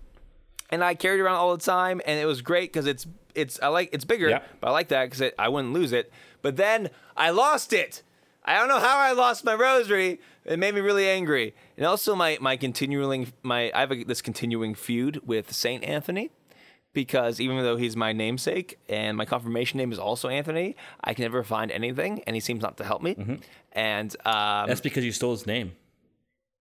And 0.70 0.82
I 0.82 0.94
carried 0.94 1.18
it 1.20 1.22
around 1.22 1.36
all 1.36 1.56
the 1.56 1.62
time, 1.62 2.00
and 2.06 2.18
it 2.18 2.24
was 2.24 2.40
great 2.42 2.72
because 2.72 2.86
it's 2.86 3.06
it's 3.34 3.60
I 3.62 3.68
like 3.68 3.90
it's 3.92 4.04
bigger, 4.04 4.28
but 4.60 4.68
I 4.68 4.70
like 4.70 4.88
that 4.88 5.10
because 5.10 5.32
I 5.38 5.48
wouldn't 5.48 5.72
lose 5.74 5.92
it. 5.92 6.10
But 6.42 6.56
then 6.56 6.90
I 7.16 7.30
lost 7.30 7.72
it. 7.72 8.02
I 8.44 8.58
don't 8.58 8.68
know 8.68 8.78
how 8.80 8.98
I 8.98 9.12
lost 9.12 9.44
my 9.44 9.54
rosary. 9.54 10.20
It 10.44 10.58
made 10.58 10.74
me 10.74 10.80
really 10.80 11.08
angry. 11.08 11.54
And 11.76 11.86
also 11.86 12.14
my 12.14 12.38
my 12.40 12.56
continuing 12.56 13.32
my 13.42 13.70
I 13.74 13.80
have 13.80 13.92
a, 13.92 14.04
this 14.04 14.22
continuing 14.22 14.74
feud 14.74 15.20
with 15.26 15.52
Saint 15.52 15.84
Anthony 15.84 16.30
because 16.92 17.40
even 17.40 17.56
though 17.58 17.76
he's 17.76 17.96
my 17.96 18.12
namesake 18.12 18.78
and 18.88 19.16
my 19.16 19.24
confirmation 19.24 19.78
name 19.78 19.92
is 19.92 19.98
also 19.98 20.28
Anthony, 20.28 20.76
I 21.02 21.12
can 21.12 21.22
never 21.24 21.42
find 21.42 21.70
anything, 21.70 22.22
and 22.26 22.34
he 22.34 22.40
seems 22.40 22.62
not 22.62 22.76
to 22.78 22.84
help 22.84 23.02
me. 23.02 23.40
And 23.72 24.16
um, 24.24 24.68
That's 24.68 24.80
because 24.80 25.04
you 25.04 25.12
stole 25.12 25.32
his 25.32 25.46
name. 25.46 25.72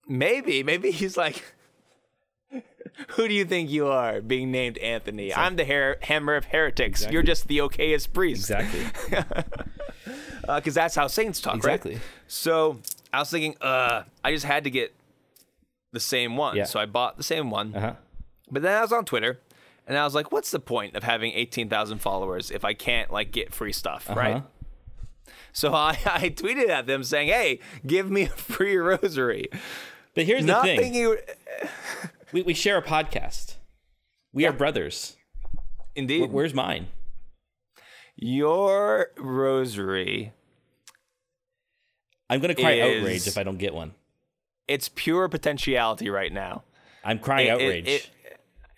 Maybe 0.08 0.64
maybe 0.64 0.91
he's 0.91 1.18
like. 1.18 1.43
Who 3.10 3.28
do 3.28 3.34
you 3.34 3.43
think 3.43 3.72
you 3.72 3.88
are, 3.88 4.22
being 4.22 4.51
named 4.51 4.78
Anthony? 4.78 5.34
I'm 5.34 5.56
the 5.56 5.66
her- 5.66 5.97
hammer 6.04 6.36
of 6.36 6.45
heretics. 6.45 7.08
You're 7.10 7.24
just 7.24 7.47
the 7.47 7.58
okayest 7.58 8.14
priest. 8.14 8.51
Exactly. 8.51 8.86
because 10.41 10.76
that's 10.76 10.93
how 10.93 11.08
saints 11.08 11.41
talk, 11.41 11.56
Exactly. 11.56 11.93
right? 11.93 12.01
So 12.28 12.80
I 13.12 13.20
was 13.20 13.32
thinking, 13.32 13.56
uh, 13.62 14.04
I 14.24 14.32
just 14.32 14.45
had 14.45 14.66
to 14.66 14.70
get 14.70 14.93
the 15.91 15.99
same 15.99 16.36
one. 16.38 16.56
Yeah. 16.56 16.66
So 16.66 16.80
I 16.80 16.86
bought 16.86 17.18
the 17.18 17.24
same 17.24 17.49
one. 17.49 17.74
Uh-huh. 17.76 17.93
But 18.51 18.62
then 18.62 18.78
I 18.78 18.82
was 18.82 18.91
on 18.91 19.06
Twitter 19.06 19.39
and 19.88 19.97
I 19.97 20.04
was 20.04 20.14
like, 20.14 20.32
what's 20.32 20.51
the 20.51 20.60
point 20.60 20.95
of 20.95 21.04
having 21.04 21.32
18,000 21.34 21.99
followers 21.99 22.51
if 22.51 22.66
I 22.66 22.74
can't 22.74 23.12
like 23.12 23.32
get 23.32 23.54
free 23.54 23.74
stuff, 23.74 24.10
right? 24.10 24.36
Uh-huh. 24.36 25.32
So 25.54 25.74
I, 25.74 25.97
I 26.06 26.30
tweeted 26.30 26.70
at 26.70 26.88
them 26.88 27.04
saying, 27.04 27.30
hey, 27.30 27.60
give 27.86 28.12
me 28.12 28.24
a 28.24 28.30
free 28.30 28.78
rosary. 28.78 29.49
But 30.16 30.26
here's 30.26 30.43
Not 30.45 30.64
the 30.64 30.76
thing: 30.76 30.80
thinking, 30.93 31.16
we, 32.34 32.41
we 32.43 32.53
share 32.53 32.78
a 32.78 32.82
podcast. 32.84 33.55
We 34.32 34.45
are 34.45 34.53
brothers. 34.53 35.16
indeed, 35.95 36.32
Where's 36.32 36.53
mine? 36.53 36.88
your 38.16 39.07
rosary, 39.18 40.32
I'm 42.30 42.39
gonna 42.39 42.55
cry 42.55 42.74
Is- 42.74 42.99
outrage 43.03 43.28
if 43.28 43.38
I 43.38 43.43
don't 43.43 43.57
get 43.57 43.74
one. 43.74 43.93
it's 44.68 44.89
pure 44.89 45.28
potentiality 45.28 46.09
right 46.09 46.32
now. 46.32 46.64
I'm 47.03 47.20
crying 47.20 47.47
It- 47.47 47.49
it- 47.49 47.53
outrage. 47.53 47.88
it- 47.88 48.09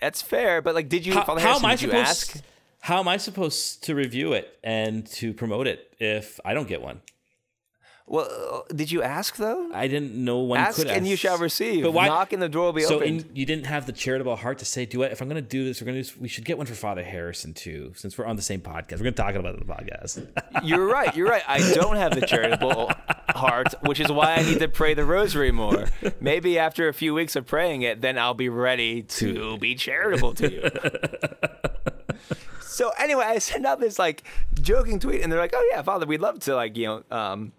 that's 0.01 0.21
fair, 0.21 0.61
but 0.61 0.75
like, 0.75 0.89
did 0.89 1.05
you, 1.05 1.13
how, 1.13 1.21
how 1.23 1.35
Harrison, 1.37 1.63
am 1.63 1.65
I 1.65 1.71
you 1.73 1.77
supposed? 1.77 1.95
ask? 2.07 2.41
How 2.81 2.99
am 2.99 3.07
I 3.07 3.17
supposed 3.17 3.83
to 3.85 3.95
review 3.95 4.33
it 4.33 4.59
and 4.63 5.05
to 5.13 5.33
promote 5.33 5.67
it 5.67 5.93
if 5.99 6.39
I 6.45 6.53
don't 6.53 6.67
get 6.67 6.81
one? 6.81 7.01
Well, 8.07 8.67
did 8.73 8.91
you 8.91 9.01
ask 9.01 9.37
though? 9.37 9.71
I 9.73 9.87
didn't 9.87 10.13
know 10.13 10.37
one 10.37 10.59
ask 10.59 10.77
could 10.77 10.87
and 10.87 11.07
you 11.07 11.15
shall 11.15 11.39
receive. 11.39 11.83
But 11.83 11.91
why- 11.93 12.05
Knock 12.07 12.33
and 12.33 12.41
the 12.41 12.47
door 12.47 12.65
will 12.65 12.73
be 12.73 12.85
open. 12.85 12.97
so 12.97 13.03
opened. 13.03 13.21
in, 13.21 13.35
you 13.35 13.47
didn't 13.47 13.65
have 13.65 13.87
the 13.87 13.91
charitable 13.93 14.35
heart 14.35 14.59
to 14.59 14.65
say, 14.65 14.85
"Do 14.85 15.01
it." 15.01 15.11
If 15.11 15.21
I'm 15.21 15.27
going 15.27 15.41
to 15.43 15.49
do 15.49 15.65
this, 15.65 15.81
we're 15.81 15.91
going 15.91 16.03
to. 16.03 16.19
We 16.19 16.27
should 16.27 16.45
get 16.45 16.57
one 16.59 16.67
for 16.67 16.75
Father 16.75 17.03
Harrison 17.03 17.55
too, 17.55 17.93
since 17.95 18.15
we're 18.15 18.25
on 18.27 18.35
the 18.35 18.43
same 18.43 18.61
podcast. 18.61 18.91
We're 18.99 19.09
going 19.09 19.13
to 19.15 19.21
talk 19.23 19.33
about 19.33 19.55
it 19.55 19.59
on 19.61 19.67
the 19.67 19.73
podcast. 19.73 20.27
You're 20.63 20.85
right. 20.85 21.15
You're 21.15 21.27
right. 21.29 21.41
I 21.47 21.57
don't 21.73 21.95
have 21.95 22.13
the 22.13 22.27
charitable 22.27 22.91
heart, 23.29 23.73
which 23.81 23.99
is 23.99 24.11
why 24.11 24.35
I 24.35 24.43
need 24.43 24.59
to 24.59 24.67
pray 24.67 24.93
the 24.93 25.03
rosary 25.03 25.51
more. 25.51 25.87
Maybe 26.21 26.59
after 26.59 26.87
a 26.87 26.93
few 26.93 27.15
weeks 27.15 27.35
of 27.35 27.47
praying 27.47 27.81
it, 27.81 28.01
then 28.01 28.19
I'll 28.19 28.35
be 28.35 28.49
ready 28.49 29.01
to 29.01 29.57
be 29.57 29.73
charitable 29.73 30.35
to 30.35 30.51
you. 30.51 30.69
so 32.61 32.91
anyway, 32.99 33.25
I 33.25 33.39
send 33.39 33.65
out 33.65 33.79
this 33.79 33.97
like 33.97 34.23
joking 34.61 34.99
tweet, 34.99 35.21
and 35.21 35.31
they're 35.31 35.39
like, 35.39 35.53
"Oh 35.55 35.69
yeah, 35.71 35.81
Father, 35.81 36.05
we'd 36.05 36.21
love 36.21 36.39
to 36.41 36.55
like 36.55 36.77
you 36.77 36.85
know 36.85 37.03
um, 37.17 37.51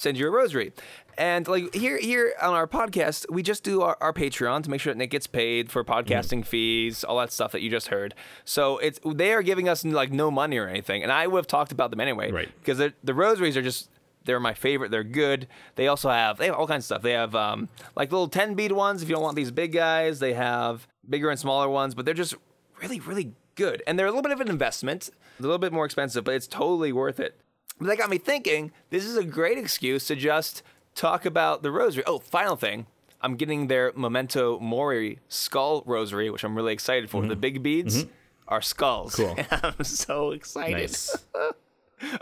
send 0.00 0.18
you 0.18 0.26
a 0.26 0.30
rosary." 0.30 0.72
And 1.18 1.46
like 1.46 1.74
here, 1.74 1.98
here 1.98 2.32
on 2.40 2.54
our 2.54 2.66
podcast, 2.66 3.30
we 3.30 3.42
just 3.42 3.62
do 3.62 3.82
our, 3.82 3.96
our 4.00 4.12
Patreon 4.12 4.62
to 4.62 4.70
make 4.70 4.80
sure 4.80 4.92
that 4.92 4.98
Nick 4.98 5.10
gets 5.10 5.26
paid 5.26 5.70
for 5.70 5.84
podcasting 5.84 6.46
fees, 6.46 7.04
all 7.04 7.18
that 7.18 7.30
stuff 7.30 7.52
that 7.52 7.60
you 7.60 7.68
just 7.70 7.88
heard. 7.88 8.14
So 8.44 8.78
it's 8.78 8.98
they 9.04 9.32
are 9.34 9.42
giving 9.42 9.68
us 9.68 9.84
like 9.84 10.12
no 10.12 10.30
money 10.30 10.56
or 10.56 10.66
anything, 10.66 11.02
and 11.02 11.12
I 11.12 11.26
would 11.26 11.38
have 11.38 11.46
talked 11.46 11.72
about 11.72 11.90
them 11.90 12.00
anyway, 12.00 12.30
Right. 12.30 12.48
Because 12.60 12.78
the 12.78 12.94
the 13.04 13.12
rosaries 13.14 13.56
are 13.56 13.62
just 13.62 13.90
they're 14.24 14.40
my 14.40 14.54
favorite. 14.54 14.90
They're 14.90 15.04
good. 15.04 15.46
They 15.76 15.88
also 15.88 16.08
have 16.10 16.38
they 16.38 16.46
have 16.46 16.54
all 16.54 16.66
kinds 16.66 16.82
of 16.82 16.86
stuff. 16.86 17.02
They 17.02 17.12
have 17.12 17.34
um 17.34 17.68
like 17.96 18.10
little 18.12 18.28
ten 18.28 18.54
bead 18.54 18.72
ones 18.72 19.02
if 19.02 19.08
you 19.08 19.14
don't 19.14 19.22
want 19.22 19.36
these 19.36 19.50
big 19.50 19.72
guys. 19.72 20.20
They 20.20 20.34
have 20.34 20.86
bigger 21.08 21.28
and 21.30 21.38
smaller 21.38 21.68
ones, 21.68 21.94
but 21.94 22.04
they're 22.04 22.14
just 22.14 22.34
really 22.80 23.00
really 23.00 23.32
good, 23.56 23.82
and 23.86 23.98
they're 23.98 24.06
a 24.06 24.10
little 24.10 24.22
bit 24.22 24.32
of 24.32 24.40
an 24.40 24.48
investment, 24.48 25.10
a 25.38 25.42
little 25.42 25.58
bit 25.58 25.72
more 25.72 25.84
expensive, 25.84 26.24
but 26.24 26.34
it's 26.34 26.46
totally 26.46 26.92
worth 26.92 27.20
it. 27.20 27.38
But 27.80 27.88
that 27.88 27.98
got 27.98 28.10
me 28.10 28.18
thinking. 28.18 28.72
This 28.90 29.06
is 29.06 29.16
a 29.16 29.24
great 29.24 29.58
excuse 29.58 30.06
to 30.08 30.16
just 30.16 30.62
talk 30.94 31.24
about 31.24 31.62
the 31.62 31.70
rosary. 31.70 32.04
Oh, 32.06 32.18
final 32.18 32.56
thing. 32.56 32.86
I'm 33.22 33.36
getting 33.36 33.66
their 33.68 33.92
Memento 33.96 34.58
Mori 34.60 35.18
skull 35.28 35.82
rosary, 35.86 36.30
which 36.30 36.44
I'm 36.44 36.54
really 36.54 36.72
excited 36.72 37.10
for. 37.10 37.22
The 37.22 37.28
mm-hmm. 37.28 37.40
big 37.40 37.62
beads 37.62 38.04
mm-hmm. 38.04 38.12
are 38.48 38.60
skulls. 38.60 39.14
Cool. 39.14 39.36
I'm 39.50 39.84
so 39.84 40.30
excited. 40.32 40.72
nice. 40.74 41.16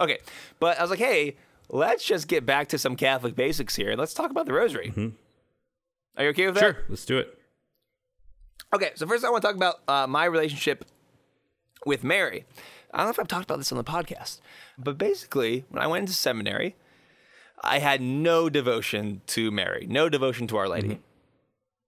Okay, 0.00 0.18
but 0.58 0.76
I 0.76 0.82
was 0.82 0.90
like, 0.90 0.98
hey, 0.98 1.36
let's 1.68 2.04
just 2.04 2.26
get 2.26 2.44
back 2.44 2.66
to 2.70 2.78
some 2.78 2.96
Catholic 2.96 3.36
basics 3.36 3.76
here. 3.76 3.94
Let's 3.94 4.12
talk 4.12 4.32
about 4.32 4.46
the 4.46 4.52
rosary. 4.52 4.88
Mm-hmm. 4.88 5.08
Are 6.16 6.24
you 6.24 6.30
okay 6.30 6.46
with 6.46 6.56
that? 6.56 6.60
Sure, 6.60 6.76
let's 6.88 7.04
do 7.04 7.18
it. 7.18 7.38
Okay, 8.74 8.90
so 8.96 9.06
first 9.06 9.24
I 9.24 9.30
want 9.30 9.42
to 9.42 9.46
talk 9.46 9.54
about 9.54 9.76
uh, 9.86 10.08
my 10.08 10.24
relationship 10.24 10.84
with 11.86 12.02
Mary. 12.02 12.44
I 12.92 12.98
don't 12.98 13.06
know 13.06 13.10
if 13.10 13.20
I've 13.20 13.28
talked 13.28 13.44
about 13.44 13.58
this 13.58 13.72
on 13.72 13.78
the 13.78 13.84
podcast, 13.84 14.40
but 14.78 14.98
basically, 14.98 15.64
when 15.68 15.82
I 15.82 15.86
went 15.86 16.02
into 16.02 16.12
seminary, 16.12 16.76
I 17.62 17.80
had 17.80 18.00
no 18.00 18.48
devotion 18.48 19.20
to 19.28 19.50
Mary, 19.50 19.86
no 19.88 20.08
devotion 20.08 20.46
to 20.48 20.56
Our 20.56 20.68
Lady. 20.68 20.88
Mm-hmm. 20.88 21.02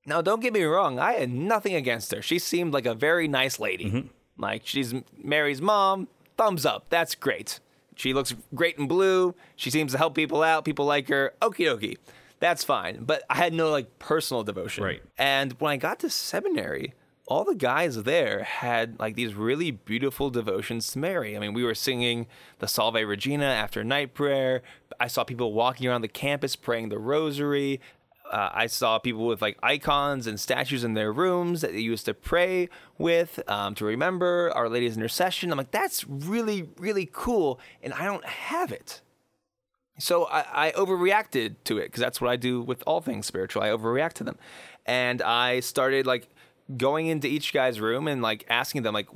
Now, 0.06 0.22
don't 0.22 0.40
get 0.40 0.52
me 0.52 0.62
wrong, 0.62 0.98
I 0.98 1.14
had 1.14 1.30
nothing 1.30 1.74
against 1.74 2.12
her. 2.12 2.22
She 2.22 2.38
seemed 2.38 2.72
like 2.72 2.86
a 2.86 2.94
very 2.94 3.28
nice 3.28 3.58
lady. 3.58 3.86
Mm-hmm. 3.86 4.42
Like, 4.42 4.62
she's 4.64 4.94
Mary's 5.22 5.60
mom, 5.60 6.08
thumbs 6.36 6.66
up, 6.66 6.86
that's 6.88 7.14
great. 7.14 7.60
She 7.96 8.14
looks 8.14 8.34
great 8.54 8.78
in 8.78 8.88
blue, 8.88 9.34
she 9.56 9.70
seems 9.70 9.92
to 9.92 9.98
help 9.98 10.14
people 10.14 10.42
out, 10.42 10.64
people 10.64 10.86
like 10.86 11.08
her, 11.08 11.34
okie 11.40 11.66
dokie. 11.66 11.98
That's 12.40 12.64
fine. 12.64 13.04
But 13.04 13.22
I 13.28 13.36
had 13.36 13.52
no 13.52 13.70
like 13.70 13.98
personal 13.98 14.42
devotion. 14.42 14.82
Right. 14.82 15.02
And 15.18 15.52
when 15.60 15.72
I 15.72 15.76
got 15.76 15.98
to 16.00 16.10
seminary, 16.10 16.94
all 17.30 17.44
the 17.44 17.54
guys 17.54 18.02
there 18.02 18.42
had 18.42 18.98
like 18.98 19.14
these 19.14 19.34
really 19.34 19.70
beautiful 19.70 20.30
devotions 20.30 20.90
to 20.90 20.98
Mary. 20.98 21.36
I 21.36 21.38
mean, 21.38 21.54
we 21.54 21.62
were 21.62 21.76
singing 21.76 22.26
the 22.58 22.66
Salve 22.66 22.96
Regina 22.96 23.44
after 23.44 23.84
night 23.84 24.14
prayer. 24.14 24.62
I 24.98 25.06
saw 25.06 25.22
people 25.22 25.52
walking 25.52 25.86
around 25.86 26.02
the 26.02 26.08
campus 26.08 26.56
praying 26.56 26.88
the 26.88 26.98
rosary. 26.98 27.80
Uh, 28.28 28.50
I 28.52 28.66
saw 28.66 28.98
people 28.98 29.26
with 29.26 29.40
like 29.40 29.58
icons 29.62 30.26
and 30.26 30.40
statues 30.40 30.82
in 30.82 30.94
their 30.94 31.12
rooms 31.12 31.60
that 31.60 31.70
they 31.70 31.78
used 31.78 32.04
to 32.06 32.14
pray 32.14 32.68
with 32.98 33.38
um, 33.48 33.76
to 33.76 33.84
remember 33.84 34.50
Our 34.52 34.68
Lady's 34.68 34.96
intercession. 34.96 35.52
I'm 35.52 35.58
like, 35.58 35.70
that's 35.70 36.04
really, 36.08 36.68
really 36.78 37.08
cool. 37.12 37.60
And 37.80 37.94
I 37.94 38.06
don't 38.06 38.24
have 38.24 38.72
it. 38.72 39.02
So 40.00 40.24
I, 40.24 40.68
I 40.68 40.70
overreacted 40.72 41.56
to 41.64 41.78
it 41.78 41.84
because 41.84 42.00
that's 42.00 42.20
what 42.20 42.30
I 42.30 42.36
do 42.36 42.60
with 42.60 42.82
all 42.88 43.00
things 43.00 43.26
spiritual. 43.26 43.62
I 43.62 43.68
overreact 43.68 44.14
to 44.14 44.24
them, 44.24 44.38
and 44.86 45.22
I 45.22 45.60
started 45.60 46.06
like 46.06 46.28
going 46.76 47.06
into 47.06 47.26
each 47.26 47.52
guy's 47.52 47.80
room 47.80 48.06
and 48.08 48.22
like 48.22 48.44
asking 48.48 48.82
them 48.82 48.94
like, 48.94 49.08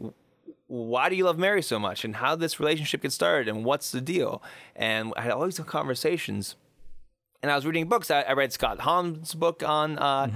why 0.66 1.08
do 1.08 1.14
you 1.14 1.24
love 1.24 1.38
Mary 1.38 1.62
so 1.62 1.78
much, 1.78 2.04
and 2.04 2.16
how 2.16 2.34
this 2.34 2.58
relationship 2.58 3.02
get 3.02 3.12
started, 3.12 3.48
and 3.48 3.64
what's 3.64 3.92
the 3.92 4.00
deal? 4.00 4.42
And 4.74 5.12
I 5.16 5.20
had 5.22 5.32
all 5.32 5.44
these 5.44 5.58
conversations, 5.60 6.56
and 7.42 7.52
I 7.52 7.54
was 7.54 7.66
reading 7.66 7.86
books. 7.86 8.10
I, 8.10 8.22
I 8.22 8.32
read 8.32 8.52
Scott 8.52 8.80
Hahn's 8.80 9.34
book 9.34 9.62
on 9.62 9.98
uh, 9.98 10.30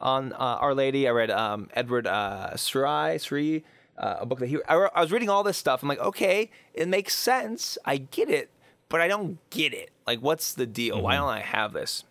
on 0.00 0.32
uh, 0.32 0.36
Our 0.36 0.74
Lady. 0.74 1.06
I 1.06 1.10
read 1.10 1.30
um, 1.30 1.68
Edward 1.74 2.06
uh, 2.06 2.56
Sri 2.56 3.18
Sri. 3.18 3.64
Uh, 3.96 4.16
a 4.20 4.26
book 4.26 4.40
that 4.40 4.48
he, 4.48 4.58
I, 4.66 4.74
re- 4.74 4.88
I 4.92 5.02
was 5.02 5.12
reading 5.12 5.28
all 5.28 5.44
this 5.44 5.56
stuff. 5.56 5.82
I'm 5.82 5.88
like, 5.88 6.00
okay, 6.00 6.50
it 6.72 6.88
makes 6.88 7.14
sense. 7.14 7.78
I 7.84 7.98
get 7.98 8.28
it, 8.28 8.50
but 8.88 9.00
I 9.00 9.06
don't 9.06 9.38
get 9.50 9.72
it. 9.72 9.90
Like, 10.04 10.18
what's 10.18 10.52
the 10.52 10.66
deal? 10.66 11.00
Why 11.00 11.14
don't 11.14 11.28
I 11.28 11.40
have 11.40 11.72
this? 11.74 12.02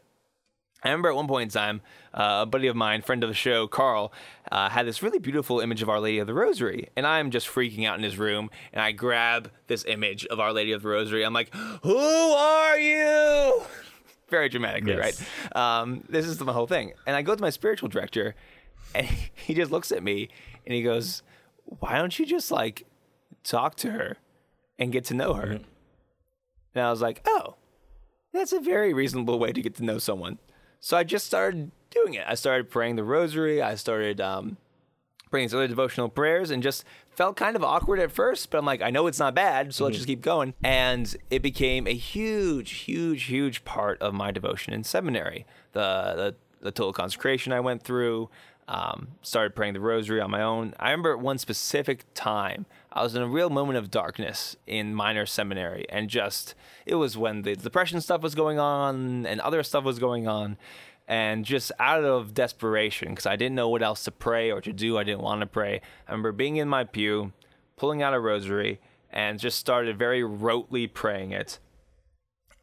I 0.83 0.89
remember 0.89 1.09
at 1.09 1.15
one 1.15 1.27
point 1.27 1.43
in 1.43 1.49
time, 1.49 1.81
uh, 2.13 2.39
a 2.41 2.45
buddy 2.45 2.67
of 2.67 2.75
mine, 2.75 3.01
friend 3.01 3.23
of 3.23 3.29
the 3.29 3.33
show, 3.35 3.67
Carl, 3.67 4.11
uh, 4.51 4.69
had 4.69 4.85
this 4.85 5.01
really 5.01 5.19
beautiful 5.19 5.59
image 5.61 5.81
of 5.81 5.89
Our 5.89 5.99
Lady 5.99 6.19
of 6.19 6.27
the 6.27 6.33
Rosary. 6.33 6.89
And 6.97 7.07
I'm 7.07 7.31
just 7.31 7.47
freaking 7.47 7.87
out 7.87 7.97
in 7.97 8.03
his 8.03 8.17
room. 8.17 8.49
And 8.73 8.81
I 8.81 8.91
grab 8.91 9.49
this 9.67 9.85
image 9.85 10.25
of 10.25 10.39
Our 10.39 10.51
Lady 10.51 10.73
of 10.73 10.81
the 10.81 10.89
Rosary. 10.89 11.23
I'm 11.23 11.33
like, 11.33 11.53
Who 11.83 11.97
are 11.97 12.77
you? 12.77 13.63
Very 14.29 14.49
dramatically, 14.49 14.93
Yes. 14.93 15.23
right? 15.55 15.81
Um, 15.81 16.03
this 16.09 16.25
is 16.25 16.37
the 16.37 16.51
whole 16.51 16.67
thing. 16.67 16.93
And 17.07 17.15
I 17.15 17.21
go 17.21 17.33
to 17.35 17.41
my 17.41 17.49
spiritual 17.49 17.87
director, 17.89 18.35
and 18.93 19.07
he 19.35 19.53
just 19.53 19.71
looks 19.71 19.91
at 19.91 20.03
me 20.03 20.29
and 20.65 20.73
he 20.73 20.81
goes, 20.83 21.23
Why 21.65 21.97
don't 21.97 22.17
you 22.19 22.25
just 22.25 22.51
like 22.51 22.85
talk 23.43 23.75
to 23.77 23.91
her 23.91 24.17
and 24.77 24.91
get 24.91 25.05
to 25.05 25.13
know 25.13 25.33
her? 25.35 25.59
And 26.75 26.83
I 26.83 26.89
was 26.89 27.01
like, 27.01 27.21
Oh, 27.25 27.55
that's 28.33 28.51
a 28.53 28.59
very 28.59 28.93
reasonable 28.93 29.39
way 29.39 29.51
to 29.53 29.61
get 29.61 29.75
to 29.75 29.83
know 29.83 29.97
someone. 29.97 30.39
So 30.83 30.97
I 30.97 31.05
just 31.05 31.25
started 31.25 31.71
doing 31.91 32.13
it. 32.15 32.25
I 32.27 32.35
started 32.35 32.69
praying 32.69 32.97
the 32.97 33.05
rosary. 33.05 33.61
I 33.61 33.75
started 33.75 34.19
um, 34.19 34.57
praying 35.31 35.45
these 35.45 35.53
other 35.53 35.69
devotional 35.69 36.09
prayers 36.09 36.51
and 36.51 36.61
just 36.61 36.83
felt 37.09 37.37
kind 37.37 37.55
of 37.55 37.63
awkward 37.63 37.99
at 38.01 38.11
first, 38.11 38.51
but 38.51 38.57
I'm 38.57 38.65
like, 38.65 38.81
I 38.81 38.89
know 38.89 39.07
it's 39.07 39.17
not 39.17 39.33
bad, 39.33 39.73
so 39.73 39.85
let's 39.85 39.95
just 39.95 40.07
keep 40.07 40.21
going. 40.21 40.55
And 40.61 41.15
it 41.29 41.41
became 41.41 41.87
a 41.87 41.93
huge, 41.93 42.71
huge, 42.71 43.23
huge 43.23 43.63
part 43.63 44.01
of 44.01 44.13
my 44.13 44.31
devotion 44.31 44.73
in 44.73 44.83
seminary. 44.83 45.45
The 45.71 45.79
the, 46.17 46.35
the 46.59 46.71
total 46.71 46.91
consecration 46.91 47.53
I 47.53 47.61
went 47.61 47.83
through, 47.83 48.29
um, 48.67 49.07
started 49.21 49.55
praying 49.55 49.75
the 49.75 49.79
rosary 49.79 50.19
on 50.19 50.31
my 50.31 50.41
own. 50.41 50.73
I 50.81 50.91
remember 50.91 51.13
at 51.13 51.19
one 51.19 51.37
specific 51.37 52.03
time, 52.13 52.65
I 52.95 53.01
was 53.01 53.15
in 53.15 53.23
a 53.23 53.27
real 53.27 53.49
moment 53.49 53.77
of 53.77 53.89
darkness 53.89 54.55
in 54.67 54.93
minor 54.93 55.25
seminary, 55.25 55.85
and 55.89 56.09
just 56.09 56.53
it 56.85 56.95
was 56.95 57.17
when 57.17 57.41
the 57.41 57.55
depression 57.55 57.99
stuff 58.01 58.21
was 58.21 58.35
going 58.35 58.59
on 58.59 59.25
and 59.25 59.41
other 59.41 59.63
stuff 59.63 59.83
was 59.83 59.97
going 59.97 60.27
on 60.27 60.57
and 61.07 61.43
just 61.43 61.71
out 61.79 62.03
of 62.03 62.35
desperation 62.35 63.09
because 63.09 63.25
I 63.25 63.35
didn't 63.35 63.55
know 63.55 63.67
what 63.67 63.81
else 63.81 64.03
to 64.03 64.11
pray 64.11 64.51
or 64.51 64.61
to 64.61 64.71
do. 64.71 64.97
I 64.97 65.03
didn't 65.03 65.21
want 65.21 65.41
to 65.41 65.47
pray. 65.47 65.81
I 66.07 66.11
remember 66.11 66.31
being 66.31 66.57
in 66.57 66.69
my 66.69 66.83
pew, 66.83 67.33
pulling 67.77 68.03
out 68.03 68.13
a 68.13 68.19
rosary, 68.19 68.79
and 69.09 69.39
just 69.39 69.57
started 69.57 69.97
very 69.97 70.21
rotely 70.21 70.91
praying 70.91 71.31
it. 71.31 71.59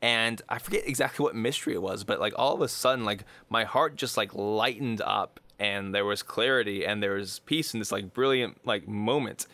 And 0.01 0.41
I 0.49 0.59
forget 0.59 0.87
exactly 0.87 1.25
what 1.25 1.35
mystery 1.35 1.75
it 1.75 1.83
was, 1.83 2.05
but 2.05 2.21
like 2.21 2.33
all 2.37 2.55
of 2.55 2.63
a 2.63 2.69
sudden, 2.69 3.05
like 3.05 3.25
my 3.49 3.65
heart 3.65 3.97
just 3.97 4.17
like 4.17 4.33
lightened 4.33 5.03
up, 5.03 5.41
and 5.59 5.95
there 5.95 6.07
was 6.07 6.23
clarity 6.23 6.87
and 6.87 7.03
there 7.03 7.15
was 7.15 7.41
peace 7.41 7.75
in 7.75 7.81
this 7.81 7.93
like 7.93 8.15
brilliant 8.15 8.65
like 8.65 8.87
moment. 8.89 9.47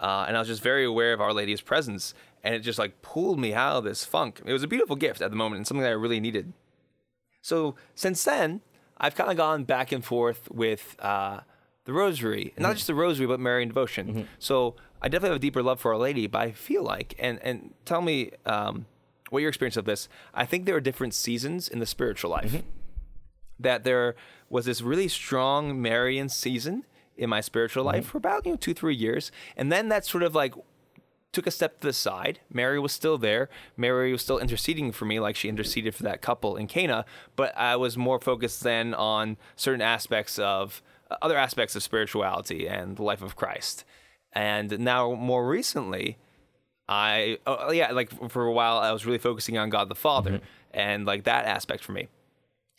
Uh, 0.00 0.24
and 0.26 0.36
I 0.36 0.40
was 0.40 0.48
just 0.48 0.62
very 0.62 0.84
aware 0.84 1.12
of 1.12 1.20
Our 1.20 1.32
Lady's 1.32 1.60
presence, 1.60 2.14
and 2.42 2.54
it 2.54 2.60
just 2.60 2.78
like 2.78 3.00
pulled 3.00 3.38
me 3.38 3.54
out 3.54 3.76
of 3.76 3.84
this 3.84 4.04
funk. 4.04 4.40
It 4.44 4.52
was 4.52 4.62
a 4.62 4.68
beautiful 4.68 4.96
gift 4.96 5.22
at 5.22 5.30
the 5.30 5.36
moment 5.36 5.58
and 5.58 5.66
something 5.66 5.82
that 5.82 5.90
I 5.90 5.92
really 5.92 6.20
needed. 6.20 6.52
So 7.42 7.76
since 7.94 8.24
then, 8.24 8.60
I've 8.98 9.14
kind 9.14 9.30
of 9.30 9.36
gone 9.36 9.64
back 9.64 9.92
and 9.92 10.04
forth 10.04 10.50
with 10.50 10.96
uh, 10.98 11.40
the 11.84 11.92
Rosary, 11.92 12.52
and 12.56 12.62
not 12.62 12.74
just 12.74 12.86
the 12.86 12.94
Rosary, 12.94 13.26
but 13.26 13.40
Marian 13.40 13.68
devotion. 13.68 14.28
So 14.38 14.76
I 15.02 15.08
definitely 15.08 15.30
have 15.30 15.36
a 15.36 15.40
deeper 15.40 15.62
love 15.62 15.80
for 15.80 15.92
Our 15.92 15.98
Lady. 15.98 16.26
But 16.26 16.40
I 16.40 16.52
feel 16.52 16.82
like, 16.82 17.14
and 17.18 17.38
and 17.42 17.74
tell 17.84 18.00
me 18.00 18.30
um, 18.46 18.86
what 19.30 19.40
your 19.40 19.48
experience 19.48 19.76
of 19.76 19.84
this. 19.84 20.08
I 20.32 20.46
think 20.46 20.64
there 20.64 20.76
are 20.76 20.80
different 20.80 21.14
seasons 21.14 21.68
in 21.68 21.78
the 21.78 21.86
spiritual 21.86 22.30
life. 22.30 22.62
That 23.60 23.84
there 23.84 24.16
was 24.48 24.64
this 24.64 24.80
really 24.80 25.08
strong 25.08 25.80
Marian 25.80 26.28
season 26.28 26.84
in 27.16 27.30
my 27.30 27.40
spiritual 27.40 27.84
life 27.84 28.06
for 28.06 28.18
about 28.18 28.44
you 28.44 28.52
know 28.52 28.56
two 28.56 28.74
three 28.74 28.94
years, 28.94 29.30
and 29.56 29.70
then 29.70 29.88
that 29.88 30.04
sort 30.04 30.22
of 30.22 30.34
like 30.34 30.54
took 31.34 31.46
a 31.46 31.50
step 31.50 31.80
to 31.80 31.88
the 31.88 31.92
side. 31.92 32.40
Mary 32.50 32.78
was 32.78 32.92
still 32.92 33.18
there. 33.18 33.50
Mary 33.76 34.12
was 34.12 34.22
still 34.22 34.38
interceding 34.38 34.92
for 34.92 35.04
me, 35.04 35.20
like 35.20 35.36
she 35.36 35.48
interceded 35.48 35.94
for 35.94 36.04
that 36.04 36.22
couple 36.22 36.56
in 36.56 36.66
Cana. 36.66 37.04
But 37.36 37.56
I 37.58 37.76
was 37.76 37.98
more 37.98 38.20
focused 38.20 38.62
then 38.62 38.94
on 38.94 39.36
certain 39.56 39.82
aspects 39.82 40.38
of 40.38 40.80
uh, 41.10 41.16
other 41.20 41.36
aspects 41.36 41.76
of 41.76 41.82
spirituality 41.82 42.66
and 42.66 42.96
the 42.96 43.02
life 43.02 43.20
of 43.20 43.36
Christ. 43.36 43.84
And 44.32 44.78
now, 44.80 45.12
more 45.14 45.46
recently, 45.46 46.16
I 46.88 47.38
oh 47.46 47.72
yeah, 47.72 47.92
like 47.92 48.30
for 48.30 48.44
a 48.44 48.52
while, 48.52 48.78
I 48.78 48.92
was 48.92 49.04
really 49.04 49.18
focusing 49.18 49.58
on 49.58 49.70
God 49.70 49.88
the 49.88 49.94
Father 49.94 50.40
and 50.72 51.06
like 51.06 51.24
that 51.24 51.46
aspect 51.46 51.84
for 51.84 51.92
me. 51.92 52.08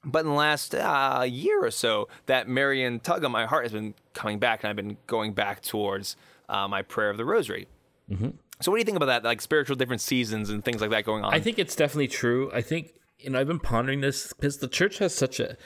But 0.05 0.19
in 0.19 0.27
the 0.27 0.33
last 0.33 0.75
uh, 0.75 1.25
year 1.27 1.65
or 1.65 1.71
so, 1.71 2.07
that 2.27 2.47
Marian 2.47 2.99
tug 2.99 3.25
on 3.25 3.31
my 3.31 3.45
heart 3.45 3.63
has 3.63 3.71
been 3.71 3.95
coming 4.13 4.39
back, 4.39 4.63
and 4.63 4.69
I've 4.69 4.75
been 4.75 4.97
going 5.07 5.33
back 5.33 5.61
towards 5.61 6.15
uh, 6.47 6.67
my 6.67 6.83
prayer 6.83 7.09
of 7.09 7.17
the 7.17 7.25
Rosary. 7.25 7.67
So, 8.61 8.71
what 8.71 8.77
do 8.77 8.79
you 8.79 8.85
think 8.85 8.97
about 8.97 9.07
that? 9.07 9.23
Like 9.23 9.41
spiritual 9.41 9.75
different 9.75 10.01
seasons 10.01 10.49
and 10.49 10.63
things 10.63 10.79
like 10.79 10.91
that 10.91 11.05
going 11.05 11.23
on? 11.23 11.33
I 11.33 11.39
think 11.39 11.57
it's 11.59 11.75
definitely 11.75 12.07
true. 12.07 12.51
I 12.53 12.61
think 12.61 12.93
you 13.17 13.31
know 13.31 13.39
I've 13.39 13.47
been 13.47 13.59
pondering 13.59 14.01
this 14.01 14.31
because 14.31 14.59
the 14.59 14.67
church 14.67 14.99
has 14.99 15.13
such 15.13 15.39
a 15.39 15.57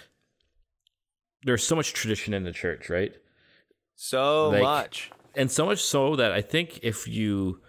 there's 1.44 1.66
so 1.66 1.76
much 1.76 1.94
tradition 1.94 2.34
in 2.34 2.44
the 2.44 2.52
church, 2.52 2.90
right? 2.90 3.14
so 3.96 4.50
like- 4.50 4.62
much. 4.62 5.12
And 5.36 5.52
so 5.52 5.66
much 5.66 5.84
so 5.84 6.16
that 6.16 6.32
I 6.32 6.42
think 6.42 6.80
if 6.82 7.08
you 7.08 7.62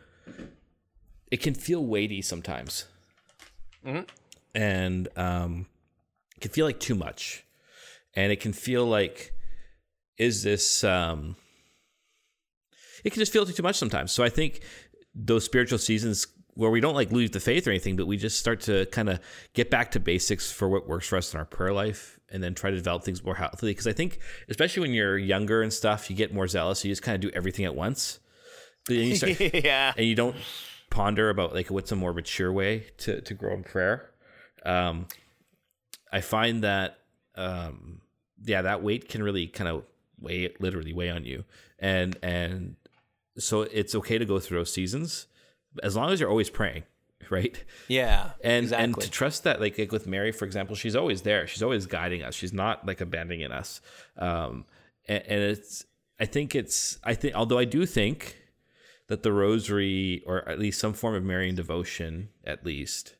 it 1.31 1.39
can 1.39 1.55
feel 1.55 1.85
weighty 1.85 2.23
sometimes. 2.23 2.87
And 4.55 5.09
um 5.16 5.66
it 6.41 6.45
can 6.45 6.51
feel 6.53 6.64
like 6.64 6.80
too 6.80 6.95
much. 6.95 7.45
And 8.14 8.32
it 8.32 8.41
can 8.41 8.55
feel 8.55 8.86
like 8.86 9.34
is 10.16 10.43
this 10.43 10.82
um 10.84 11.36
it 13.05 13.11
can 13.11 13.20
just 13.20 13.32
feel 13.32 13.45
too 13.45 13.62
much 13.62 13.76
sometimes. 13.76 14.11
So 14.11 14.24
I 14.24 14.30
think 14.30 14.61
those 15.14 15.45
spiritual 15.45 15.78
seasons 15.78 16.26
where 16.55 16.70
we 16.70 16.80
don't 16.80 16.95
like 16.95 17.12
lose 17.12 17.30
the 17.30 17.41
faith 17.41 17.66
or 17.66 17.70
anything, 17.70 17.97
but 17.97 18.07
we 18.07 18.16
just 18.16 18.38
start 18.38 18.61
to 18.61 18.86
kind 18.86 19.09
of 19.11 19.20
get 19.55 19.70
back 19.70 19.91
to 19.93 20.01
basics 20.01 20.51
for 20.51 20.68
what 20.68 20.88
works 20.88 21.09
for 21.09 21.16
us 21.16 21.32
in 21.32 21.38
our 21.38 21.45
prayer 21.45 21.72
life 21.72 22.18
and 22.30 22.43
then 22.43 22.55
try 22.55 22.70
to 22.70 22.76
develop 22.76 23.05
things 23.05 23.22
more 23.22 23.34
healthily. 23.34 23.72
Because 23.72 23.86
I 23.86 23.93
think, 23.93 24.18
especially 24.49 24.82
when 24.82 24.93
you're 24.93 25.18
younger 25.18 25.62
and 25.62 25.72
stuff, 25.72 26.11
you 26.11 26.16
get 26.16 26.32
more 26.32 26.49
zealous. 26.49 26.80
So 26.80 26.88
you 26.88 26.93
just 26.93 27.03
kind 27.03 27.14
of 27.14 27.20
do 27.20 27.34
everything 27.36 27.64
at 27.66 27.74
once. 27.74 28.18
Then 28.86 28.99
you 28.99 29.16
start, 29.16 29.41
yeah. 29.55 29.93
and 29.97 30.07
you 30.07 30.14
don't 30.14 30.36
ponder 30.91 31.30
about 31.30 31.55
like 31.55 31.70
what's 31.70 31.93
a 31.93 31.97
more 31.97 32.12
mature 32.12 32.53
way 32.53 32.86
to, 32.99 33.20
to 33.20 33.34
grow 33.34 33.55
in 33.55 33.62
prayer. 33.62 34.11
Um, 34.66 35.07
I 36.12 36.20
find 36.20 36.64
that, 36.64 36.98
um, 37.36 38.00
yeah, 38.44 38.62
that 38.62 38.82
weight 38.82 39.08
can 39.08 39.22
really 39.22 39.46
kind 39.46 39.68
of 39.68 39.84
weigh, 40.18 40.54
literally 40.58 40.92
weigh 40.92 41.11
on 41.11 41.24
you. 41.24 41.44
And, 41.78 42.16
and 42.22 42.76
so 43.38 43.62
it's 43.62 43.94
okay 43.94 44.18
to 44.18 44.24
go 44.24 44.38
through 44.40 44.58
those 44.58 44.72
seasons 44.72 45.26
as 45.82 45.96
long 45.96 46.11
as 46.11 46.20
you're 46.20 46.30
always 46.30 46.50
praying, 46.50 46.84
right? 47.30 47.62
Yeah. 47.88 48.30
And 48.42 48.64
exactly. 48.64 48.84
and 48.84 49.00
to 49.00 49.11
trust 49.11 49.44
that, 49.44 49.61
like, 49.61 49.78
like 49.78 49.92
with 49.92 50.06
Mary, 50.06 50.32
for 50.32 50.44
example, 50.44 50.76
she's 50.76 50.96
always 50.96 51.22
there. 51.22 51.46
She's 51.46 51.62
always 51.62 51.86
guiding 51.86 52.22
us. 52.22 52.34
She's 52.34 52.52
not 52.52 52.86
like 52.86 53.00
abandoning 53.00 53.50
us. 53.50 53.80
Um, 54.18 54.64
and, 55.06 55.22
and 55.26 55.40
it's, 55.42 55.84
I 56.18 56.26
think 56.26 56.54
it's, 56.54 56.98
I 57.02 57.14
think, 57.14 57.34
although 57.34 57.58
I 57.58 57.64
do 57.64 57.86
think 57.86 58.36
that 59.08 59.22
the 59.22 59.32
Rosary, 59.32 60.22
or 60.26 60.48
at 60.48 60.58
least 60.58 60.78
some 60.80 60.92
form 60.92 61.14
of 61.14 61.24
Marian 61.24 61.54
devotion, 61.54 62.28
at 62.44 62.64
least, 62.64 63.16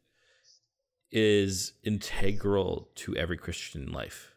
is 1.13 1.73
integral 1.83 2.89
to 2.95 3.17
every 3.17 3.37
Christian 3.37 3.93
life. 3.93 4.35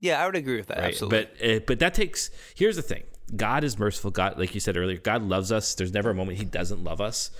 yeah, 0.00 0.22
I 0.22 0.26
would 0.26 0.36
agree 0.36 0.56
with 0.56 0.66
that. 0.68 0.78
Right? 0.78 0.88
Absolutely. 0.88 1.26
But 1.40 1.50
uh, 1.50 1.60
but 1.66 1.78
that 1.80 1.94
takes. 1.94 2.30
Here's 2.54 2.76
the 2.76 2.82
thing: 2.82 3.04
God 3.36 3.64
is 3.64 3.78
merciful. 3.78 4.10
God, 4.10 4.38
like 4.38 4.54
you 4.54 4.60
said 4.60 4.76
earlier, 4.76 4.98
God 4.98 5.22
loves 5.22 5.52
us. 5.52 5.74
There's 5.74 5.92
never 5.92 6.10
a 6.10 6.14
moment 6.14 6.38
He 6.38 6.44
doesn't 6.44 6.82
love 6.82 7.00
us, 7.00 7.30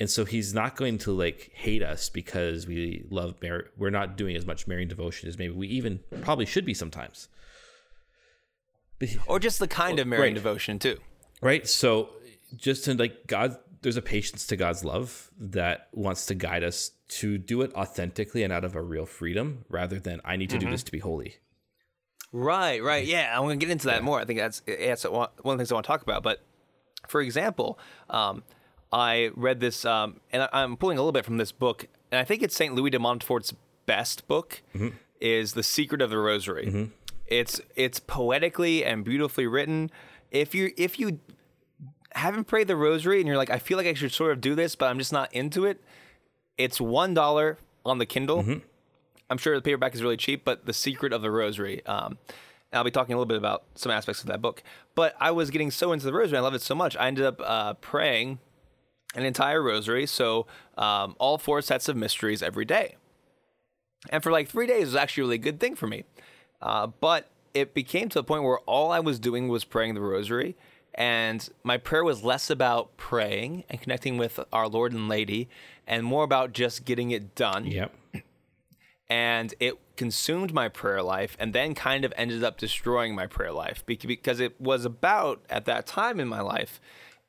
and 0.00 0.08
so 0.08 0.24
He's 0.24 0.54
not 0.54 0.76
going 0.76 0.98
to 0.98 1.12
like 1.12 1.50
hate 1.54 1.82
us 1.82 2.08
because 2.08 2.66
we 2.66 3.04
love 3.10 3.34
Mary. 3.42 3.64
We're 3.76 3.90
not 3.90 4.16
doing 4.16 4.36
as 4.36 4.46
much 4.46 4.66
Marian 4.66 4.88
devotion 4.88 5.28
as 5.28 5.38
maybe 5.38 5.54
we 5.54 5.68
even 5.68 6.00
probably 6.22 6.46
should 6.46 6.64
be 6.64 6.74
sometimes. 6.74 7.28
But 8.98 9.10
or 9.26 9.38
just 9.38 9.58
the 9.58 9.68
kind 9.68 9.98
of 9.98 10.06
Marian 10.06 10.28
right. 10.28 10.34
devotion 10.34 10.78
too. 10.78 10.98
right? 11.42 11.66
So 11.68 12.10
just 12.56 12.84
to 12.84 12.94
like 12.94 13.26
God, 13.26 13.56
there's 13.82 13.96
a 13.96 14.02
patience 14.02 14.46
to 14.46 14.56
God's 14.56 14.84
love 14.84 15.30
that 15.38 15.88
wants 15.92 16.26
to 16.26 16.34
guide 16.34 16.64
us 16.64 16.92
to 17.08 17.38
do 17.38 17.62
it 17.62 17.72
authentically 17.74 18.42
and 18.42 18.52
out 18.52 18.64
of 18.64 18.74
a 18.74 18.82
real 18.82 19.06
freedom, 19.06 19.64
rather 19.68 20.00
than 20.00 20.20
I 20.24 20.36
need 20.36 20.50
to 20.50 20.58
do 20.58 20.70
this 20.70 20.82
to 20.84 20.92
be 20.92 20.98
holy. 20.98 21.36
Right, 22.32 22.82
right. 22.82 23.06
Yeah, 23.06 23.32
I'm 23.32 23.44
going 23.44 23.58
to 23.58 23.64
get 23.64 23.70
into 23.72 23.86
that 23.86 24.02
more. 24.02 24.20
I 24.20 24.24
think 24.24 24.38
that's 24.38 24.62
that's 24.66 25.04
one 25.04 25.28
of 25.28 25.44
the 25.44 25.56
things 25.56 25.70
I 25.70 25.74
want 25.74 25.84
to 25.84 25.88
talk 25.88 26.02
about. 26.02 26.22
But 26.22 26.42
for 27.08 27.20
example, 27.20 27.78
um, 28.10 28.42
I 28.92 29.30
read 29.34 29.60
this, 29.60 29.84
um, 29.84 30.20
and 30.32 30.48
I'm 30.52 30.76
pulling 30.76 30.98
a 30.98 31.00
little 31.00 31.12
bit 31.12 31.24
from 31.24 31.36
this 31.36 31.52
book, 31.52 31.86
and 32.10 32.18
I 32.18 32.24
think 32.24 32.42
it's 32.42 32.56
Saint 32.56 32.74
Louis 32.74 32.90
de 32.90 32.98
Montfort's 32.98 33.54
best 33.86 34.26
book 34.26 34.62
is 35.20 35.54
The 35.54 35.62
Secret 35.62 36.02
of 36.02 36.10
the 36.10 36.18
Rosary. 36.18 36.90
It's 37.26 37.60
it's 37.74 38.00
poetically 38.00 38.84
and 38.84 39.04
beautifully 39.04 39.46
written. 39.46 39.90
If 40.30 40.54
you 40.54 40.72
if 40.76 40.98
you 40.98 41.20
haven't 42.12 42.44
prayed 42.44 42.66
the 42.66 42.76
Rosary 42.76 43.18
and 43.18 43.26
you're 43.26 43.36
like, 43.36 43.50
I 43.50 43.58
feel 43.58 43.76
like 43.76 43.86
I 43.86 43.94
should 43.94 44.12
sort 44.12 44.32
of 44.32 44.40
do 44.40 44.54
this, 44.54 44.74
but 44.74 44.86
I'm 44.86 44.98
just 44.98 45.12
not 45.12 45.32
into 45.32 45.64
it. 45.64 45.82
It's 46.58 46.80
one 46.80 47.14
dollar 47.14 47.58
on 47.84 47.98
the 47.98 48.06
Kindle. 48.06 48.42
I'm 49.28 49.38
sure 49.38 49.54
the 49.54 49.62
paperback 49.62 49.94
is 49.94 50.02
really 50.02 50.16
cheap, 50.16 50.44
but 50.44 50.66
The 50.66 50.72
Secret 50.72 51.12
of 51.12 51.22
the 51.22 51.30
Rosary. 51.30 51.84
Um, 51.86 52.18
and 52.70 52.78
I'll 52.78 52.84
be 52.84 52.90
talking 52.90 53.14
a 53.14 53.18
little 53.18 53.28
bit 53.28 53.38
about 53.38 53.64
some 53.74 53.90
aspects 53.90 54.20
of 54.22 54.28
that 54.28 54.40
book. 54.40 54.62
But 54.94 55.14
I 55.20 55.30
was 55.32 55.50
getting 55.50 55.70
so 55.70 55.92
into 55.92 56.06
the 56.06 56.12
Rosary, 56.12 56.38
I 56.38 56.40
love 56.40 56.54
it 56.54 56.62
so 56.62 56.74
much. 56.74 56.96
I 56.96 57.08
ended 57.08 57.24
up 57.24 57.40
uh, 57.44 57.74
praying 57.74 58.38
an 59.14 59.24
entire 59.24 59.62
Rosary, 59.62 60.06
so 60.06 60.46
um, 60.76 61.16
all 61.18 61.38
four 61.38 61.62
sets 61.62 61.88
of 61.88 61.96
mysteries 61.96 62.42
every 62.42 62.64
day. 62.64 62.96
And 64.10 64.22
for 64.22 64.30
like 64.30 64.48
three 64.48 64.66
days, 64.66 64.82
it 64.82 64.86
was 64.86 64.96
actually 64.96 65.22
a 65.22 65.24
really 65.24 65.38
good 65.38 65.58
thing 65.58 65.74
for 65.74 65.86
me. 65.86 66.04
Uh, 66.60 66.86
but 66.86 67.30
it 67.54 67.74
became 67.74 68.08
to 68.10 68.18
the 68.18 68.24
point 68.24 68.44
where 68.44 68.58
all 68.60 68.92
I 68.92 69.00
was 69.00 69.18
doing 69.18 69.48
was 69.48 69.64
praying 69.64 69.94
the 69.94 70.00
Rosary. 70.00 70.56
And 70.94 71.48
my 71.62 71.76
prayer 71.76 72.04
was 72.04 72.22
less 72.22 72.48
about 72.48 72.96
praying 72.96 73.64
and 73.68 73.80
connecting 73.80 74.16
with 74.16 74.40
our 74.52 74.68
Lord 74.68 74.92
and 74.92 75.08
Lady 75.08 75.48
and 75.86 76.04
more 76.04 76.24
about 76.24 76.52
just 76.52 76.84
getting 76.84 77.10
it 77.10 77.34
done. 77.34 77.66
Yep. 77.66 77.94
and 79.08 79.54
it 79.60 79.74
consumed 79.96 80.52
my 80.52 80.68
prayer 80.68 81.02
life 81.02 81.36
and 81.38 81.52
then 81.52 81.74
kind 81.74 82.04
of 82.04 82.12
ended 82.16 82.44
up 82.44 82.58
destroying 82.58 83.14
my 83.14 83.26
prayer 83.26 83.52
life 83.52 83.84
because 83.86 84.40
it 84.40 84.60
was 84.60 84.84
about 84.84 85.42
at 85.48 85.64
that 85.64 85.86
time 85.86 86.20
in 86.20 86.28
my 86.28 86.40
life 86.40 86.80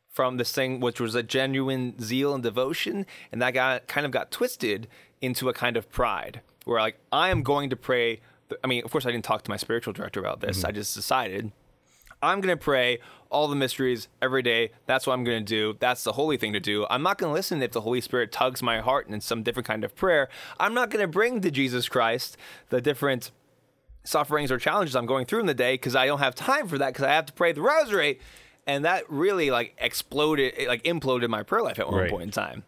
from 0.09 0.37
this 0.37 0.51
thing 0.51 0.79
which 0.79 0.99
was 0.99 1.15
a 1.15 1.23
genuine 1.23 1.97
zeal 2.01 2.33
and 2.33 2.43
devotion 2.43 3.05
and 3.31 3.41
that 3.41 3.53
got 3.53 3.87
kind 3.87 4.05
of 4.05 4.11
got 4.11 4.31
twisted 4.31 4.87
into 5.21 5.47
a 5.47 5.53
kind 5.53 5.77
of 5.77 5.89
pride 5.91 6.41
where 6.65 6.81
like 6.81 6.99
I 7.11 7.29
am 7.29 7.43
going 7.43 7.69
to 7.69 7.75
pray 7.75 8.19
I 8.63 8.67
mean 8.67 8.83
of 8.83 8.91
course 8.91 9.05
I 9.05 9.11
didn't 9.11 9.25
talk 9.25 9.43
to 9.43 9.51
my 9.51 9.57
spiritual 9.57 9.93
director 9.93 10.19
about 10.19 10.41
this. 10.41 10.57
Mm-hmm. 10.57 10.67
I 10.67 10.71
just 10.71 10.95
decided 10.95 11.51
I'm 12.21 12.41
going 12.41 12.55
to 12.55 12.61
pray 12.61 12.99
all 13.29 13.47
the 13.47 13.55
mysteries 13.55 14.07
every 14.21 14.41
day. 14.41 14.71
That's 14.85 15.05
what 15.07 15.13
I'm 15.13 15.23
going 15.23 15.43
to 15.45 15.49
do. 15.49 15.75
That's 15.79 16.03
the 16.03 16.13
holy 16.13 16.37
thing 16.37 16.53
to 16.53 16.59
do. 16.59 16.85
I'm 16.89 17.03
not 17.03 17.17
going 17.17 17.29
to 17.29 17.33
listen 17.33 17.61
if 17.61 17.71
the 17.71 17.81
Holy 17.81 18.01
Spirit 18.01 18.31
tugs 18.31 18.61
my 18.63 18.79
heart 18.79 19.07
in 19.07 19.19
some 19.21 19.43
different 19.43 19.67
kind 19.67 19.83
of 19.83 19.95
prayer. 19.95 20.29
I'm 20.59 20.73
not 20.73 20.89
going 20.89 21.01
to 21.03 21.07
bring 21.07 21.41
to 21.41 21.51
Jesus 21.51 21.89
Christ 21.89 22.37
the 22.69 22.81
different 22.81 23.31
sufferings 24.03 24.51
or 24.51 24.57
challenges 24.57 24.95
I'm 24.95 25.05
going 25.05 25.25
through 25.25 25.41
in 25.41 25.45
the 25.45 25.53
day 25.53 25.73
because 25.73 25.95
I 25.95 26.05
don't 26.05 26.19
have 26.19 26.33
time 26.35 26.67
for 26.67 26.77
that 26.77 26.93
because 26.93 27.03
I 27.05 27.11
have 27.13 27.25
to 27.25 27.33
pray 27.33 27.51
the 27.51 27.61
rosary. 27.61 28.19
And 28.65 28.85
that 28.85 29.09
really 29.09 29.49
like 29.51 29.75
exploded, 29.79 30.53
like 30.67 30.83
imploded 30.83 31.29
my 31.29 31.43
prayer 31.43 31.61
life 31.63 31.79
at 31.79 31.87
one 31.87 31.95
Right. 32.01 32.09
point 32.09 32.23
in 32.23 32.31
time. 32.31 32.63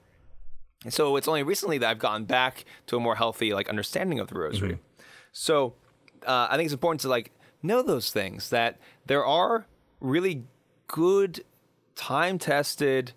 And 0.86 0.94
so 0.94 1.16
it's 1.18 1.28
only 1.28 1.44
recently 1.44 1.78
that 1.80 1.90
I've 1.90 2.00
gotten 2.00 2.24
back 2.26 2.64
to 2.88 2.96
a 2.98 3.00
more 3.00 3.16
healthy 3.16 3.54
like 3.54 3.68
understanding 3.70 4.20
of 4.20 4.28
the 4.30 4.36
rosary. 4.40 4.80
So 5.34 5.74
uh, 6.26 6.48
I 6.50 6.56
think 6.56 6.68
it's 6.68 6.74
important 6.74 7.02
to 7.02 7.10
like 7.10 7.32
know 7.62 7.82
those 7.82 8.12
things 8.12 8.50
that 8.50 8.78
there 9.06 9.26
are 9.26 9.66
really 10.00 10.46
good, 10.88 11.44
time-tested 11.96 13.14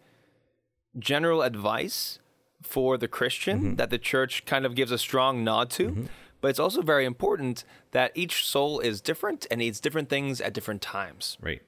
general 0.98 1.42
advice 1.42 2.18
for 2.62 2.96
the 2.96 3.08
Christian 3.08 3.58
mm-hmm. 3.60 3.74
that 3.76 3.90
the 3.90 3.98
church 3.98 4.44
kind 4.44 4.64
of 4.64 4.74
gives 4.74 4.92
a 4.92 4.98
strong 4.98 5.42
nod 5.44 5.70
to. 5.70 5.88
Mm-hmm. 5.88 6.04
But 6.40 6.48
it's 6.48 6.58
also 6.58 6.82
very 6.82 7.04
important 7.04 7.64
that 7.92 8.10
each 8.14 8.44
soul 8.44 8.80
is 8.80 9.00
different 9.00 9.46
and 9.50 9.58
needs 9.58 9.80
different 9.80 10.08
things 10.08 10.40
at 10.40 10.52
different 10.52 10.82
times. 10.82 11.38
Right. 11.40 11.62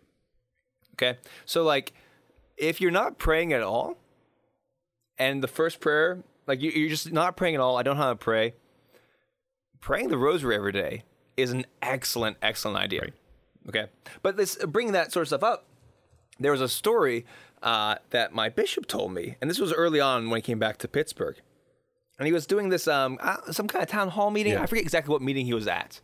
Okay. 0.95 1.19
So 1.45 1.63
like 1.63 1.93
if 2.57 2.81
you're 2.81 2.91
not 2.91 3.19
praying 3.19 3.53
at 3.53 3.63
all 3.63 3.97
and 5.17 5.43
the 5.43 5.49
first 5.49 5.81
prayer, 5.81 6.25
like 6.47 6.61
you- 6.61 6.73
you're 6.73 6.91
just 6.91 7.13
not 7.13 7.37
praying 7.37 7.55
at 7.55 7.61
all, 7.61 7.77
I 7.77 7.83
don't 7.83 7.97
know 7.97 8.03
how 8.03 8.09
to 8.11 8.17
pray. 8.17 8.55
Praying 9.81 10.09
the 10.09 10.19
rosary 10.19 10.57
every 10.57 10.73
day 10.73 11.05
is 11.37 11.53
an 11.53 11.67
excellent, 11.81 12.37
excellent 12.43 12.77
idea. 12.79 13.09
Okay, 13.69 13.87
but 14.23 14.37
this 14.37 14.57
bringing 14.67 14.93
that 14.93 15.13
sort 15.13 15.23
of 15.23 15.29
stuff 15.29 15.43
up, 15.43 15.67
there 16.39 16.53
was 16.53 16.61
a 16.61 16.69
story 16.69 17.25
uh, 17.63 17.97
that 18.11 18.35
my 18.35 18.49
bishop 18.49 18.87
told 18.87 19.13
me, 19.13 19.37
and 19.41 19.49
this 19.49 19.59
was 19.59 19.73
early 19.73 20.01
on 20.01 20.29
when 20.31 20.39
he 20.39 20.43
came 20.43 20.59
back 20.59 20.77
to 20.79 20.89
Pittsburgh, 20.89 21.37
and 22.19 22.27
he 22.27 22.33
was 22.33 22.47
doing 22.47 22.69
this 22.69 22.87
um, 22.87 23.19
uh, 23.23 23.51
some 23.53 23.67
kind 23.67 23.83
of 23.83 23.89
town 23.89 24.11
hall 24.11 24.31
meeting. 24.31 24.53
Yeah. 24.53 24.63
I 24.63 24.67
forget 24.67 24.85
exactly 24.85 25.13
what 25.13 25.23
meeting 25.23 25.47
he 25.47 25.55
was 25.55 25.67
at, 25.67 26.01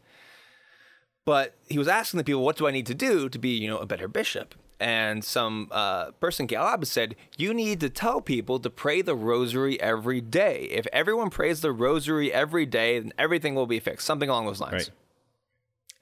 but 1.24 1.54
he 1.68 1.78
was 1.78 1.86
asking 1.88 2.18
the 2.18 2.24
people, 2.24 2.42
"What 2.42 2.56
do 2.56 2.66
I 2.66 2.70
need 2.70 2.86
to 2.86 2.94
do 2.94 3.28
to 3.28 3.38
be, 3.38 3.50
you 3.50 3.68
know, 3.68 3.78
a 3.78 3.86
better 3.86 4.08
bishop?" 4.08 4.54
And 4.80 5.22
some 5.22 5.68
uh, 5.72 6.12
person 6.12 6.46
came 6.46 6.60
up 6.60 6.76
and 6.76 6.88
said, 6.88 7.14
"You 7.36 7.52
need 7.52 7.80
to 7.80 7.90
tell 7.90 8.22
people 8.22 8.58
to 8.60 8.70
pray 8.70 9.02
the 9.02 9.14
Rosary 9.14 9.78
every 9.78 10.22
day. 10.22 10.68
If 10.70 10.86
everyone 10.90 11.28
prays 11.28 11.60
the 11.60 11.72
Rosary 11.72 12.32
every 12.32 12.64
day, 12.64 12.98
then 12.98 13.12
everything 13.18 13.54
will 13.54 13.66
be 13.66 13.80
fixed." 13.80 14.06
Something 14.06 14.30
along 14.30 14.46
those 14.46 14.60
lines. 14.60 14.72
Right. 14.72 14.90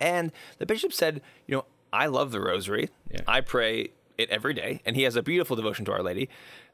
And 0.00 0.32
the 0.58 0.66
bishop 0.66 0.92
said, 0.92 1.20
"You 1.46 1.56
know, 1.56 1.64
I 1.92 2.06
love 2.06 2.30
the 2.30 2.40
Rosary. 2.40 2.90
Yeah. 3.10 3.20
I 3.26 3.40
pray 3.40 3.90
it 4.16 4.30
every 4.30 4.54
day, 4.54 4.80
and 4.84 4.96
he 4.96 5.02
has 5.02 5.16
a 5.16 5.22
beautiful 5.22 5.56
devotion 5.56 5.84
to 5.86 5.92
Our 5.92 6.02
Lady. 6.02 6.28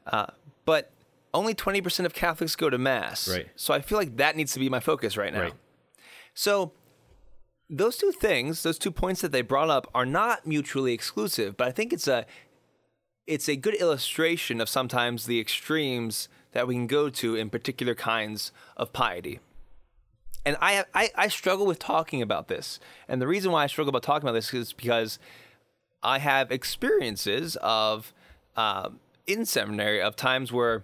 Uh, 0.05 0.27
but 0.65 0.91
only 1.33 1.53
twenty 1.53 1.81
percent 1.81 2.05
of 2.05 2.13
Catholics 2.13 2.55
go 2.55 2.69
to 2.69 2.77
Mass. 2.77 3.27
Right. 3.27 3.47
So 3.55 3.73
I 3.73 3.81
feel 3.81 3.97
like 3.97 4.17
that 4.17 4.35
needs 4.35 4.53
to 4.53 4.59
be 4.59 4.69
my 4.69 4.79
focus 4.79 5.17
right 5.17 5.33
now. 5.33 5.41
Right. 5.41 5.53
So 6.33 6.71
those 7.69 7.97
two 7.97 8.11
things, 8.11 8.63
those 8.63 8.77
two 8.77 8.91
points 8.91 9.21
that 9.21 9.31
they 9.31 9.41
brought 9.41 9.69
up 9.69 9.89
are 9.95 10.05
not 10.05 10.45
mutually 10.45 10.93
exclusive, 10.93 11.57
but 11.57 11.67
I 11.67 11.71
think 11.71 11.93
it's 11.93 12.07
a 12.07 12.25
it's 13.25 13.49
a 13.49 13.55
good 13.55 13.73
illustration 13.75 14.61
of 14.61 14.69
sometimes 14.69 15.25
the 15.25 15.39
extremes 15.39 16.29
that 16.51 16.67
we 16.67 16.75
can 16.75 16.87
go 16.87 17.09
to 17.09 17.35
in 17.35 17.49
particular 17.49 17.95
kinds 17.95 18.51
of 18.77 18.93
piety. 18.93 19.39
And 20.45 20.57
I, 20.61 20.85
I, 20.93 21.09
I 21.15 21.27
struggle 21.27 21.65
with 21.65 21.79
talking 21.79 22.21
about 22.21 22.47
this. 22.47 22.79
And 23.07 23.21
the 23.21 23.27
reason 23.27 23.51
why 23.51 23.63
I 23.63 23.67
struggle 23.67 23.89
about 23.89 24.03
talking 24.03 24.27
about 24.27 24.33
this 24.33 24.53
is 24.53 24.73
because 24.73 25.17
I 26.03 26.19
have 26.19 26.51
experiences 26.51 27.57
of 27.61 28.13
um, 28.55 28.99
in 29.25 29.45
seminary 29.45 30.01
of 30.01 30.15
times 30.15 30.51
where 30.51 30.83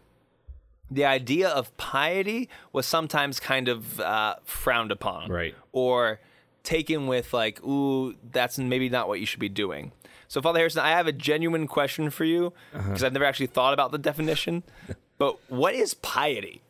the 0.89 1.05
idea 1.05 1.47
of 1.47 1.75
piety 1.77 2.49
was 2.73 2.85
sometimes 2.85 3.39
kind 3.39 3.67
of 3.67 3.99
uh, 3.99 4.35
frowned 4.43 4.91
upon, 4.91 5.31
Right. 5.31 5.55
Or 5.71 6.19
taken 6.63 7.07
with 7.07 7.33
like, 7.33 7.63
"Ooh, 7.63 8.15
that's 8.31 8.57
maybe 8.57 8.89
not 8.89 9.07
what 9.07 9.19
you 9.19 9.25
should 9.25 9.39
be 9.39 9.47
doing." 9.47 9.93
So, 10.27 10.41
Father 10.41 10.59
Harrison, 10.59 10.81
I 10.81 10.89
have 10.89 11.07
a 11.07 11.11
genuine 11.13 11.67
question 11.67 12.09
for 12.09 12.25
you 12.25 12.51
because 12.73 13.03
I've 13.03 13.13
never 13.13 13.25
actually 13.25 13.47
thought 13.47 13.73
about 13.73 13.91
the 13.91 13.97
definition. 13.97 14.63
but 15.17 15.37
what 15.49 15.73
is 15.75 15.93
piety? 15.93 16.61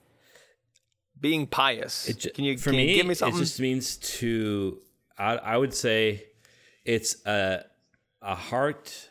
Being 1.22 1.48
pious. 1.48 2.10
It 2.10 2.20
ju- 2.20 2.32
can 2.32 2.44
you, 2.44 2.58
for 2.58 2.72
can 2.72 2.80
you 2.80 2.88
me, 2.88 2.96
give 2.96 3.06
me 3.06 3.14
something? 3.14 3.38
It 3.40 3.46
just 3.46 3.60
means 3.60 3.98
to. 3.98 4.80
I, 5.18 5.38
I 5.38 5.58
would 5.58 5.74
say, 5.74 6.26
it's 6.84 7.24
a 7.26 7.64
a 8.22 8.36
heart 8.36 9.10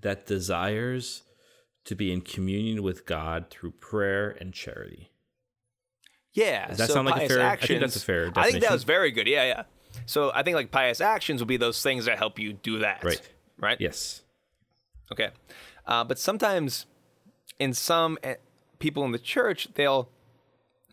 that 0.00 0.26
desires 0.26 1.22
to 1.84 1.94
be 1.94 2.12
in 2.12 2.20
communion 2.20 2.82
with 2.82 3.06
God 3.06 3.46
through 3.48 3.70
prayer 3.72 4.36
and 4.40 4.52
charity. 4.52 5.10
Yeah. 6.32 6.68
Does 6.68 6.78
that 6.78 6.88
so 6.88 6.94
sound 6.94 7.08
like 7.08 7.22
a 7.22 7.28
fair- 7.28 7.46
I 7.46 7.56
think 7.56 7.80
that's 7.80 7.96
a 7.96 8.00
fair 8.00 8.30
I 8.36 8.50
think 8.50 8.62
that 8.62 8.72
was 8.72 8.84
very 8.84 9.10
good. 9.10 9.26
Yeah, 9.26 9.44
yeah. 9.44 9.62
So 10.04 10.30
I 10.34 10.42
think 10.42 10.54
like 10.54 10.70
pious 10.70 11.00
actions 11.00 11.40
will 11.40 11.46
be 11.46 11.56
those 11.56 11.80
things 11.82 12.04
that 12.04 12.18
help 12.18 12.38
you 12.38 12.52
do 12.52 12.80
that. 12.80 13.02
Right. 13.02 13.20
Right. 13.58 13.80
Yes. 13.80 14.22
Okay. 15.10 15.30
Uh, 15.86 16.04
but 16.04 16.18
sometimes 16.18 16.86
in 17.58 17.72
some 17.72 18.18
uh, 18.22 18.34
people 18.78 19.04
in 19.04 19.12
the 19.12 19.18
church, 19.18 19.68
they'll 19.74 20.10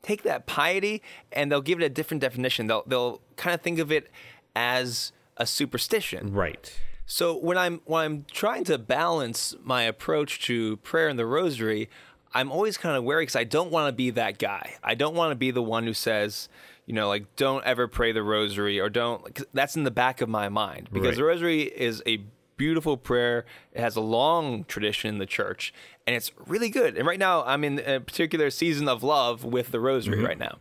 take 0.04 0.22
that 0.24 0.46
piety 0.46 1.02
and 1.32 1.52
they'll 1.52 1.62
give 1.62 1.82
it 1.82 1.86
a 1.86 1.90
different 1.90 2.22
definition. 2.22 2.68
They'll 2.68 2.84
they'll 2.86 3.22
kind 3.38 3.54
of 3.56 3.62
think 3.62 3.80
of 3.80 3.92
it 3.92 4.10
as 4.56 5.12
a 5.38 5.46
superstition. 5.48 6.34
Right. 6.34 6.80
So 7.06 7.36
when 7.38 7.58
I'm 7.58 7.82
when 7.86 8.04
I'm 8.06 8.26
trying 8.32 8.64
to 8.66 8.78
balance 8.78 9.56
my 9.64 9.84
approach 9.84 10.42
to 10.46 10.78
prayer 10.78 11.08
and 11.10 11.18
the 11.18 11.26
rosary, 11.26 11.90
I'm 12.34 12.52
always 12.52 12.78
kind 12.78 12.96
of 12.96 13.04
wary 13.04 13.24
because 13.24 13.36
I 13.36 13.44
don't 13.44 13.72
want 13.72 13.88
to 13.90 13.94
be 13.94 14.10
that 14.12 14.38
guy. 14.40 14.76
I 14.84 14.96
don't 14.96 15.16
want 15.16 15.32
to 15.32 15.36
be 15.36 15.52
the 15.52 15.62
one 15.62 15.84
who 15.86 15.94
says, 15.94 16.50
you 16.86 16.94
know, 16.94 17.08
like 17.08 17.36
don't 17.36 17.64
ever 17.66 17.88
pray 17.88 18.12
the 18.12 18.24
rosary 18.24 18.80
or 18.80 18.90
don't. 18.90 19.34
'cause 19.34 19.46
that's 19.54 19.76
in 19.76 19.84
the 19.84 19.92
back 19.92 20.22
of 20.22 20.30
my 20.30 20.50
mind 20.50 20.90
because 20.92 21.10
Right. 21.10 21.18
the 21.18 21.24
rosary 21.24 21.62
is 21.64 22.02
a 22.08 22.22
beautiful 22.56 22.98
prayer. 22.98 23.46
It 23.74 23.82
has 23.82 23.96
a 23.96 24.02
long 24.02 24.64
tradition 24.66 25.10
in 25.10 25.18
the 25.18 25.26
church, 25.26 25.74
and 26.06 26.16
it's 26.16 26.32
really 26.48 26.70
good. 26.70 26.98
And 26.98 27.08
right 27.08 27.20
now, 27.20 27.44
I'm 27.44 27.64
in 27.64 27.80
a 27.80 28.00
particular 28.00 28.50
season 28.50 28.88
of 28.90 29.04
love 29.04 29.44
with 29.44 29.72
the 29.72 29.80
rosary 29.80 30.22
right 30.24 30.38
now. 30.38 30.58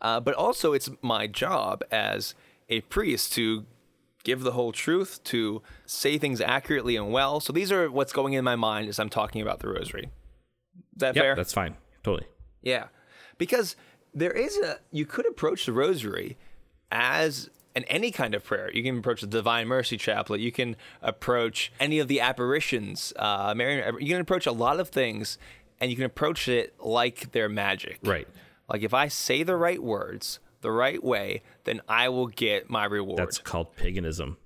Uh, 0.00 0.20
but 0.20 0.34
also, 0.34 0.72
it's 0.72 0.88
my 1.02 1.26
job 1.26 1.82
as 1.90 2.34
a 2.68 2.80
priest 2.82 3.32
to 3.34 3.64
give 4.24 4.40
the 4.42 4.52
whole 4.52 4.72
truth, 4.72 5.20
to 5.24 5.62
say 5.86 6.18
things 6.18 6.40
accurately 6.40 6.96
and 6.96 7.10
well. 7.12 7.40
So 7.40 7.52
these 7.52 7.72
are 7.72 7.90
what's 7.90 8.12
going 8.12 8.34
in 8.34 8.44
my 8.44 8.56
mind 8.56 8.88
as 8.88 8.98
I'm 8.98 9.08
talking 9.08 9.40
about 9.42 9.60
the 9.60 9.68
rosary. 9.68 10.04
Is 10.04 10.98
that 10.98 11.16
Yeah, 11.16 11.22
fair? 11.22 11.34
that's 11.34 11.52
fine. 11.52 11.76
Totally. 12.02 12.28
Yeah. 12.62 12.88
Because 13.38 13.74
there 14.14 14.32
is 14.32 14.56
a 14.58 14.78
you 14.90 15.06
could 15.06 15.26
approach 15.26 15.66
the 15.66 15.72
rosary 15.72 16.36
as 16.92 17.48
an 17.74 17.84
any 17.84 18.10
kind 18.10 18.34
of 18.34 18.44
prayer. 18.44 18.70
You 18.72 18.82
can 18.82 18.98
approach 18.98 19.20
the 19.20 19.26
Divine 19.26 19.68
Mercy 19.68 19.96
Chaplet. 19.96 20.40
You 20.40 20.52
can 20.52 20.76
approach 21.02 21.72
any 21.78 21.98
of 21.98 22.08
the 22.08 22.20
apparitions. 22.20 23.12
Uh, 23.16 23.54
Marian, 23.56 23.96
you 24.00 24.08
can 24.08 24.20
approach 24.20 24.46
a 24.46 24.52
lot 24.52 24.80
of 24.80 24.88
things, 24.88 25.38
and 25.80 25.90
you 25.90 25.96
can 25.96 26.06
approach 26.06 26.48
it 26.48 26.74
like 26.80 27.32
they're 27.32 27.48
magic. 27.48 27.98
Right. 28.02 28.28
Like 28.68 28.82
if 28.82 28.92
I 28.92 29.08
say 29.08 29.42
the 29.42 29.56
right 29.56 29.82
words 29.82 30.40
the 30.60 30.72
right 30.72 31.02
way, 31.02 31.42
then 31.64 31.80
I 31.88 32.08
will 32.08 32.26
get 32.26 32.68
my 32.68 32.84
reward. 32.84 33.18
That's 33.18 33.38
called 33.38 33.76
paganism. 33.76 34.38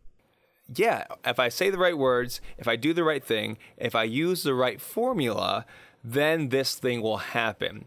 yeah, 0.75 1.05
if 1.25 1.39
I 1.39 1.49
say 1.49 1.71
the 1.71 1.79
right 1.79 1.97
words, 1.97 2.41
if 2.59 2.69
I 2.69 2.77
do 2.77 2.93
the 2.93 3.05
right 3.05 3.25
thing, 3.25 3.57
if 3.77 3.95
I 3.95 4.05
use 4.05 4.43
the 4.43 4.55
right 4.55 4.81
formula, 4.81 5.65
then 6.05 6.51
this 6.51 6.75
thing 6.75 7.01
will 7.03 7.19
happen. 7.19 7.87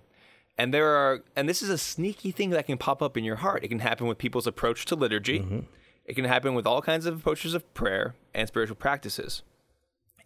And 0.58 0.74
there 0.74 0.88
are, 0.88 1.24
and 1.36 1.50
this 1.50 1.62
is 1.62 1.70
a 1.70 1.78
sneaky 1.78 2.32
thing 2.32 2.52
that 2.52 2.66
can 2.66 2.78
pop 2.78 3.02
up 3.02 3.18
in 3.18 3.24
your 3.24 3.36
heart. 3.38 3.64
It 3.64 3.68
can 3.68 3.80
happen 3.80 4.08
with 4.08 4.18
people's 4.18 4.48
approach 4.48 4.86
to 4.86 4.96
liturgy. 4.96 5.40
Mm-hmm. 5.40 5.60
It 6.06 6.16
can 6.16 6.26
happen 6.26 6.54
with 6.54 6.66
all 6.66 6.82
kinds 6.82 7.06
of 7.06 7.18
approaches 7.18 7.54
of 7.54 7.74
prayer 7.74 8.16
and 8.34 8.48
spiritual 8.48 8.76
practices. 8.76 9.44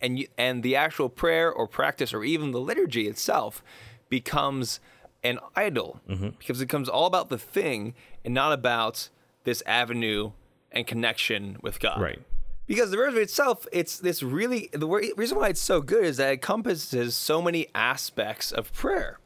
And 0.02 0.20
you, 0.20 0.28
and 0.38 0.62
the 0.62 0.76
actual 0.76 1.10
prayer 1.10 1.52
or 1.52 1.68
practice 1.68 2.14
or 2.14 2.24
even 2.24 2.52
the 2.52 2.60
liturgy 2.60 3.08
itself 3.08 3.64
becomes 4.08 4.80
an 5.24 5.40
idol 5.56 6.00
mm-hmm. 6.08 6.30
because 6.38 6.62
it 6.62 6.66
becomes 6.66 6.90
all 6.90 7.06
about 7.06 7.30
the 7.30 7.38
thing 7.38 7.94
and 8.24 8.34
not 8.34 8.54
about 8.54 9.10
this 9.44 9.64
avenue 9.66 10.32
and 10.72 10.86
connection 10.86 11.58
with 11.62 11.80
God. 11.80 12.00
Right. 12.00 12.20
Because 12.68 12.92
the 12.92 13.00
rosary 13.00 13.24
itself, 13.24 13.66
it's 13.72 13.98
this 13.98 14.22
really 14.22 14.70
the 14.72 14.88
reason 14.88 15.38
why 15.38 15.50
it's 15.50 15.60
so 15.60 15.82
good 15.82 16.06
is 16.06 16.18
that 16.18 16.30
it 16.30 16.34
encompasses 16.34 17.16
so 17.16 17.42
many 17.42 17.68
aspects 17.74 18.52
of 18.52 18.72
prayer. 18.74 19.18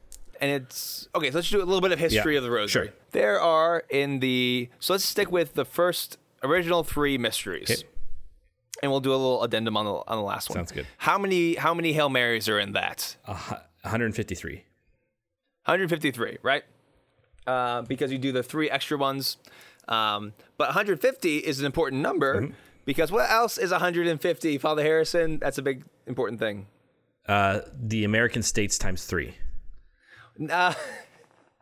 And 0.41 0.51
it's 0.51 1.07
okay, 1.15 1.29
so 1.31 1.37
let's 1.37 1.49
do 1.49 1.57
a 1.57 1.65
little 1.65 1.81
bit 1.81 1.91
of 1.91 1.99
history 1.99 2.33
Yeah, 2.33 2.39
of 2.39 2.43
the 2.43 2.51
rosary. 2.51 2.87
sure. 2.87 2.93
There 3.11 3.39
are 3.39 3.83
in 3.89 4.19
the 4.19 4.69
so 4.79 4.93
let's 4.93 5.05
stick 5.05 5.31
with 5.31 5.53
the 5.53 5.63
first 5.65 6.17
original 6.43 6.83
three 6.83 7.17
mysteries. 7.17 7.69
Okay. 7.71 7.83
And 8.81 8.91
we'll 8.91 8.99
do 8.99 9.11
a 9.11 9.15
little 9.15 9.43
addendum 9.43 9.77
on 9.77 9.85
the 9.85 9.91
on 9.93 10.17
the 10.17 10.23
last 10.23 10.49
one. 10.49 10.57
Sounds 10.57 10.71
good. 10.71 10.87
How 10.97 11.17
many 11.17 11.55
how 11.55 11.73
many 11.73 11.93
Hail 11.93 12.09
Marys 12.09 12.49
are 12.49 12.59
in 12.59 12.73
that? 12.73 13.15
Hu- 13.25 13.55
153. 13.83 14.63
153, 15.65 16.37
right? 16.43 16.63
Uh, 17.47 17.81
because 17.83 18.11
you 18.11 18.17
do 18.17 18.31
the 18.31 18.43
three 18.43 18.69
extra 18.69 18.97
ones. 18.97 19.37
Um, 19.87 20.33
but 20.57 20.69
150 20.69 21.37
is 21.39 21.59
an 21.59 21.65
important 21.65 22.01
number 22.01 22.41
Mm-hmm. 22.41 22.53
because 22.85 23.11
what 23.11 23.29
else 23.29 23.57
is 23.57 23.71
150, 23.71 24.57
Father 24.57 24.81
Harrison? 24.81 25.37
That's 25.39 25.57
a 25.57 25.61
big 25.61 25.83
important 26.07 26.39
thing. 26.39 26.67
Uh, 27.27 27.61
the 27.81 28.03
American 28.05 28.41
states 28.43 28.77
times 28.77 29.05
three. 29.05 29.35
Uh, 30.49 30.73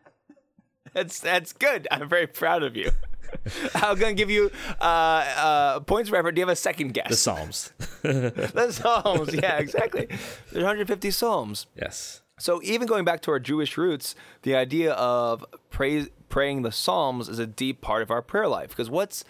that's 0.94 1.20
that's 1.20 1.52
good. 1.52 1.88
I'm 1.90 2.08
very 2.08 2.26
proud 2.26 2.62
of 2.62 2.76
you. 2.76 2.90
I'm 3.74 3.98
gonna 3.98 4.14
give 4.14 4.30
you 4.30 4.50
uh, 4.80 4.84
uh, 4.84 5.80
points 5.80 6.10
for 6.10 6.16
effort. 6.16 6.32
Do 6.32 6.40
you 6.40 6.46
have 6.46 6.52
a 6.52 6.56
second 6.56 6.92
guess? 6.94 7.08
The 7.08 7.16
Psalms. 7.16 7.72
the 8.02 8.70
Psalms. 8.70 9.34
Yeah, 9.34 9.58
exactly. 9.58 10.06
There's 10.06 10.64
150 10.64 11.10
Psalms. 11.10 11.66
yes. 11.80 12.20
So 12.38 12.60
even 12.64 12.88
going 12.88 13.04
back 13.04 13.20
to 13.22 13.30
our 13.30 13.38
Jewish 13.38 13.76
roots, 13.76 14.16
the 14.42 14.56
idea 14.56 14.92
of 14.94 15.44
praise, 15.70 16.08
praying 16.28 16.62
the 16.62 16.72
Psalms 16.72 17.28
is 17.28 17.38
a 17.38 17.46
deep 17.46 17.80
part 17.80 18.02
of 18.02 18.10
our 18.10 18.20
prayer 18.20 18.48
life. 18.48 18.70
Because 18.70 18.90
what's 18.90 19.22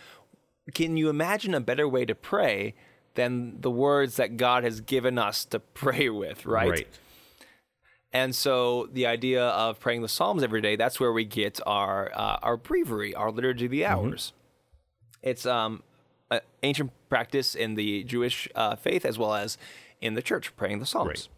can 0.74 0.96
you 0.96 1.10
imagine 1.10 1.52
a 1.52 1.60
better 1.60 1.86
way 1.86 2.06
to 2.06 2.14
pray 2.14 2.74
than 3.14 3.60
the 3.60 3.70
words 3.70 4.16
that 4.16 4.36
God 4.36 4.64
has 4.64 4.80
given 4.80 5.18
us 5.18 5.44
to 5.46 5.58
pray 5.58 6.08
with, 6.08 6.46
right? 6.46 6.70
Right. 6.70 6.88
And 8.12 8.34
so 8.34 8.88
the 8.92 9.06
idea 9.06 9.42
of 9.42 9.80
praying 9.80 10.02
the 10.02 10.08
Psalms 10.08 10.42
every 10.42 10.60
day, 10.60 10.76
that's 10.76 11.00
where 11.00 11.12
we 11.12 11.24
get 11.24 11.60
our 11.66 12.10
uh, 12.14 12.38
our 12.42 12.56
breviary, 12.56 13.14
our 13.14 13.30
liturgy 13.30 13.64
of 13.66 13.70
the 13.70 13.86
hours. 13.86 14.32
It's 15.22 15.46
um 15.46 15.82
an 16.30 16.40
ancient 16.62 16.92
practice 17.08 17.54
in 17.54 17.74
the 17.74 18.04
Jewish 18.04 18.48
uh, 18.54 18.76
faith 18.76 19.04
as 19.04 19.18
well 19.18 19.34
as 19.34 19.56
in 20.00 20.14
the 20.14 20.22
church, 20.22 20.54
praying 20.56 20.78
the 20.80 20.86
Psalms. 20.86 21.08
Right. 21.08 21.28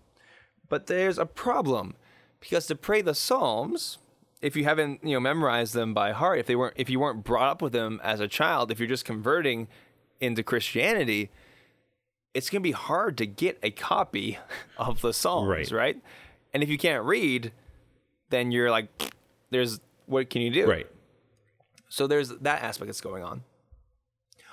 But 0.68 0.86
there's 0.86 1.18
a 1.18 1.26
problem 1.26 1.94
because 2.40 2.66
to 2.66 2.74
pray 2.74 3.02
the 3.02 3.14
Psalms 3.14 3.98
if 4.42 4.56
you 4.56 4.64
haven't 4.64 5.02
you 5.04 5.14
know 5.14 5.20
memorized 5.20 5.74
them 5.74 5.94
by 5.94 6.12
heart, 6.12 6.38
if 6.40 6.46
they 6.46 6.56
weren't 6.56 6.74
if 6.76 6.90
you 6.90 6.98
weren't 6.98 7.22
brought 7.24 7.48
up 7.50 7.62
with 7.62 7.72
them 7.72 8.00
as 8.02 8.18
a 8.20 8.26
child, 8.28 8.70
if 8.72 8.78
you're 8.80 8.88
just 8.88 9.04
converting 9.04 9.68
into 10.20 10.42
Christianity, 10.42 11.30
it's 12.34 12.50
gonna 12.50 12.60
be 12.60 12.72
hard 12.72 13.16
to 13.18 13.26
get 13.26 13.58
a 13.62 13.70
copy 13.70 14.38
of 14.76 15.00
the 15.02 15.12
Psalms, 15.12 15.48
Right. 15.48 15.70
right? 15.70 16.00
And 16.54 16.62
if 16.62 16.70
you 16.70 16.78
can't 16.78 17.04
read, 17.04 17.52
then 18.30 18.52
you're 18.52 18.70
like, 18.70 18.88
there's 19.50 19.80
what 20.06 20.30
can 20.30 20.40
you 20.40 20.50
do? 20.50 20.66
Right. 20.68 20.86
So 21.88 22.06
there's 22.06 22.30
that 22.30 22.62
aspect 22.62 22.86
that's 22.86 23.00
going 23.00 23.22
on. 23.22 23.42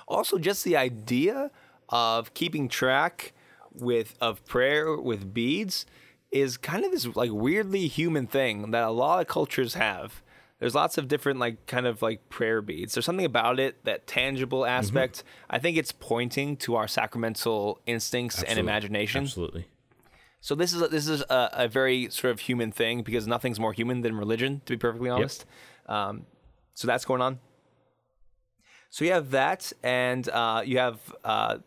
Also, 0.07 0.37
just 0.37 0.63
the 0.63 0.75
idea 0.75 1.51
of 1.89 2.33
keeping 2.33 2.67
track 2.67 3.33
with 3.73 4.15
of 4.19 4.43
prayer 4.45 4.97
with 4.97 5.33
beads 5.33 5.85
is 6.31 6.57
kind 6.57 6.83
of 6.85 6.91
this 6.91 7.05
like 7.15 7.31
weirdly 7.31 7.87
human 7.87 8.27
thing 8.27 8.71
that 8.71 8.83
a 8.83 8.91
lot 8.91 9.21
of 9.21 9.27
cultures 9.27 9.75
have. 9.75 10.21
There's 10.59 10.75
lots 10.75 10.97
of 10.97 11.07
different 11.07 11.39
like 11.39 11.65
kind 11.65 11.87
of 11.87 12.01
like 12.01 12.29
prayer 12.29 12.61
beads. 12.61 12.93
There's 12.93 13.05
something 13.05 13.25
about 13.25 13.59
it 13.59 13.83
that 13.85 14.05
tangible 14.05 14.61
mm-hmm. 14.61 14.69
aspect. 14.69 15.23
I 15.49 15.59
think 15.59 15.77
it's 15.77 15.91
pointing 15.91 16.57
to 16.57 16.75
our 16.75 16.87
sacramental 16.87 17.79
instincts 17.85 18.43
and 18.43 18.59
imagination. 18.59 19.23
Absolutely. 19.23 19.67
So 20.43 20.55
this 20.55 20.73
is 20.73 20.81
a, 20.81 20.87
this 20.87 21.07
is 21.07 21.21
a, 21.29 21.49
a 21.53 21.67
very 21.67 22.09
sort 22.09 22.31
of 22.31 22.39
human 22.41 22.71
thing 22.71 23.03
because 23.03 23.27
nothing's 23.27 23.59
more 23.59 23.73
human 23.73 24.01
than 24.01 24.17
religion, 24.17 24.61
to 24.65 24.73
be 24.73 24.77
perfectly 24.77 25.09
honest. 25.09 25.45
Um, 25.87 26.25
so 26.73 26.87
that's 26.87 27.05
going 27.05 27.21
on. 27.21 27.39
So 28.89 29.05
you 29.05 29.11
have 29.13 29.31
that, 29.31 29.71
and 29.83 30.27
uh, 30.29 30.63
you 30.65 30.77
have 30.79 30.99
uh, 31.23 31.59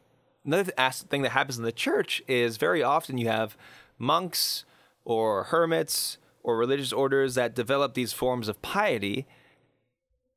another 0.45 0.65
thing 0.91 1.23
that 1.23 1.31
happens 1.31 1.57
in 1.57 1.65
the 1.65 1.73
church 1.73 2.23
is 2.29 2.57
very 2.59 2.83
often 2.83 3.17
you 3.17 3.29
have 3.29 3.57
monks 3.99 4.65
or 5.05 5.45
hermits 5.45 6.19
or 6.43 6.59
religious 6.59 6.93
orders 6.93 7.35
that 7.37 7.55
develop 7.55 7.95
these 7.95 8.13
forms 8.13 8.49
of 8.49 8.61
piety, 8.61 9.27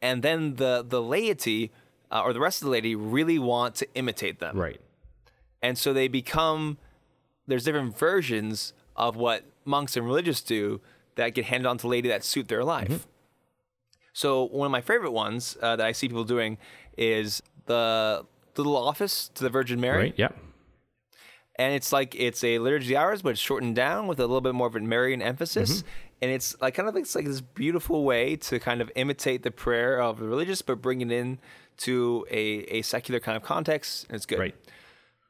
and 0.02 0.22
then 0.24 0.56
the 0.56 0.86
the 0.88 1.02
laity 1.02 1.72
uh, 2.12 2.22
or 2.22 2.32
the 2.34 2.40
rest 2.40 2.62
of 2.62 2.68
the 2.68 2.72
laity 2.72 2.96
really 2.96 3.40
want 3.40 3.76
to 3.76 3.88
imitate 3.96 4.40
them 4.40 4.56
Right. 4.58 4.80
and 5.62 5.78
so 5.78 5.92
they 5.92 6.08
become 6.08 6.78
there's 7.48 7.64
different 7.64 7.98
versions 7.98 8.74
of 8.96 9.16
what 9.16 9.44
monks 9.66 9.96
and 9.98 10.06
religious 10.06 10.42
do 10.42 10.82
that 11.16 11.30
get 11.34 11.46
handed 11.46 11.68
on 11.68 11.78
to 11.78 11.88
laity 11.88 12.10
that 12.10 12.24
suit 12.24 12.48
their 12.48 12.64
life 12.64 13.08
so 14.14 14.44
one 14.46 14.66
of 14.66 14.72
my 14.72 14.82
favorite 14.82 15.12
ones 15.12 15.58
uh, 15.62 15.76
that 15.76 15.86
i 15.86 15.92
see 15.92 16.08
people 16.08 16.24
doing 16.24 16.58
is 16.98 17.42
the 17.66 18.26
little 18.58 18.76
office 18.78 19.30
to 19.36 19.44
the 19.44 19.50
virgin 19.50 19.80
mary 19.80 19.98
Right. 20.06 20.14
Yeah. 20.18 20.30
and 21.58 21.74
it's 21.74 21.92
like 21.92 22.16
it's 22.16 22.44
a 22.44 22.60
liturgy 22.60 22.96
hours, 22.96 23.22
but 23.22 23.30
it's 23.30 23.40
shortened 23.40 23.76
down 23.76 24.08
with 24.08 24.20
a 24.20 24.24
little 24.24 24.42
bit 24.42 24.54
more 24.56 24.68
of 24.68 24.76
a 24.76 24.80
Marian 24.80 25.22
emphasis. 25.22 25.84
And 26.22 26.32
it's 26.32 26.60
like 26.62 26.74
kind 26.76 26.88
of 26.90 26.96
like, 26.96 27.04
it's 27.04 27.16
like 27.16 27.26
this 27.26 27.42
beautiful 27.42 28.04
way 28.04 28.36
to 28.38 28.60
kind 28.60 28.82
of 28.82 28.92
imitate 28.96 29.44
the 29.44 29.52
prayer 29.52 30.00
of 30.02 30.18
the 30.20 30.28
religious, 30.28 30.62
but 30.64 30.82
bring 30.82 31.02
it 31.02 31.12
in 31.12 31.38
to 31.86 32.26
a, 32.32 32.40
a 32.78 32.82
secular 32.84 33.20
kind 33.20 33.36
of 33.38 33.44
context. 33.44 34.06
And 34.10 34.16
it's 34.16 34.26
good. 34.26 34.40
Right. 34.40 34.56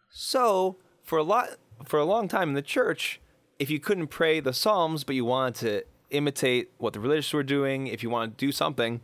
So 0.09 0.77
for 1.03 1.17
a 1.17 1.23
lot 1.23 1.49
for 1.85 1.99
a 1.99 2.05
long 2.05 2.27
time 2.27 2.49
in 2.49 2.55
the 2.55 2.61
church, 2.61 3.19
if 3.59 3.69
you 3.69 3.79
couldn't 3.79 4.07
pray 4.07 4.39
the 4.39 4.53
Psalms, 4.53 5.03
but 5.03 5.15
you 5.15 5.25
wanted 5.25 5.55
to 5.55 5.83
imitate 6.09 6.71
what 6.77 6.93
the 6.93 6.99
religious 6.99 7.33
were 7.33 7.43
doing, 7.43 7.87
if 7.87 8.03
you 8.03 8.09
wanted 8.09 8.37
to 8.37 8.45
do 8.45 8.51
something, 8.51 9.01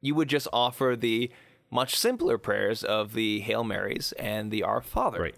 you 0.00 0.14
would 0.14 0.28
just 0.28 0.48
offer 0.52 0.96
the 0.98 1.30
much 1.70 1.96
simpler 1.96 2.36
prayers 2.38 2.84
of 2.84 3.14
the 3.14 3.40
Hail 3.40 3.64
Marys 3.64 4.12
and 4.18 4.50
the 4.50 4.62
Our 4.62 4.82
Father. 4.82 5.22
Right. 5.22 5.34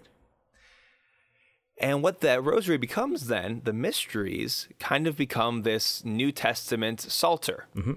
And 1.77 2.01
what 2.01 2.21
that 2.21 2.43
rosary 2.43 2.77
becomes 2.77 3.27
then, 3.27 3.61
the 3.63 3.73
mysteries 3.73 4.67
kind 4.79 5.07
of 5.07 5.17
become 5.17 5.63
this 5.63 6.05
New 6.05 6.31
Testament 6.31 7.01
psalter. 7.01 7.65
Mm-hmm. 7.75 7.93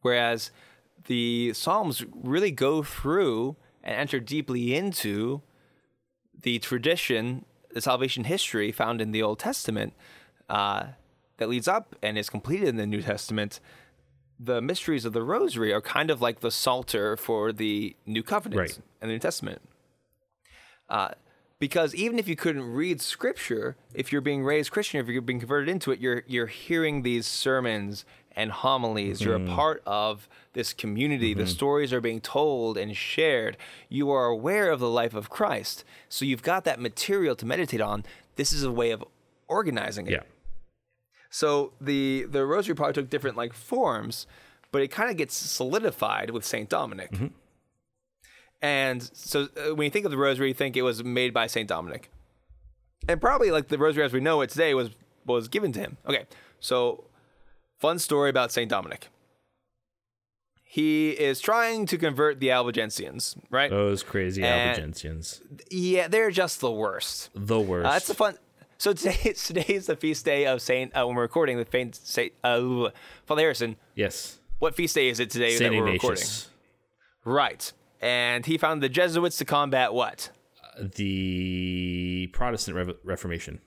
Whereas 0.00 0.50
the 1.06 1.52
Psalms 1.52 2.04
really 2.14 2.50
go 2.50 2.82
through 2.82 3.56
and 3.82 3.96
enter 3.96 4.18
deeply 4.18 4.74
into 4.74 5.42
the 6.42 6.58
tradition, 6.58 7.44
the 7.76 7.82
salvation 7.82 8.24
history 8.24 8.72
found 8.72 9.02
in 9.02 9.10
the 9.12 9.22
Old 9.22 9.38
Testament 9.38 9.92
uh, 10.48 10.86
that 11.36 11.46
leads 11.50 11.68
up 11.68 11.94
and 12.02 12.16
is 12.16 12.30
completed 12.30 12.68
in 12.70 12.76
the 12.76 12.86
New 12.86 13.02
Testament. 13.02 13.60
The 14.40 14.62
mysteries 14.62 15.04
of 15.04 15.12
the 15.12 15.22
rosary 15.22 15.74
are 15.74 15.82
kind 15.82 16.10
of 16.10 16.22
like 16.22 16.40
the 16.40 16.50
psalter 16.50 17.18
for 17.18 17.52
the 17.52 17.94
New 18.06 18.22
Covenant 18.22 18.58
Right. 18.58 18.78
and 19.02 19.10
the 19.10 19.14
New 19.14 19.18
Testament 19.18 19.60
Uh, 20.88 21.10
because 21.58 21.94
even 21.94 22.18
if 22.18 22.26
you 22.28 22.36
couldn't 22.36 22.64
read 22.72 23.02
scripture, 23.02 23.76
if 23.92 24.10
you're 24.10 24.22
being 24.22 24.42
raised 24.42 24.70
Christian, 24.70 24.98
if 25.00 25.06
you're 25.08 25.20
being 25.20 25.40
converted 25.40 25.68
into 25.68 25.90
it, 25.92 25.98
you're 26.00 26.22
you're 26.26 26.46
hearing 26.46 27.02
these 27.02 27.26
sermons 27.26 28.06
and 28.36 28.52
homilies. 28.52 29.22
You're 29.22 29.34
a 29.34 29.40
mm-hmm. 29.40 29.54
part 29.54 29.82
of 29.86 30.28
this 30.52 30.72
community. 30.72 31.32
The 31.32 31.42
mm-hmm. 31.42 31.50
stories 31.50 31.92
are 31.92 32.00
being 32.00 32.20
told 32.20 32.76
and 32.76 32.94
shared. 32.94 33.56
You 33.88 34.10
are 34.10 34.26
aware 34.26 34.70
of 34.70 34.78
the 34.78 34.90
life 34.90 35.14
of 35.14 35.30
Christ. 35.30 35.84
So 36.08 36.24
you've 36.24 36.42
got 36.42 36.64
that 36.64 36.78
material 36.78 37.34
to 37.36 37.46
meditate 37.46 37.80
on. 37.80 38.04
This 38.36 38.52
is 38.52 38.62
a 38.62 38.70
way 38.70 38.90
of 38.90 39.02
organizing 39.48 40.06
it. 40.06 40.12
Yeah. 40.12 40.20
So 41.30 41.72
the 41.80 42.26
the 42.28 42.46
rosary 42.46 42.74
probably 42.74 42.94
took 42.94 43.10
different 43.10 43.36
like 43.36 43.52
forms, 43.52 44.26
but 44.70 44.82
it 44.82 44.88
kind 44.88 45.10
of 45.10 45.16
gets 45.16 45.34
solidified 45.34 46.30
with 46.30 46.44
Saint 46.44 46.68
Dominic. 46.68 47.10
Mm-hmm. 47.12 47.26
And 48.62 49.10
so 49.12 49.48
uh, 49.56 49.74
when 49.74 49.84
you 49.84 49.90
think 49.90 50.04
of 50.04 50.10
the 50.10 50.16
rosary, 50.16 50.48
you 50.48 50.54
think 50.54 50.76
it 50.76 50.82
was 50.82 51.04
made 51.04 51.34
by 51.34 51.46
Saint 51.46 51.68
Dominic, 51.68 52.10
and 53.08 53.20
probably 53.20 53.50
like 53.50 53.68
the 53.68 53.78
rosary 53.78 54.04
as 54.04 54.12
we 54.12 54.20
know 54.20 54.40
it 54.40 54.50
today 54.50 54.72
was 54.74 54.90
was 55.26 55.48
given 55.48 55.72
to 55.72 55.80
him. 55.80 55.96
Okay, 56.06 56.24
so 56.60 57.04
fun 57.78 57.98
story 57.98 58.30
about 58.30 58.52
Saint 58.52 58.70
Dominic. 58.70 59.08
He 60.68 61.10
is 61.10 61.40
trying 61.40 61.86
to 61.86 61.96
convert 61.96 62.40
the 62.40 62.48
Albigensians, 62.48 63.36
right? 63.50 63.70
Those 63.70 64.02
crazy 64.02 64.42
And- 64.42 64.78
Albigensians. 64.82 65.40
yeah, 65.70 66.08
they're 66.08 66.30
just 66.30 66.60
the 66.60 66.70
worst. 66.70 67.30
The 67.34 67.58
worst. 67.60 67.86
Uh, 67.86 67.92
that's 67.92 68.10
a 68.10 68.14
fun. 68.14 68.36
So 68.78 68.92
today, 68.92 69.32
today 69.36 69.64
is 69.68 69.86
the 69.86 69.96
feast 69.96 70.24
day 70.24 70.46
of 70.46 70.60
Saint. 70.60 70.92
Uh, 70.94 71.06
when 71.06 71.16
we're 71.16 71.22
recording, 71.22 71.56
the 71.56 71.64
faint 71.64 71.94
Saint 71.96 72.32
uh, 72.44 72.90
Father 73.24 73.42
Harrison. 73.42 73.76
yes. 73.94 74.38
What 74.58 74.74
feast 74.74 74.94
day 74.94 75.08
is 75.08 75.20
it 75.20 75.28
today 75.30 75.50
Saint 75.56 75.72
that 75.72 75.78
we're 75.78 75.84
recording? 75.92 76.22
Ignatius. 76.22 76.48
Right, 77.26 77.72
and 78.00 78.46
he 78.46 78.56
found 78.56 78.82
the 78.82 78.88
Jesuits 78.88 79.36
to 79.38 79.44
combat 79.44 79.92
what? 79.92 80.30
The 80.80 82.28
Protestant 82.32 82.76
Rev- 82.76 82.96
Reformation. 83.04 83.60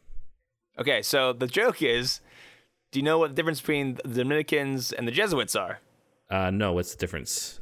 Okay, 0.80 1.02
so 1.04 1.32
the 1.34 1.46
joke 1.48 1.82
is, 1.84 2.22
do 2.92 3.00
you 3.00 3.04
know 3.04 3.20
what 3.20 3.30
the 3.30 3.36
difference 3.36 3.60
between 3.62 4.00
the 4.04 4.24
Dominicans 4.24 4.92
and 4.92 5.08
the 5.08 5.12
Jesuits 5.12 5.56
are? 5.56 5.80
Uh, 6.30 6.52
no, 6.52 6.74
what's 6.74 6.94
the 6.94 6.98
difference? 6.98 7.60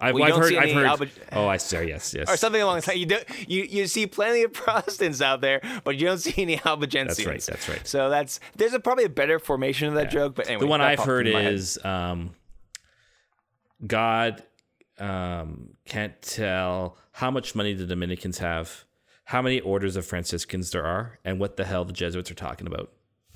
I've, 0.00 0.14
Well, 0.14 0.24
I've 0.24 0.36
heard. 0.36 0.54
I've 0.54 0.98
heard. 0.98 1.10
Oh, 1.32 1.46
I 1.46 1.58
see. 1.58 1.88
Yes, 1.88 2.14
yes. 2.14 2.30
Or 2.30 2.36
something 2.36 2.62
along 2.62 2.80
the 2.80 2.88
line. 2.88 2.98
You 2.98 3.06
do, 3.06 3.18
you 3.46 3.64
you 3.64 3.86
see 3.86 4.06
plenty 4.06 4.42
of 4.42 4.52
Protestants 4.54 5.20
out 5.20 5.42
there, 5.42 5.60
but 5.84 5.96
you 5.96 6.06
don't 6.06 6.18
see 6.18 6.42
any 6.42 6.56
Albigensians. 6.56 7.16
That's 7.16 7.26
right, 7.26 7.42
that's 7.42 7.68
right. 7.68 7.86
So 7.86 8.08
that's 8.08 8.40
there's 8.56 8.72
a, 8.72 8.80
probably 8.80 9.04
a 9.04 9.10
better 9.10 9.38
formation 9.38 9.88
of 9.88 9.94
that 9.94 10.10
joke. 10.10 10.34
But 10.36 10.46
anyway, 10.46 10.60
the 10.60 10.66
one 10.68 10.80
I've 10.80 11.00
heard 11.00 11.26
into 11.26 11.38
my 11.38 11.44
head. 11.44 11.54
is 11.54 11.78
um, 11.84 12.30
God 13.86 14.42
um, 14.98 15.76
can't 15.84 16.20
tell 16.22 16.96
how 17.12 17.30
much 17.30 17.54
money 17.54 17.74
the 17.74 17.86
Dominicans 17.86 18.38
have, 18.38 18.86
how 19.24 19.42
many 19.42 19.60
orders 19.60 19.96
of 19.96 20.06
Franciscans 20.06 20.70
there 20.70 20.86
are, 20.86 21.18
and 21.26 21.38
what 21.38 21.58
the 21.58 21.64
hell 21.66 21.84
the 21.84 21.92
Jesuits 21.92 22.30
are 22.30 22.34
talking 22.34 22.66
about. 22.66 22.90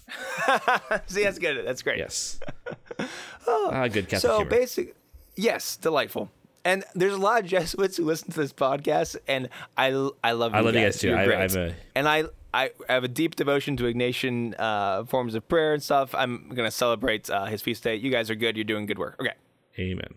see 1.06 1.22
that's 1.24 1.38
good. 1.38 1.66
That's 1.66 1.82
great. 1.82 1.98
Yes. 1.98 2.40
Ah, 3.46 3.88
good 3.88 4.08
Catholic 4.08 4.20
So 4.20 4.36
humor. 4.38 4.50
basic, 4.50 4.94
yes, 5.36 5.76
delightful. 5.76 6.30
And 6.64 6.82
there's 6.94 7.12
a 7.12 7.18
lot 7.18 7.40
of 7.42 7.46
Jesuits 7.50 7.96
who 7.98 8.04
listen 8.04 8.30
to 8.30 8.40
this 8.40 8.52
podcast, 8.52 9.16
and 9.28 9.48
I 9.76 9.88
I 10.22 10.32
love 10.32 10.52
you 10.52 10.58
I 10.58 10.60
love 10.60 10.74
you 10.74 10.80
guys 10.80 10.98
too. 10.98 11.12
I-. 11.12 11.42
I'm 11.44 11.56
a- 11.56 11.74
and 11.94 12.08
I 12.08 12.24
I 12.54 12.70
have 12.88 13.04
a 13.04 13.08
deep 13.08 13.34
devotion 13.36 13.76
to 13.78 13.84
Ignatian 13.84 14.54
uh, 14.58 15.04
forms 15.04 15.34
of 15.34 15.46
prayer 15.48 15.74
and 15.74 15.82
stuff. 15.82 16.14
I'm 16.14 16.48
gonna 16.54 16.70
celebrate 16.70 17.28
uh, 17.28 17.46
his 17.46 17.60
feast 17.62 17.82
day. 17.82 17.96
You 17.96 18.10
guys 18.10 18.30
are 18.30 18.34
good. 18.36 18.56
You're 18.56 18.64
doing 18.64 18.86
good 18.86 18.98
work. 18.98 19.16
Okay, 19.20 19.34
Amen. 19.78 20.14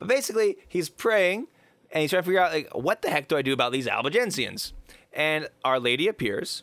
but 0.00 0.08
basically 0.08 0.56
he's 0.68 0.88
praying 0.88 1.46
and 1.92 2.00
he's 2.00 2.10
trying 2.10 2.22
to 2.22 2.26
figure 2.26 2.40
out 2.40 2.52
like 2.52 2.70
what 2.74 3.02
the 3.02 3.10
heck 3.10 3.28
do 3.28 3.36
I 3.36 3.42
do 3.42 3.52
about 3.52 3.70
these 3.72 3.86
Albigensians? 3.86 4.72
And 5.12 5.48
Our 5.64 5.78
Lady 5.78 6.08
appears. 6.08 6.62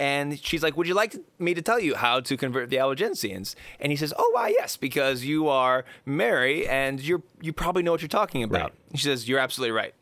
And 0.00 0.38
she's 0.40 0.62
like, 0.62 0.76
Would 0.76 0.88
you 0.88 0.94
like 0.94 1.14
me 1.38 1.54
to 1.54 1.62
tell 1.62 1.78
you 1.78 1.94
how 1.94 2.20
to 2.20 2.36
convert 2.36 2.68
the 2.70 2.76
Albigensians? 2.76 3.54
And 3.78 3.92
he 3.92 3.96
says, 3.96 4.12
Oh, 4.18 4.30
why, 4.34 4.48
yes, 4.58 4.76
because 4.76 5.24
you 5.24 5.48
are 5.48 5.84
Mary 6.04 6.66
and 6.66 7.00
you're, 7.00 7.22
you 7.40 7.52
probably 7.52 7.82
know 7.82 7.92
what 7.92 8.02
you're 8.02 8.08
talking 8.08 8.42
about. 8.42 8.72
Right. 8.72 8.98
She 8.98 9.04
says, 9.04 9.28
You're 9.28 9.38
absolutely 9.38 9.72
right. 9.72 9.94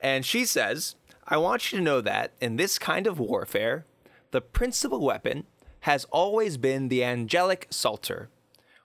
And 0.00 0.24
she 0.24 0.44
says, 0.44 0.94
I 1.26 1.36
want 1.38 1.72
you 1.72 1.78
to 1.78 1.84
know 1.84 2.00
that 2.02 2.32
in 2.40 2.56
this 2.56 2.78
kind 2.78 3.06
of 3.06 3.18
warfare, 3.18 3.84
the 4.30 4.40
principal 4.40 5.00
weapon 5.00 5.44
has 5.80 6.04
always 6.06 6.56
been 6.56 6.88
the 6.88 7.02
angelic 7.04 7.66
psalter, 7.70 8.28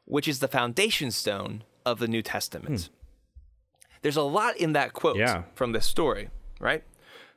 which 0.05 0.27
is 0.27 0.39
the 0.39 0.47
foundation 0.47 1.11
stone 1.11 1.63
of 1.85 1.99
the 1.99 2.07
New 2.07 2.21
Testament. 2.21 2.89
Hmm. 2.89 2.93
There's 4.01 4.17
a 4.17 4.21
lot 4.23 4.57
in 4.57 4.73
that 4.73 4.93
quote 4.93 5.17
Yeah. 5.17 5.43
from 5.53 5.73
this 5.73 5.85
story, 5.85 6.29
right? 6.59 6.83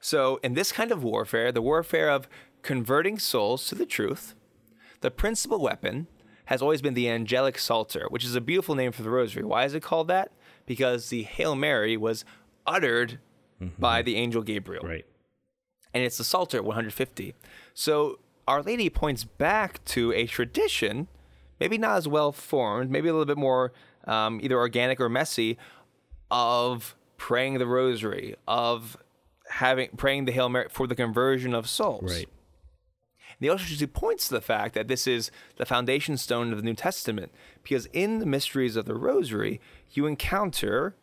So, 0.00 0.40
in 0.42 0.54
this 0.54 0.72
kind 0.72 0.90
of 0.90 1.02
warfare, 1.04 1.52
the 1.52 1.62
warfare 1.62 2.10
of 2.10 2.28
converting 2.62 3.18
souls 3.18 3.66
to 3.68 3.74
the 3.74 3.86
truth, 3.86 4.34
the 5.00 5.10
principal 5.10 5.58
weapon 5.60 6.06
has 6.46 6.60
always 6.62 6.82
been 6.82 6.94
the 6.94 7.08
angelic 7.08 7.58
psalter, 7.58 8.06
which 8.08 8.24
is 8.24 8.34
a 8.34 8.40
beautiful 8.40 8.74
name 8.74 8.92
for 8.92 9.02
the 9.02 9.10
rosary. 9.10 9.44
Why 9.44 9.64
is 9.64 9.74
it 9.74 9.82
called 9.82 10.08
that? 10.08 10.32
Because 10.66 11.08
the 11.08 11.22
Hail 11.24 11.54
Mary 11.54 11.96
was 11.96 12.24
uttered 12.66 13.18
by 13.78 14.02
the 14.02 14.16
angel 14.16 14.42
Gabriel 14.42 14.84
Right. 14.86 15.04
and 15.94 16.02
it's 16.02 16.18
the 16.18 16.24
Psalter 16.24 16.56
at 16.56 16.64
150. 16.64 17.34
So 17.74 18.18
Our 18.48 18.60
Lady 18.62 18.90
points 18.90 19.22
back 19.22 19.84
to 19.86 20.12
a 20.12 20.26
tradition, 20.26 21.06
maybe 21.60 21.78
not 21.78 21.96
as 21.96 22.08
well 22.08 22.32
formed, 22.32 22.90
maybe 22.90 23.08
a 23.08 23.12
little 23.12 23.24
bit 23.26 23.38
more 23.38 23.72
um, 24.04 24.40
either 24.42 24.56
organic 24.56 25.00
or 25.00 25.08
messy, 25.08 25.58
of 26.30 26.96
praying 27.18 27.58
the 27.58 27.66
Rosary, 27.66 28.34
of 28.48 28.96
having 29.48 29.90
praying 29.96 30.24
the 30.24 30.32
Hail 30.32 30.48
Mary 30.48 30.66
for 30.70 30.86
the 30.88 30.94
conversion 30.96 31.54
of 31.54 31.68
souls. 31.68 32.12
Right. 32.12 32.28
The 33.42 33.48
also 33.48 33.86
points 33.88 34.28
to 34.28 34.34
the 34.34 34.40
fact 34.40 34.74
that 34.74 34.86
this 34.88 35.06
is 35.06 35.30
the 35.56 35.66
foundation 35.66 36.16
stone 36.16 36.52
of 36.52 36.58
the 36.58 36.64
New 36.64 36.74
Testament, 36.74 37.32
because 37.62 37.86
in 37.92 38.20
the 38.20 38.26
mysteries 38.26 38.76
of 38.76 38.84
the 38.84 38.94
Rosary, 38.94 39.60
you 39.90 40.06
encounter 40.06 40.94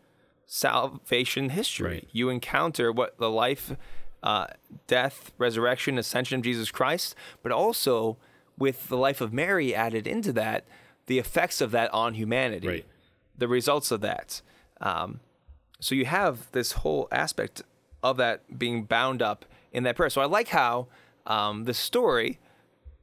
salvation 0.46 1.50
history. 1.50 1.90
Right. 1.90 2.08
You 2.12 2.30
encounter 2.30 2.92
what 2.92 3.18
the 3.18 3.30
life, 3.30 3.76
uh, 4.24 4.48
death, 4.88 5.32
resurrection, 5.38 5.98
ascension 5.98 6.38
of 6.40 6.44
Jesus 6.44 6.72
Christ, 6.72 7.14
but 7.44 7.52
also 7.52 8.18
with 8.58 8.88
the 8.88 8.98
life 8.98 9.22
of 9.22 9.32
Mary 9.34 9.76
added 9.76 10.08
into 10.08 10.34
that, 10.34 10.66
the 11.08 11.20
effects 11.20 11.62
of 11.62 11.72
that 11.72 11.94
on 11.94 12.14
humanity, 12.14 12.68
Right. 12.68 12.86
the 13.38 13.48
results 13.48 13.92
of 13.92 14.02
that. 14.02 14.42
Um, 14.82 15.20
so 15.80 15.94
you 15.94 16.06
have 16.06 16.52
this 16.52 16.72
whole 16.72 17.08
aspect 17.12 17.64
of 18.02 18.18
that 18.18 18.58
being 18.58 18.86
bound 18.86 19.22
up 19.22 19.46
in 19.72 19.84
that 19.84 19.96
prayer. 19.96 20.10
So 20.10 20.22
I 20.22 20.26
like 20.26 20.48
how 20.48 20.88
um, 21.30 21.64
the 21.64 21.74
story, 21.74 22.40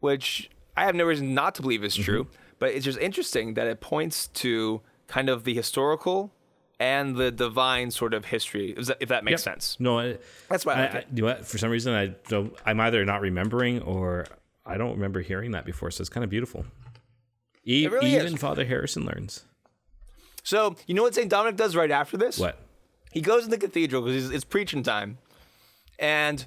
which 0.00 0.50
I 0.76 0.84
have 0.84 0.94
no 0.94 1.04
reason 1.04 1.32
not 1.32 1.54
to 1.54 1.62
believe 1.62 1.82
is 1.84 1.96
true, 1.96 2.26
but 2.58 2.70
it's 2.70 2.84
just 2.84 2.98
interesting 2.98 3.54
that 3.54 3.66
it 3.66 3.80
points 3.80 4.26
to 4.28 4.82
kind 5.06 5.28
of 5.30 5.44
the 5.44 5.54
historical 5.54 6.32
and 6.78 7.16
the 7.16 7.30
divine 7.30 7.90
sort 7.90 8.12
of 8.12 8.26
history, 8.26 8.74
if 8.76 8.86
that, 8.86 8.96
if 9.00 9.08
that 9.08 9.24
makes 9.24 9.40
Yep. 9.46 9.54
sense. 9.54 9.76
No, 9.80 9.98
I, 9.98 10.18
That's 10.50 10.66
why 10.66 10.74
I 10.74 10.80
like 10.80 10.94
I, 10.94 11.04
you 11.14 11.22
know 11.22 11.28
what? 11.28 11.46
For 11.46 11.56
some 11.56 11.70
reason, 11.70 11.94
I 11.94 12.08
don't. 12.28 12.52
I'm 12.66 12.78
either 12.80 13.02
not 13.06 13.22
remembering 13.22 13.80
or 13.82 14.26
I 14.66 14.76
don't 14.76 14.92
remember 14.92 15.20
hearing 15.20 15.52
that 15.52 15.64
before. 15.64 15.90
So 15.90 16.02
it's 16.02 16.10
kind 16.10 16.24
of 16.24 16.28
beautiful. 16.28 16.66
E- 17.66 17.86
really 17.88 18.12
even 18.14 18.34
is. 18.34 18.40
Father 18.40 18.64
Harrison 18.66 19.04
learns 19.06 19.44
So 20.44 20.76
you 20.86 20.94
know 20.94 21.02
what 21.02 21.14
St. 21.14 21.28
Dominic 21.30 21.56
does 21.56 21.74
right 21.74 21.90
after 21.90 22.16
this? 22.16 22.38
what. 22.38 22.58
he 23.10 23.20
goes 23.20 23.44
in 23.44 23.50
the 23.50 23.58
cathedral 23.58 24.02
because 24.02 24.30
it's 24.30 24.44
preaching 24.44 24.82
time. 24.82 25.18
And 25.98 26.44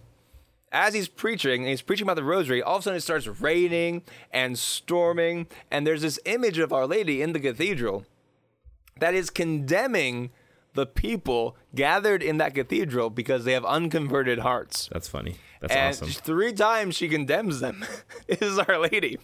as 0.72 0.94
he's 0.94 1.08
preaching, 1.08 1.62
and 1.62 1.70
he's 1.70 1.82
preaching 1.82 2.06
about 2.06 2.16
the 2.16 2.24
rosary, 2.24 2.62
all 2.62 2.78
of 2.78 2.82
a 2.82 2.84
sudden 2.84 2.98
it 2.98 3.02
starts 3.02 3.28
raining 3.28 4.04
and 4.32 4.58
storming. 4.58 5.48
And 5.72 5.86
there's 5.86 6.02
this 6.02 6.20
image 6.26 6.60
of 6.60 6.72
Our 6.72 6.86
Lady 6.86 7.22
in 7.22 7.34
the 7.34 7.40
cathedral 7.40 8.06
that 9.00 9.14
is 9.14 9.30
condemning 9.30 10.32
the 10.74 10.86
people 10.86 11.58
gathered 11.74 12.22
in 12.22 12.38
that 12.38 12.54
cathedral 12.54 13.10
because 13.10 13.44
they 13.44 13.54
have 13.54 13.66
unconverted 13.66 14.40
hearts. 14.40 14.90
That's 14.92 15.08
funny. 15.08 15.36
That's 15.60 15.74
and 15.74 15.90
awesome. 15.90 16.10
three 16.10 16.54
times 16.54 16.96
she 16.96 17.10
condemns 17.10 17.60
them. 17.60 17.84
this 18.28 18.42
is 18.42 18.60
Our 18.60 18.78
Lady. 18.78 19.18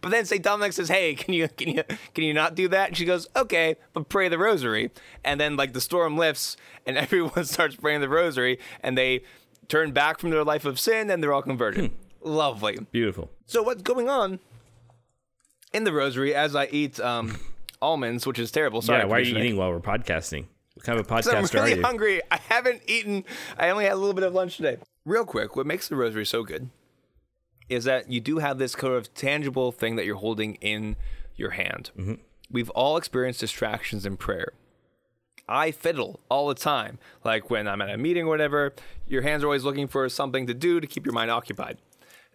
But 0.00 0.10
then 0.10 0.24
St. 0.24 0.42
Dominic 0.42 0.72
says, 0.72 0.88
"Hey, 0.88 1.14
can 1.14 1.34
you 1.34 1.48
can 1.48 1.68
you 1.68 1.82
can 2.14 2.24
you 2.24 2.32
not 2.32 2.54
do 2.54 2.68
that?" 2.68 2.88
And 2.88 2.96
she 2.96 3.04
goes, 3.04 3.28
"Okay, 3.34 3.76
but 3.92 4.08
pray 4.08 4.28
the 4.28 4.38
rosary." 4.38 4.90
And 5.24 5.40
then 5.40 5.56
like 5.56 5.72
the 5.72 5.80
storm 5.80 6.16
lifts 6.16 6.56
and 6.86 6.96
everyone 6.98 7.44
starts 7.44 7.76
praying 7.76 8.00
the 8.00 8.08
rosary 8.08 8.58
and 8.82 8.96
they 8.96 9.22
turn 9.70 9.92
back 9.92 10.18
from 10.18 10.30
their 10.30 10.44
life 10.44 10.64
of 10.64 10.78
sin 10.78 11.10
and 11.10 11.22
they're 11.22 11.32
all 11.32 11.42
converted. 11.42 11.90
Lovely. 12.22 12.76
Beautiful. 12.92 13.30
So 13.46 13.62
what's 13.62 13.82
going 13.82 14.08
on 14.10 14.40
in 15.72 15.84
the 15.84 15.92
rosary 15.92 16.34
as 16.34 16.54
I 16.54 16.66
eat 16.66 17.00
um, 17.00 17.38
almonds, 17.82 18.26
which 18.26 18.38
is 18.38 18.50
terrible. 18.50 18.82
Sorry, 18.82 19.00
yeah. 19.00 19.04
Why 19.06 19.18
are 19.18 19.20
you 19.20 19.36
eating 19.38 19.56
while 19.56 19.70
we're 19.70 19.80
podcasting? 19.80 20.46
What 20.74 20.84
kind 20.84 20.98
of 21.00 21.06
a 21.06 21.08
'Cause 21.14 21.26
I'm 21.28 21.44
podcaster 21.44 21.60
are 21.60 21.64
really 21.64 21.76
you? 21.78 21.82
hungry. 21.82 22.20
I 22.30 22.36
haven't 22.48 22.82
eaten. 22.86 23.24
I 23.58 23.70
only 23.70 23.84
had 23.84 23.94
a 23.94 23.96
little 23.96 24.14
bit 24.14 24.24
of 24.24 24.34
lunch 24.34 24.56
today. 24.56 24.76
Real 25.06 25.24
quick, 25.24 25.56
what 25.56 25.66
makes 25.66 25.88
the 25.88 25.96
rosary 25.96 26.26
so 26.26 26.42
good 26.42 26.68
is 27.70 27.84
that 27.84 28.10
you 28.10 28.20
do 28.20 28.38
have 28.38 28.58
this 28.58 28.74
kind 28.74 28.92
of 28.94 29.14
tangible 29.14 29.70
thing 29.72 29.96
that 29.96 30.04
you're 30.04 30.16
holding 30.16 30.56
in 30.56 30.96
your 31.36 31.50
hand. 31.50 31.90
Mm-hmm. 31.96 32.14
We've 32.50 32.70
all 32.70 32.96
experienced 32.96 33.38
distractions 33.40 34.04
in 34.04 34.16
prayer. 34.16 34.52
I 35.50 35.72
fiddle 35.72 36.20
all 36.30 36.48
the 36.48 36.54
time. 36.54 36.98
Like 37.24 37.50
when 37.50 37.66
I'm 37.68 37.82
at 37.82 37.90
a 37.90 37.98
meeting 37.98 38.24
or 38.24 38.28
whatever, 38.28 38.74
your 39.06 39.22
hands 39.22 39.42
are 39.42 39.46
always 39.46 39.64
looking 39.64 39.88
for 39.88 40.08
something 40.08 40.46
to 40.46 40.54
do 40.54 40.80
to 40.80 40.86
keep 40.86 41.04
your 41.04 41.12
mind 41.12 41.30
occupied. 41.30 41.78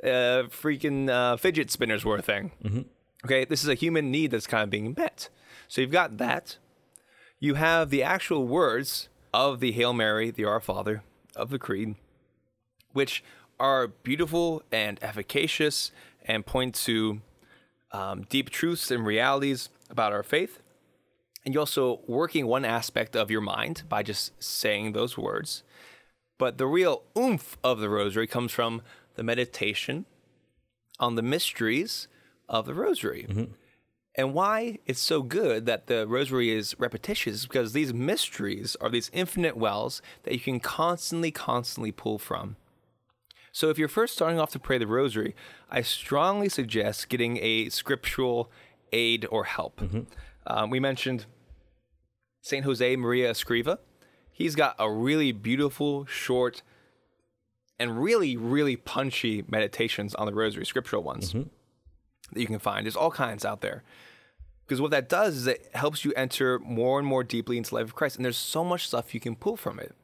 Uh, 0.04 0.44
freaking 0.52 1.10
uh, 1.10 1.38
fidget 1.38 1.72
spinners 1.72 2.04
were 2.04 2.18
a 2.18 2.22
thing. 2.22 2.52
Okay, 3.24 3.46
this 3.46 3.64
is 3.64 3.70
a 3.70 3.74
human 3.74 4.12
need 4.12 4.32
that's 4.32 4.46
kind 4.46 4.64
of 4.64 4.70
being 4.70 4.94
met. 4.96 5.30
So 5.68 5.82
you've 5.82 5.92
got 5.92 6.18
that 6.18 6.58
you 7.40 7.56
have 7.56 7.90
the 7.90 8.04
actual 8.04 8.48
words 8.48 9.10
of 9.34 9.60
the 9.60 9.72
Hail 9.72 9.94
Mary, 9.94 10.32
the 10.32 10.46
Our 10.46 10.60
Father, 10.60 11.04
of 11.36 11.50
the 11.50 11.60
Creed, 11.60 11.96
which 12.94 13.24
are 13.60 13.88
beautiful 13.88 14.64
and 14.72 14.98
efficacious 15.02 15.92
and 16.26 16.46
point 16.46 16.76
to 16.76 17.22
um, 17.92 18.24
deep 18.30 18.50
truths 18.50 18.92
and 18.92 19.06
realities 19.06 19.70
about 19.90 20.12
our 20.14 20.24
faith. 20.24 20.60
And 21.46 21.54
you're 21.54 21.62
also 21.62 22.02
working 22.08 22.48
one 22.48 22.66
aspect 22.66 23.16
of 23.16 23.30
your 23.30 23.42
mind 23.42 23.84
by 23.88 24.02
just 24.02 24.34
saying 24.44 24.92
those 24.92 25.18
words. 25.18 25.64
But 26.38 26.58
the 26.58 26.66
real 26.66 27.04
oomph 27.18 27.58
of 27.64 27.80
the 27.80 27.90
rosary 27.90 28.28
comes 28.28 28.52
from 28.52 28.82
the 29.14 29.24
meditation 29.24 30.06
on 31.00 31.16
the 31.16 31.22
mysteries 31.22 32.08
of 32.50 32.66
the 32.66 32.74
rosary. 32.74 33.26
And 34.18 34.34
why 34.34 34.80
it's 34.86 35.02
so 35.02 35.22
good 35.22 35.66
that 35.66 35.88
the 35.88 36.08
rosary 36.08 36.50
is 36.50 36.74
repetitious 36.80 37.36
is 37.36 37.46
because 37.46 37.74
these 37.74 37.94
mysteries 37.94 38.76
are 38.82 38.90
these 38.90 39.12
infinite 39.14 39.56
wells 39.58 40.02
that 40.24 40.34
you 40.34 40.40
can 40.40 40.60
constantly, 40.60 41.32
constantly 41.32 41.92
pull 41.92 42.18
from. 42.18 42.56
So 43.52 43.70
if 43.70 43.78
you're 43.78 43.88
first 43.88 44.14
starting 44.16 44.40
off 44.40 44.52
to 44.52 44.60
pray 44.60 44.78
the 44.78 44.88
rosary, 44.88 45.36
I 45.70 45.82
strongly 45.82 46.50
suggest 46.50 47.08
getting 47.10 47.38
a 47.42 47.70
scriptural 47.70 48.50
aid 48.92 49.26
or 49.30 49.46
help. 49.46 49.80
Um, 50.48 50.70
we 50.70 50.80
mentioned 50.80 51.26
Saint 52.46 52.64
Jose 52.64 52.96
Maria 52.96 53.32
Escriva. 53.32 53.80
He's 54.32 54.54
got 54.54 54.76
a 54.78 54.92
really 54.92 55.32
beautiful, 55.32 56.06
short, 56.06 56.62
and 57.80 58.00
really, 58.00 58.38
really 58.38 58.76
punchy 58.76 59.44
meditations 59.48 60.14
on 60.14 60.28
the 60.28 60.34
rosary, 60.34 60.64
scriptural 60.64 61.02
ones 61.02 61.34
that 62.32 62.40
you 62.40 62.46
can 62.46 62.60
find. 62.60 62.86
There's 62.86 62.96
all 62.96 63.10
kinds 63.10 63.46
out 63.46 63.62
there. 63.62 63.82
Because 64.64 64.80
what 64.80 64.92
that 64.92 65.10
does 65.10 65.36
is 65.36 65.48
it 65.48 65.72
helps 65.74 66.06
you 66.06 66.14
enter 66.16 66.60
more 66.60 67.00
and 67.00 67.08
more 67.08 67.24
deeply 67.24 67.58
into 67.58 67.72
the 67.72 67.78
life 67.78 67.86
of 67.86 67.96
Christ. 67.96 68.16
And 68.16 68.24
there's 68.24 68.38
so 68.38 68.64
much 68.64 68.86
stuff 68.88 69.16
you 69.16 69.20
can 69.20 69.36
pull 69.36 69.58
from 69.58 69.80
it. 69.80 69.96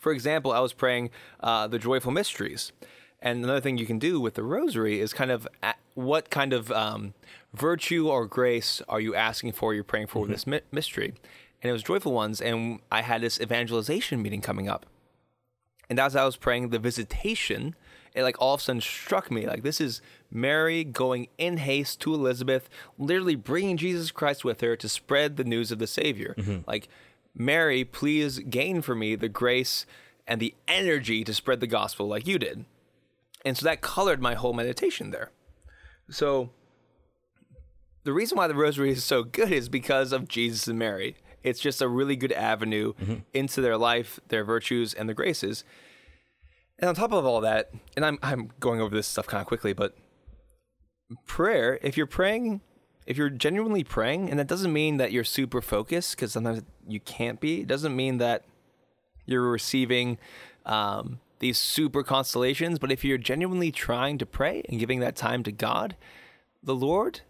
For 0.00 0.10
example, 0.10 0.50
I 0.50 0.58
was 0.58 0.72
praying 0.72 1.10
uh, 1.38 1.68
the 1.68 1.78
joyful 1.78 2.10
mysteries. 2.10 2.72
And 3.20 3.44
another 3.44 3.60
thing 3.60 3.78
you 3.78 3.86
can 3.86 4.00
do 4.00 4.20
with 4.20 4.34
the 4.34 4.42
rosary 4.42 4.98
is 5.00 5.12
kind 5.12 5.30
of 5.30 5.46
what 5.94 6.28
kind 6.28 6.52
of 6.52 6.72
um, 6.72 7.14
virtue 7.56 8.08
or 8.08 8.26
grace 8.26 8.82
are 8.88 9.00
you 9.00 9.14
asking 9.14 9.52
for, 9.52 9.74
you're 9.74 9.84
praying 9.84 10.08
for 10.08 10.20
with 10.20 10.30
this 10.30 10.44
mm-hmm. 10.44 10.64
mystery. 10.72 11.14
And 11.62 11.70
it 11.70 11.72
was 11.72 11.82
joyful 11.82 12.12
ones. 12.12 12.40
And 12.40 12.80
I 12.92 13.02
had 13.02 13.22
this 13.22 13.40
evangelization 13.40 14.22
meeting 14.22 14.40
coming 14.40 14.68
up. 14.68 14.86
And 15.88 15.98
as 15.98 16.16
I 16.16 16.24
was 16.24 16.36
praying 16.36 16.68
the 16.68 16.78
visitation, 16.78 17.74
it 18.14 18.22
like 18.22 18.40
all 18.40 18.54
of 18.54 18.60
a 18.60 18.64
sudden 18.64 18.80
struck 18.80 19.30
me 19.30 19.46
like 19.46 19.62
this 19.62 19.80
is 19.80 20.00
Mary 20.30 20.84
going 20.84 21.28
in 21.38 21.58
haste 21.58 22.00
to 22.00 22.14
Elizabeth, 22.14 22.68
literally 22.98 23.36
bringing 23.36 23.76
Jesus 23.76 24.10
Christ 24.10 24.44
with 24.44 24.60
her 24.60 24.76
to 24.76 24.88
spread 24.88 25.36
the 25.36 25.44
news 25.44 25.70
of 25.70 25.78
the 25.78 25.86
Savior. 25.86 26.34
Mm-hmm. 26.38 26.58
Like, 26.66 26.88
Mary, 27.34 27.84
please 27.84 28.38
gain 28.38 28.82
for 28.82 28.94
me 28.94 29.14
the 29.14 29.28
grace 29.28 29.86
and 30.26 30.40
the 30.40 30.54
energy 30.66 31.22
to 31.24 31.34
spread 31.34 31.60
the 31.60 31.66
gospel 31.66 32.08
like 32.08 32.26
you 32.26 32.38
did. 32.38 32.64
And 33.44 33.56
so 33.56 33.64
that 33.64 33.80
colored 33.80 34.20
my 34.20 34.34
whole 34.34 34.52
meditation 34.52 35.10
there. 35.10 35.30
So 36.10 36.50
the 38.06 38.12
reason 38.12 38.38
why 38.38 38.46
the 38.46 38.54
rosary 38.54 38.92
is 38.92 39.02
so 39.02 39.24
good 39.24 39.50
is 39.50 39.68
because 39.68 40.12
of 40.12 40.28
Jesus 40.28 40.68
and 40.68 40.78
Mary. 40.78 41.16
It's 41.42 41.58
just 41.58 41.82
a 41.82 41.88
really 41.88 42.14
good 42.14 42.32
avenue 42.32 42.92
into 43.34 43.60
their 43.60 43.76
life, 43.76 44.20
their 44.28 44.44
virtues, 44.44 44.94
and 44.94 45.08
their 45.08 45.14
graces. 45.14 45.64
And 46.78 46.88
on 46.88 46.94
top 46.94 47.12
of 47.12 47.24
all 47.26 47.40
that, 47.40 47.70
and 47.96 48.04
I'm 48.04 48.18
I'm 48.22 48.52
going 48.60 48.80
over 48.80 48.94
this 48.94 49.08
stuff 49.08 49.26
kind 49.26 49.40
of 49.40 49.46
quickly, 49.48 49.72
but 49.72 49.96
prayer, 51.26 51.80
if 51.82 51.96
you're 51.96 52.06
praying, 52.06 52.60
if 53.06 53.16
you're 53.16 53.28
genuinely 53.30 53.82
praying, 53.82 54.30
and 54.30 54.38
that 54.38 54.46
doesn't 54.46 54.72
mean 54.72 54.98
that 54.98 55.10
you're 55.10 55.24
super 55.24 55.60
focused, 55.60 56.14
because 56.14 56.32
sometimes 56.32 56.62
you 56.86 57.00
can't 57.00 57.40
be. 57.40 57.62
It 57.62 57.66
doesn't 57.66 57.94
mean 57.94 58.18
that 58.18 58.44
you're 59.24 59.50
receiving 59.50 60.18
um, 60.64 61.18
these 61.40 61.58
super 61.58 62.04
consolations, 62.04 62.78
but 62.78 62.92
if 62.92 63.04
you're 63.04 63.18
genuinely 63.18 63.72
trying 63.72 64.18
to 64.18 64.26
pray 64.26 64.62
and 64.68 64.78
giving 64.78 65.00
that 65.00 65.16
time 65.16 65.42
to 65.42 65.50
God, 65.50 65.96
the 66.62 66.74
Lord, 66.74 67.22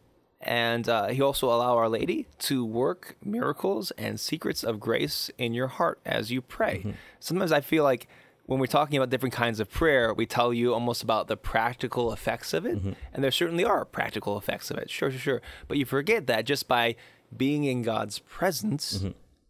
and 0.47 0.89
uh, 0.89 1.09
He 1.09 1.21
also 1.21 1.49
allow 1.49 1.77
Our 1.77 1.89
Lady 1.89 2.27
to 2.39 2.65
work 2.65 3.17
miracles 3.23 3.91
and 3.99 4.19
secrets 4.19 4.65
of 4.65 4.81
grace 4.81 5.31
in 5.37 5.53
your 5.53 5.67
heart 5.67 6.01
as 6.07 6.31
you 6.31 6.41
pray. 6.41 6.95
Sometimes 7.21 7.53
I 7.53 7.61
feel 7.61 7.85
like 7.85 8.09
when 8.47 8.61
we're 8.61 8.67
talking 8.67 8.97
about 8.97 9.11
different 9.11 9.35
kinds 9.35 9.59
of 9.59 9.69
prayer, 9.69 10.15
we 10.15 10.25
tell 10.25 10.55
you 10.55 10.73
almost 10.73 11.03
about 11.03 11.27
the 11.27 11.37
practical 11.37 12.13
effects 12.13 12.55
of 12.55 12.65
it. 12.65 12.79
And 13.13 13.25
there 13.25 13.33
certainly 13.33 13.65
are 13.65 13.85
practical 13.85 14.39
effects 14.39 14.71
of 14.71 14.79
it. 14.79 14.89
Sure, 14.89 15.11
sure, 15.11 15.19
sure. 15.19 15.43
But 15.69 15.79
you 15.79 15.85
forget 15.85 16.27
that 16.29 16.47
just 16.47 16.69
by 16.69 16.95
being 17.37 17.65
in 17.65 17.83
God's 17.83 18.21
presence 18.21 19.05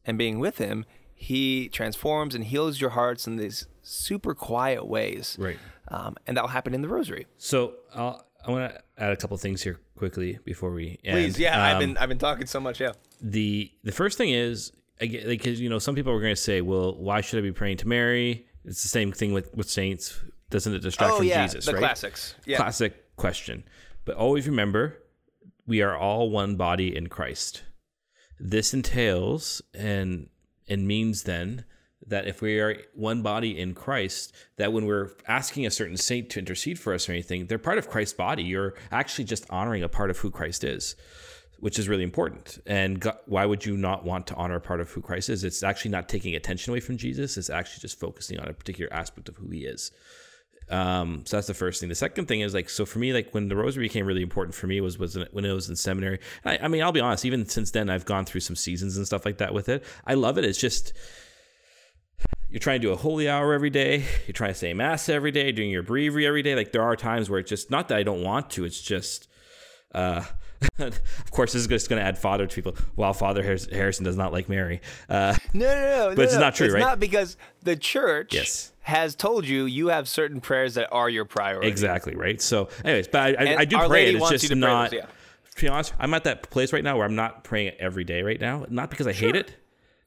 and 0.07 0.17
being 0.17 0.39
with 0.39 0.59
Him, 0.59 0.87
He 1.15 1.69
transforms 1.69 2.35
and 2.35 2.45
heals 2.45 2.81
your 2.81 2.91
hearts 2.91 3.27
in 3.27 3.37
these 3.37 3.67
super 3.83 4.35
quiet 4.35 4.87
ways. 4.87 5.37
Right. 5.39 5.59
Um, 5.89 6.17
and 6.27 6.37
that'll 6.37 6.49
happen 6.49 6.75
in 6.75 6.83
the 6.83 6.89
rosary. 6.89 7.27
So 7.37 7.75
I'll, 7.95 8.26
I 8.47 8.51
want 8.53 8.73
to 8.73 8.81
add 8.97 9.13
a 9.13 9.17
couple 9.17 9.37
things 9.39 9.63
here 9.63 9.81
quickly 9.97 10.39
before 10.45 10.71
we 10.71 10.99
end. 11.05 11.17
Please, 11.17 11.39
yeah, 11.39 11.63
I've 11.63 11.75
Um, 11.75 11.81
been 11.81 11.97
I've 11.99 12.09
been 12.09 12.19
talking 12.19 12.47
so 12.47 12.61
much, 12.61 12.81
yeah. 12.81 12.93
the 13.21 13.71
the 13.85 13.93
first 13.93 14.17
thing 14.19 14.31
is 14.31 14.73
because 15.01 15.61
you 15.61 15.69
know 15.69 15.79
some 15.79 15.95
people 15.95 16.13
are 16.13 16.21
going 16.21 16.35
to 16.35 16.41
say 16.41 16.63
well 16.63 16.97
why 16.97 17.21
should 17.21 17.39
i 17.39 17.43
be 17.43 17.53
praying 17.53 17.77
to 17.77 17.87
mary 17.87 18.47
it's 18.65 18.83
the 18.83 18.89
same 18.89 19.13
thing 19.13 19.35
with 19.35 19.55
with 19.55 19.69
saints 19.69 20.19
doesn't 20.49 20.73
it 20.73 20.79
distract 20.79 21.13
Oh 21.13 21.17
from 21.19 21.27
yeah, 21.27 21.45
jesus 21.47 21.67
the 21.67 21.73
right 21.75 21.81
classics. 21.81 22.35
Yeah. 22.47 22.57
classic 22.57 23.15
question 23.17 23.63
but 24.07 24.17
always 24.17 24.47
remember 24.49 25.03
we 25.67 25.83
are 25.83 25.95
all 25.95 26.31
one 26.31 26.57
body 26.57 26.97
in 26.97 27.09
christ 27.09 27.63
this 28.41 28.73
entails 28.73 29.61
and 29.75 30.31
and 30.67 30.87
means 30.89 31.25
then 31.25 31.67
that 32.09 32.27
if 32.27 32.41
we 32.41 32.61
are 32.61 32.77
one 32.95 33.23
body 33.23 33.59
in 33.59 33.75
Christ, 33.75 34.33
that 34.57 34.73
when 34.73 34.87
we're 34.87 35.11
asking 35.27 35.67
a 35.67 35.71
certain 35.71 35.97
saint 35.97 36.31
to 36.31 36.39
intercede 36.39 36.79
for 36.79 36.95
us 36.95 37.09
or 37.09 37.13
anything, 37.13 37.47
they're 37.47 37.59
part 37.59 37.79
of 37.79 37.91
Christ's 37.91 38.15
body. 38.15 38.45
You're 38.45 38.75
actually 38.93 39.25
just 39.25 39.45
honoring 39.51 39.83
a 39.83 39.89
part 39.89 40.11
of 40.11 40.19
who 40.19 40.31
Christ 40.31 40.63
is, 40.63 40.95
which 41.59 41.79
is 41.79 41.89
really 41.89 42.05
important. 42.05 42.59
And 42.65 43.01
God, 43.01 43.19
why 43.27 43.45
would 43.45 43.67
you 43.67 43.77
not 43.77 44.05
want 44.05 44.29
to 44.29 44.35
honor 44.37 44.57
a 44.57 44.61
part 44.61 44.81
of 44.81 44.91
who 44.91 45.01
Christ 45.01 45.29
is? 45.31 45.43
It's 45.43 45.63
actually 45.63 45.91
not 45.91 46.09
taking 46.09 46.37
attention 46.37 46.71
away 46.71 46.81
from 46.81 46.97
Jesus. 46.97 47.37
It's 47.37 47.51
actually 47.51 47.81
just 47.81 47.99
focusing 47.99 48.39
on 48.39 48.49
a 48.49 48.53
particular 48.53 48.93
aspect 48.93 49.29
of 49.29 49.37
who 49.37 49.49
he 49.51 49.65
is. 49.65 49.91
Um, 50.69 51.23
so 51.25 51.37
that's 51.37 51.47
the 51.47 51.55
first 51.55 51.81
thing. 51.81 51.89
The 51.89 51.95
second 51.95 52.27
thing 52.27 52.41
is 52.41 52.53
like, 52.53 52.69
so 52.69 52.85
for 52.85 52.99
me, 52.99 53.13
like 53.13 53.33
when 53.33 53.49
the 53.49 53.57
rosary 53.57 53.85
became 53.85 54.07
really 54.07 54.23
important 54.23 54.55
for 54.55 54.67
me 54.67 54.81
was, 54.81 54.99
was 54.99 55.17
when 55.33 55.45
it 55.45 55.53
was 55.53 55.69
in 55.69 55.77
seminary. 55.77 56.19
I, 56.45 56.59
I 56.59 56.69
mean, 56.69 56.83
I'll 56.83 56.93
be 56.93 57.01
honest, 57.01 57.25
even 57.25 57.47
since 57.47 57.71
then, 57.71 57.89
I've 57.89 58.05
gone 58.05 58.25
through 58.25 58.41
some 58.41 58.57
seasons 58.57 58.97
and 58.97 59.07
stuff 59.07 59.25
like 59.25 59.39
that 59.39 59.55
with 59.55 59.69
it. 59.69 59.85
I 60.05 60.15
love 60.15 60.39
it. 60.39 60.45
It's 60.45 60.61
just, 60.61 60.93
you're 62.51 62.61
trying 62.61 62.81
to 62.81 62.87
do 62.87 62.93
a 62.93 62.97
holy 62.97 63.29
hour 63.29 63.53
every 63.53 63.71
day. 63.71 64.05
You're 64.27 64.33
trying 64.35 64.53
to 64.53 64.59
say 64.59 64.73
mass 64.75 65.09
every 65.09 65.31
day, 65.31 65.53
doing 65.53 65.71
your 65.71 65.83
breviary 65.83 66.27
every 66.27 66.43
day. 66.43 66.55
Like 66.55 66.73
there 66.73 66.83
are 66.83 66.97
times 66.97 67.29
where 67.29 67.39
it's 67.41 67.51
just 67.51 67.71
not 67.71 67.89
that 67.89 67.99
I 67.99 68.03
don't 68.03 68.23
want 68.23 68.51
to. 68.51 68.65
It's 68.65 68.81
just, 68.81 69.29
uh, 69.95 70.23
of 70.79 71.31
course, 71.31 71.53
this 71.53 71.63
is 71.63 71.69
just 71.69 71.89
going 71.91 72.01
to 72.01 72.07
add 72.07 72.17
father 72.19 72.47
to 72.47 72.55
people. 72.55 72.77
While 72.95 73.13
Father 73.13 73.43
Harrison 73.43 74.05
does 74.05 74.17
not 74.17 74.33
like 74.33 74.49
Mary, 74.49 74.81
uh, 75.09 75.37
No, 75.53 75.67
no, 75.67 75.75
no. 75.75 76.09
But 76.11 76.19
no, 76.19 76.23
it's 76.25 76.35
no. 76.35 76.41
not 76.41 76.55
true, 76.55 76.67
it's 76.67 76.75
right? 76.75 76.81
not 76.81 76.99
because 77.01 77.37
the 77.63 77.77
church 77.77 78.35
Yes. 78.35 78.73
has 78.81 79.15
told 79.15 79.47
you 79.47 79.65
you 79.67 79.89
have 79.89 80.09
certain 80.09 80.41
prayers 80.41 80.75
that 80.75 80.89
are 80.93 81.11
your 81.11 81.25
priority. 81.27 81.69
exactly 81.69 82.15
right. 82.15 82.41
So, 82.41 82.69
anyways, 82.85 83.09
but 83.09 83.39
I, 83.39 83.45
I, 83.45 83.57
I 83.59 83.65
do 83.67 83.77
Our 83.77 83.89
pray. 83.89 84.09
It. 84.09 84.15
It's 84.17 84.31
just 84.31 84.55
not. 84.55 84.91
those, 84.93 85.01
yeah. 85.01 85.07
To 85.57 85.63
be 85.63 85.69
honest, 85.69 85.95
I'm 85.99 86.13
at 86.15 86.25
that 86.25 86.49
place 86.51 86.73
right 86.73 86.85
now 86.85 86.97
where 86.97 87.07
I'm 87.07 87.15
not 87.17 87.43
praying 87.45 87.69
it 87.69 87.77
every 87.81 88.05
day 88.05 88.23
right 88.23 88.41
now. 88.41 88.65
Not 88.69 88.89
because 88.91 89.07
I 89.07 89.13
hate 89.13 89.37
it, 89.37 89.55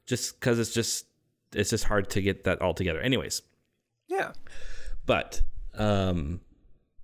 just 0.06 0.38
because 0.38 0.58
it's 0.58 0.72
just 0.72 1.06
it's 1.54 1.70
just 1.70 1.84
hard 1.84 2.10
to 2.10 2.22
get 2.22 2.44
that 2.44 2.60
all 2.60 2.74
together. 2.74 3.00
Anyways, 3.00 3.42
Yeah. 4.08 4.32
but 5.06 5.42
um 5.74 6.40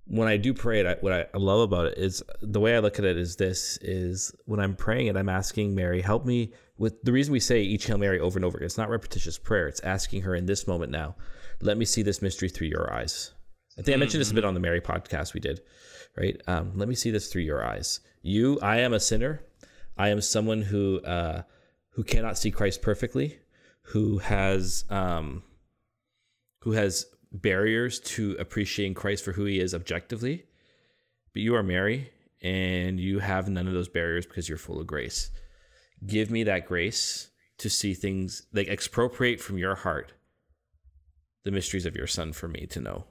when 0.09 0.29
I 0.29 0.37
do 0.37 0.53
pray 0.53 0.79
it, 0.79 0.85
I, 0.85 0.93
what 1.01 1.11
I 1.11 1.25
love 1.37 1.59
about 1.59 1.87
it 1.87 1.97
is 1.97 2.23
the 2.41 2.61
way 2.61 2.75
I 2.75 2.79
look 2.79 2.97
at 2.97 3.03
it 3.03 3.17
is 3.17 3.35
this: 3.35 3.77
is 3.81 4.33
when 4.45 4.61
I'm 4.61 4.73
praying 4.73 5.07
it, 5.07 5.17
I'm 5.17 5.27
asking 5.27 5.75
Mary, 5.75 6.01
help 6.01 6.25
me 6.25 6.53
with 6.77 7.01
the 7.03 7.11
reason 7.11 7.33
we 7.33 7.41
say 7.41 7.61
each 7.61 7.87
Hail 7.87 7.97
Mary 7.97 8.17
over 8.17 8.37
and 8.37 8.45
over. 8.45 8.57
It's 8.59 8.77
not 8.77 8.89
repetitious 8.89 9.37
prayer; 9.37 9.67
it's 9.67 9.81
asking 9.81 10.21
her 10.21 10.33
in 10.33 10.45
this 10.45 10.65
moment 10.65 10.93
now, 10.93 11.15
let 11.61 11.77
me 11.77 11.83
see 11.83 12.03
this 12.03 12.21
mystery 12.21 12.47
through 12.47 12.67
your 12.67 12.93
eyes. 12.93 13.31
I 13.77 13.81
think 13.81 13.95
I 13.97 13.99
mentioned 13.99 14.21
this 14.21 14.31
a 14.31 14.33
bit 14.33 14.45
on 14.45 14.53
the 14.53 14.61
Mary 14.61 14.79
podcast 14.79 15.33
we 15.33 15.41
did, 15.41 15.59
right? 16.17 16.39
Um, 16.47 16.71
let 16.75 16.87
me 16.87 16.95
see 16.95 17.11
this 17.11 17.27
through 17.27 17.41
your 17.43 17.65
eyes. 17.65 17.99
You, 18.21 18.59
I 18.61 18.77
am 18.79 18.93
a 18.93 19.01
sinner. 19.01 19.41
I 19.97 20.07
am 20.07 20.21
someone 20.21 20.61
who 20.61 21.01
uh, 21.01 21.41
who 21.91 22.03
cannot 22.05 22.37
see 22.37 22.49
Christ 22.49 22.81
perfectly, 22.81 23.39
who 23.87 24.17
has 24.17 24.85
um, 24.89 25.43
who 26.61 26.71
has 26.71 27.05
barriers 27.31 27.99
to 27.99 28.35
appreciating 28.39 28.93
Christ 28.93 29.23
for 29.23 29.33
who 29.33 29.45
he 29.45 29.59
is 29.59 29.73
objectively. 29.73 30.45
But 31.33 31.41
you 31.41 31.55
are 31.55 31.63
Mary, 31.63 32.11
and 32.41 32.99
you 32.99 33.19
have 33.19 33.47
none 33.47 33.67
of 33.67 33.73
those 33.73 33.89
barriers 33.89 34.25
because 34.25 34.49
you're 34.49 34.57
full 34.57 34.79
of 34.79 34.87
grace. 34.87 35.29
Give 36.05 36.29
me 36.29 36.43
that 36.43 36.67
grace 36.67 37.29
to 37.59 37.69
see 37.69 37.93
things 37.93 38.43
like 38.53 38.67
expropriate 38.67 39.41
from 39.41 39.57
your 39.57 39.75
heart 39.75 40.13
the 41.43 41.51
mysteries 41.51 41.85
of 41.85 41.95
your 41.95 42.07
son 42.07 42.33
for 42.33 42.47
me 42.47 42.65
to 42.67 42.81
know. 42.81 43.05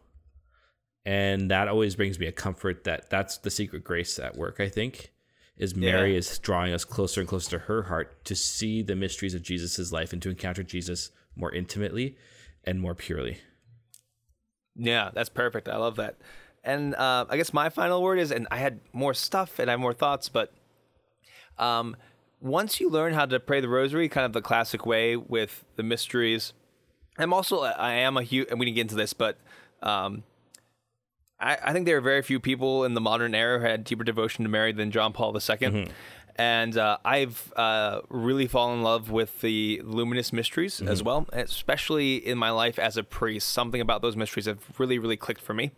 And 1.07 1.51
that 1.51 1.69
always 1.69 1.97
brings 1.97 2.19
me 2.19 2.27
a 2.27 2.33
comfort 2.33 2.85
that 2.85 3.09
that's 3.09 3.39
the 3.39 3.51
secret 3.51 3.83
grace 3.83 4.19
at 4.19 4.37
work, 4.37 4.61
I 4.61 4.69
think, 4.69 5.13
is 5.57 5.75
Mary 5.75 6.13
Yeah. 6.13 6.19
is 6.19 6.39
drawing 6.39 6.73
us 6.73 6.85
closer 6.85 7.21
and 7.21 7.29
closer 7.29 7.51
to 7.53 7.59
her 7.61 7.85
heart 7.85 8.25
to 8.27 8.35
see 8.37 8.83
the 8.83 8.95
mysteries 8.97 9.35
of 9.35 9.43
Jesus' 9.43 9.91
life 9.93 10.13
and 10.13 10.21
to 10.23 10.31
encounter 10.31 10.63
Jesus 10.63 11.11
more 11.35 11.53
intimately 11.53 12.17
and 12.65 12.81
more 12.81 12.95
purely. 12.95 13.39
Yeah, 14.75 15.11
that's 15.15 15.29
perfect. 15.31 15.69
I 15.69 15.77
love 15.77 15.97
that. 15.97 16.17
And 16.63 16.95
uh, 16.97 17.25
I 17.29 17.37
guess 17.37 17.53
my 17.55 17.69
final 17.71 18.03
word 18.03 18.19
is, 18.19 18.31
and 18.33 18.47
I 18.51 18.57
had 18.59 18.81
more 18.93 19.15
stuff 19.15 19.59
and 19.59 19.71
I 19.71 19.75
have 19.75 19.81
more 19.81 19.95
thoughts, 19.95 20.29
but 20.29 20.53
um, 21.59 21.97
once 22.41 22.81
you 22.81 22.91
learn 22.91 23.15
how 23.15 23.25
to 23.25 23.41
pray 23.41 23.61
the 23.61 23.69
rosary, 23.69 24.09
kind 24.09 24.27
of 24.27 24.33
the 24.33 24.43
classic 24.43 24.85
way 24.85 25.17
with 25.17 25.65
the 25.77 25.83
mysteries, 25.83 26.53
I'm 27.19 27.33
also 27.33 27.63
I 27.63 27.93
am 27.93 28.17
a 28.19 28.23
huge, 28.23 28.49
and 28.51 28.59
we 28.61 28.67
didn't 28.67 28.75
get 28.75 28.81
into 28.83 28.95
this, 28.97 29.15
but 29.15 29.39
um, 29.83 30.25
I, 31.39 31.59
I 31.65 31.73
think 31.73 31.87
there 31.87 31.97
are 31.97 32.01
very 32.03 32.23
few 32.23 32.41
people 32.41 32.85
in 32.85 32.95
the 32.95 33.01
modern 33.01 33.35
era 33.35 33.59
who 33.59 33.67
had 33.67 33.85
deeper 33.85 34.05
devotion 34.05 34.45
to 34.45 34.51
Mary 34.51 34.73
than 34.73 34.91
John 34.91 35.13
Paul 35.13 35.37
II. 35.37 35.89
And 36.39 36.77
uh, 36.77 36.99
I've 37.05 37.51
uh, 37.57 38.01
really 38.11 38.47
fallen 38.47 38.79
in 38.79 38.83
love 38.85 39.11
with 39.11 39.41
the 39.41 39.81
luminous 39.85 40.33
mysteries 40.35 40.83
as 40.83 41.03
well, 41.03 41.27
especially 41.33 42.17
in 42.17 42.37
my 42.37 42.51
life 42.51 42.79
as 42.79 42.99
a 42.99 43.03
priest. 43.03 43.49
Something 43.49 43.81
about 43.81 44.03
those 44.03 44.17
mysteries 44.17 44.45
have 44.45 44.59
really, 44.79 44.99
really 44.99 45.17
clicked 45.17 45.41
for 45.41 45.55
me. 45.55 45.73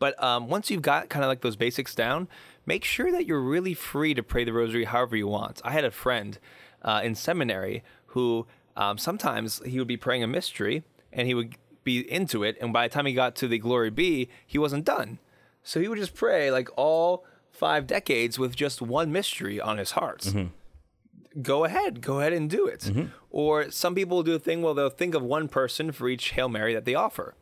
But 0.00 0.20
um, 0.20 0.48
once 0.48 0.68
you've 0.68 0.82
got 0.82 1.08
kind 1.08 1.24
of 1.24 1.28
like 1.28 1.42
those 1.42 1.54
basics 1.54 1.94
down, 1.94 2.26
make 2.66 2.82
sure 2.84 3.12
that 3.12 3.24
you're 3.24 3.40
really 3.40 3.74
free 3.74 4.14
to 4.14 4.22
pray 4.24 4.42
the 4.42 4.52
rosary 4.52 4.84
however 4.84 5.14
you 5.16 5.28
want. 5.28 5.60
I 5.64 5.70
had 5.70 5.84
a 5.84 5.92
friend 5.92 6.40
uh, 6.82 7.00
in 7.04 7.14
seminary 7.14 7.84
who 8.06 8.48
um, 8.76 8.98
sometimes 8.98 9.62
he 9.64 9.78
would 9.78 9.86
be 9.86 9.96
praying 9.96 10.24
a 10.24 10.26
mystery 10.26 10.82
and 11.12 11.28
he 11.28 11.34
would 11.34 11.54
be 11.84 12.10
into 12.10 12.42
it, 12.44 12.56
and 12.60 12.72
by 12.72 12.88
the 12.88 12.94
time 12.94 13.06
he 13.06 13.12
got 13.12 13.34
to 13.36 13.48
the 13.48 13.58
Glory 13.58 13.90
Be, 13.90 14.28
he 14.46 14.58
wasn't 14.58 14.84
done. 14.84 15.18
So 15.62 15.80
he 15.80 15.88
would 15.88 15.98
just 15.98 16.14
pray 16.14 16.50
like 16.50 16.68
all 16.76 17.24
five 17.50 17.86
decades 17.86 18.38
with 18.38 18.56
just 18.56 18.82
one 18.82 19.12
mystery 19.12 19.60
on 19.60 19.78
his 19.78 19.92
heart 19.92 20.22
mm-hmm. 20.22 21.42
go 21.42 21.64
ahead, 21.64 22.00
go 22.00 22.18
ahead 22.20 22.32
and 22.32 22.48
do 22.50 22.66
it. 22.66 22.80
Mm-hmm. 22.80 23.04
Or 23.30 23.70
some 23.70 23.94
people 23.94 24.22
do 24.22 24.34
a 24.34 24.38
thing 24.38 24.62
where 24.62 24.74
they'll 24.74 24.90
think 24.90 25.14
of 25.14 25.22
one 25.22 25.48
person 25.48 25.92
for 25.92 26.08
each 26.08 26.30
Hail 26.30 26.48
Mary 26.48 26.74
that 26.74 26.84
they 26.84 26.94
offer, 26.94 27.34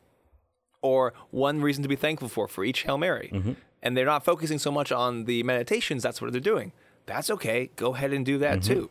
or 0.82 1.14
one 1.30 1.60
reason 1.60 1.82
to 1.82 1.88
be 1.88 1.96
thankful 1.96 2.28
for 2.28 2.48
for 2.48 2.64
each 2.64 2.82
Hail 2.82 2.98
Mary. 2.98 3.30
Mm-hmm. 3.32 3.52
And 3.82 3.96
they're 3.96 4.04
not 4.04 4.24
focusing 4.24 4.58
so 4.58 4.70
much 4.70 4.92
on 4.92 5.24
the 5.24 5.42
meditations, 5.42 6.02
that's 6.02 6.20
what 6.20 6.32
they're 6.32 6.40
doing. 6.40 6.72
That's 7.06 7.30
okay. 7.30 7.70
Go 7.76 7.94
ahead 7.94 8.12
and 8.12 8.26
do 8.26 8.38
that 8.38 8.62
too. 8.62 8.90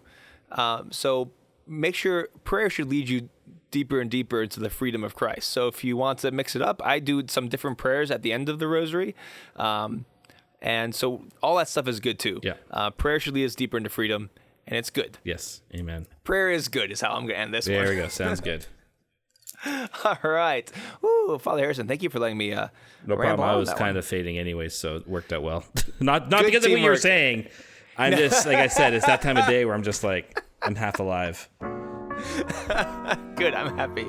Um, 0.52 0.92
so 0.92 1.32
make 1.68 1.96
sure 1.96 2.30
prayer 2.44 2.70
should 2.70 2.90
lead 2.90 3.08
you 3.08 3.30
deeper 3.72 4.00
and 4.00 4.10
deeper 4.10 4.42
into 4.44 4.60
the 4.60 4.70
freedom 4.70 5.04
of 5.04 5.16
Christ. 5.16 5.50
So 5.50 5.68
if 5.68 5.84
you 5.84 5.96
want 5.98 6.20
to 6.20 6.32
mix 6.32 6.56
it 6.56 6.62
up, 6.62 6.82
I 6.84 7.00
do 7.00 7.24
some 7.28 7.48
different 7.50 7.78
prayers 7.78 8.12
at 8.12 8.22
the 8.22 8.34
end 8.34 8.50
of 8.50 8.60
the 8.60 8.68
rosary. 8.68 9.16
Um, 9.56 10.06
and 10.62 10.94
so 10.94 11.26
all 11.42 11.56
that 11.58 11.68
stuff 11.70 11.88
is 11.88 12.00
good 12.00 12.20
too. 12.20 12.40
Yeah. 12.44 12.54
Uh, 12.72 12.90
prayer 12.92 13.20
should 13.20 13.34
lead 13.34 13.46
us 13.46 13.56
deeper 13.56 13.78
into 13.78 13.90
freedom, 13.90 14.30
and 14.68 14.78
it's 14.78 14.90
good. 14.90 15.18
Yes. 15.24 15.62
Amen. 15.74 16.06
Prayer 16.24 16.50
is 16.52 16.68
good, 16.68 16.92
is 16.92 17.00
how 17.02 17.12
I'm 17.12 17.22
going 17.24 17.36
to 17.36 17.38
end 17.40 17.54
this 17.54 17.66
There 17.66 17.80
one. 17.84 17.90
we 17.90 17.96
go. 17.96 18.08
Sounds 18.10 18.42
good. 18.42 18.66
All 20.06 20.18
right. 20.24 20.72
Ooh, 21.04 21.38
Father 21.42 21.62
Harrison, 21.62 21.88
thank 21.88 22.02
you 22.02 22.10
for 22.10 22.20
letting 22.20 22.38
me. 22.38 22.54
Uh, 22.54 22.68
No 23.06 23.16
problem. 23.16 23.48
I 23.48 23.56
was 23.56 23.70
kind 23.70 23.90
one. 23.92 23.98
of 23.98 24.06
fading 24.06 24.38
anyway, 24.38 24.70
so 24.70 24.98
it 24.98 25.08
worked 25.08 25.34
out 25.34 25.44
well. 25.44 25.66
not 26.00 26.30
not 26.30 26.42
Good 26.42 26.46
because 26.48 26.66
of 26.66 26.72
what 26.72 26.80
you 26.80 26.90
were 26.90 26.96
saying. 26.98 27.48
I'm 27.98 28.14
just 28.18 28.46
like 28.46 28.58
I 28.58 28.68
said, 28.68 28.94
it's 28.94 29.06
that 29.06 29.22
time 29.22 29.36
of 29.38 29.46
day 29.48 29.66
where 29.66 29.76
I'm 29.76 29.84
just 29.84 30.04
like 30.04 30.44
I'm 30.62 30.76
half 30.76 31.00
alive. 31.00 31.50
Good, 33.36 33.54
I'm 33.54 33.76
happy. 33.78 34.08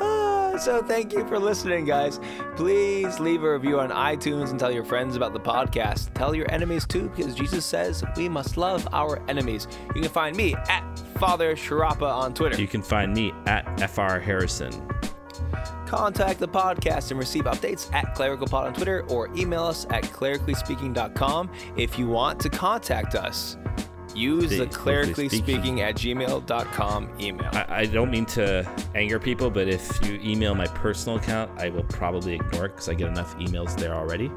Ah, 0.00 0.56
so 0.58 0.82
thank 0.82 1.12
you 1.12 1.26
for 1.26 1.38
listening, 1.38 1.84
guys. 1.84 2.20
Please 2.56 3.18
leave 3.20 3.42
a 3.42 3.52
review 3.52 3.80
on 3.80 3.90
iTunes 3.90 4.50
and 4.50 4.58
tell 4.58 4.70
your 4.70 4.84
friends 4.84 5.16
about 5.16 5.32
the 5.32 5.40
podcast. 5.40 6.12
Tell 6.14 6.34
your 6.34 6.50
enemies 6.50 6.86
too, 6.86 7.08
because 7.10 7.34
Jesus 7.34 7.64
says 7.64 8.04
we 8.16 8.28
must 8.28 8.56
love 8.56 8.86
our 8.92 9.22
enemies. 9.28 9.66
You 9.94 10.02
can 10.02 10.10
find 10.10 10.36
me 10.36 10.54
at 10.68 10.84
Father 11.18 11.56
Sciarappa 11.56 12.02
on 12.02 12.34
Twitter. 12.34 12.60
You 12.60 12.68
can 12.68 12.82
find 12.82 13.12
me 13.12 13.32
at 13.46 13.64
FR 13.90 14.18
Harrison. 14.18 14.72
Contact 15.86 16.38
the 16.38 16.48
podcast 16.48 17.10
and 17.10 17.18
receive 17.18 17.44
updates 17.44 17.92
at 17.94 18.14
clericalpod 18.14 18.64
on 18.64 18.74
Twitter 18.74 19.04
or 19.08 19.28
email 19.34 19.64
us 19.64 19.86
at 19.90 20.02
clericallyspeaking.com 20.04 21.50
if 21.76 21.98
you 21.98 22.08
want 22.08 22.38
to 22.40 22.50
contact 22.50 23.14
us. 23.14 23.56
Use 24.18 24.56
the, 24.56 24.66
clerically 24.66 25.28
speaking 25.28 25.80
at 25.80 25.94
gmail.com 25.94 27.10
email. 27.20 27.50
I, 27.52 27.66
I 27.68 27.86
don't 27.86 28.10
mean 28.10 28.26
to 28.26 28.68
anger 28.94 29.18
people, 29.18 29.50
but 29.50 29.68
if 29.68 30.04
you 30.04 30.20
email 30.22 30.54
my 30.54 30.66
personal 30.66 31.18
account, 31.18 31.50
I 31.58 31.70
will 31.70 31.84
probably 31.84 32.34
ignore 32.34 32.66
it 32.66 32.70
because 32.70 32.88
I 32.88 32.94
get 32.94 33.08
enough 33.08 33.36
emails 33.38 33.76
there 33.78 33.94
already. 33.94 34.30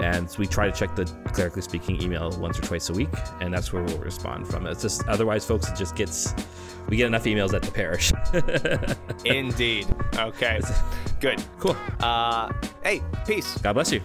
And 0.00 0.32
we 0.38 0.46
try 0.46 0.70
to 0.70 0.76
check 0.76 0.94
the 0.94 1.04
clerically 1.32 1.62
speaking 1.62 2.00
email 2.00 2.30
once 2.38 2.58
or 2.58 2.62
twice 2.62 2.88
a 2.88 2.92
week, 2.92 3.08
and 3.40 3.52
that's 3.52 3.72
where 3.72 3.82
we'll 3.82 3.98
respond 3.98 4.46
from. 4.46 4.66
It's 4.66 4.82
just 4.82 5.06
otherwise, 5.08 5.44
folks, 5.44 5.68
it 5.68 5.76
just 5.76 5.96
gets 5.96 6.34
we 6.88 6.96
get 6.96 7.06
enough 7.06 7.24
emails 7.24 7.52
at 7.52 7.62
the 7.62 7.70
parish. 7.70 8.12
Indeed. 9.24 9.86
Okay. 10.16 10.60
Good. 11.20 11.42
cool. 11.58 11.76
Uh, 12.00 12.52
hey, 12.82 13.02
peace. 13.26 13.58
God 13.58 13.74
bless 13.74 13.92
you. 13.92 14.00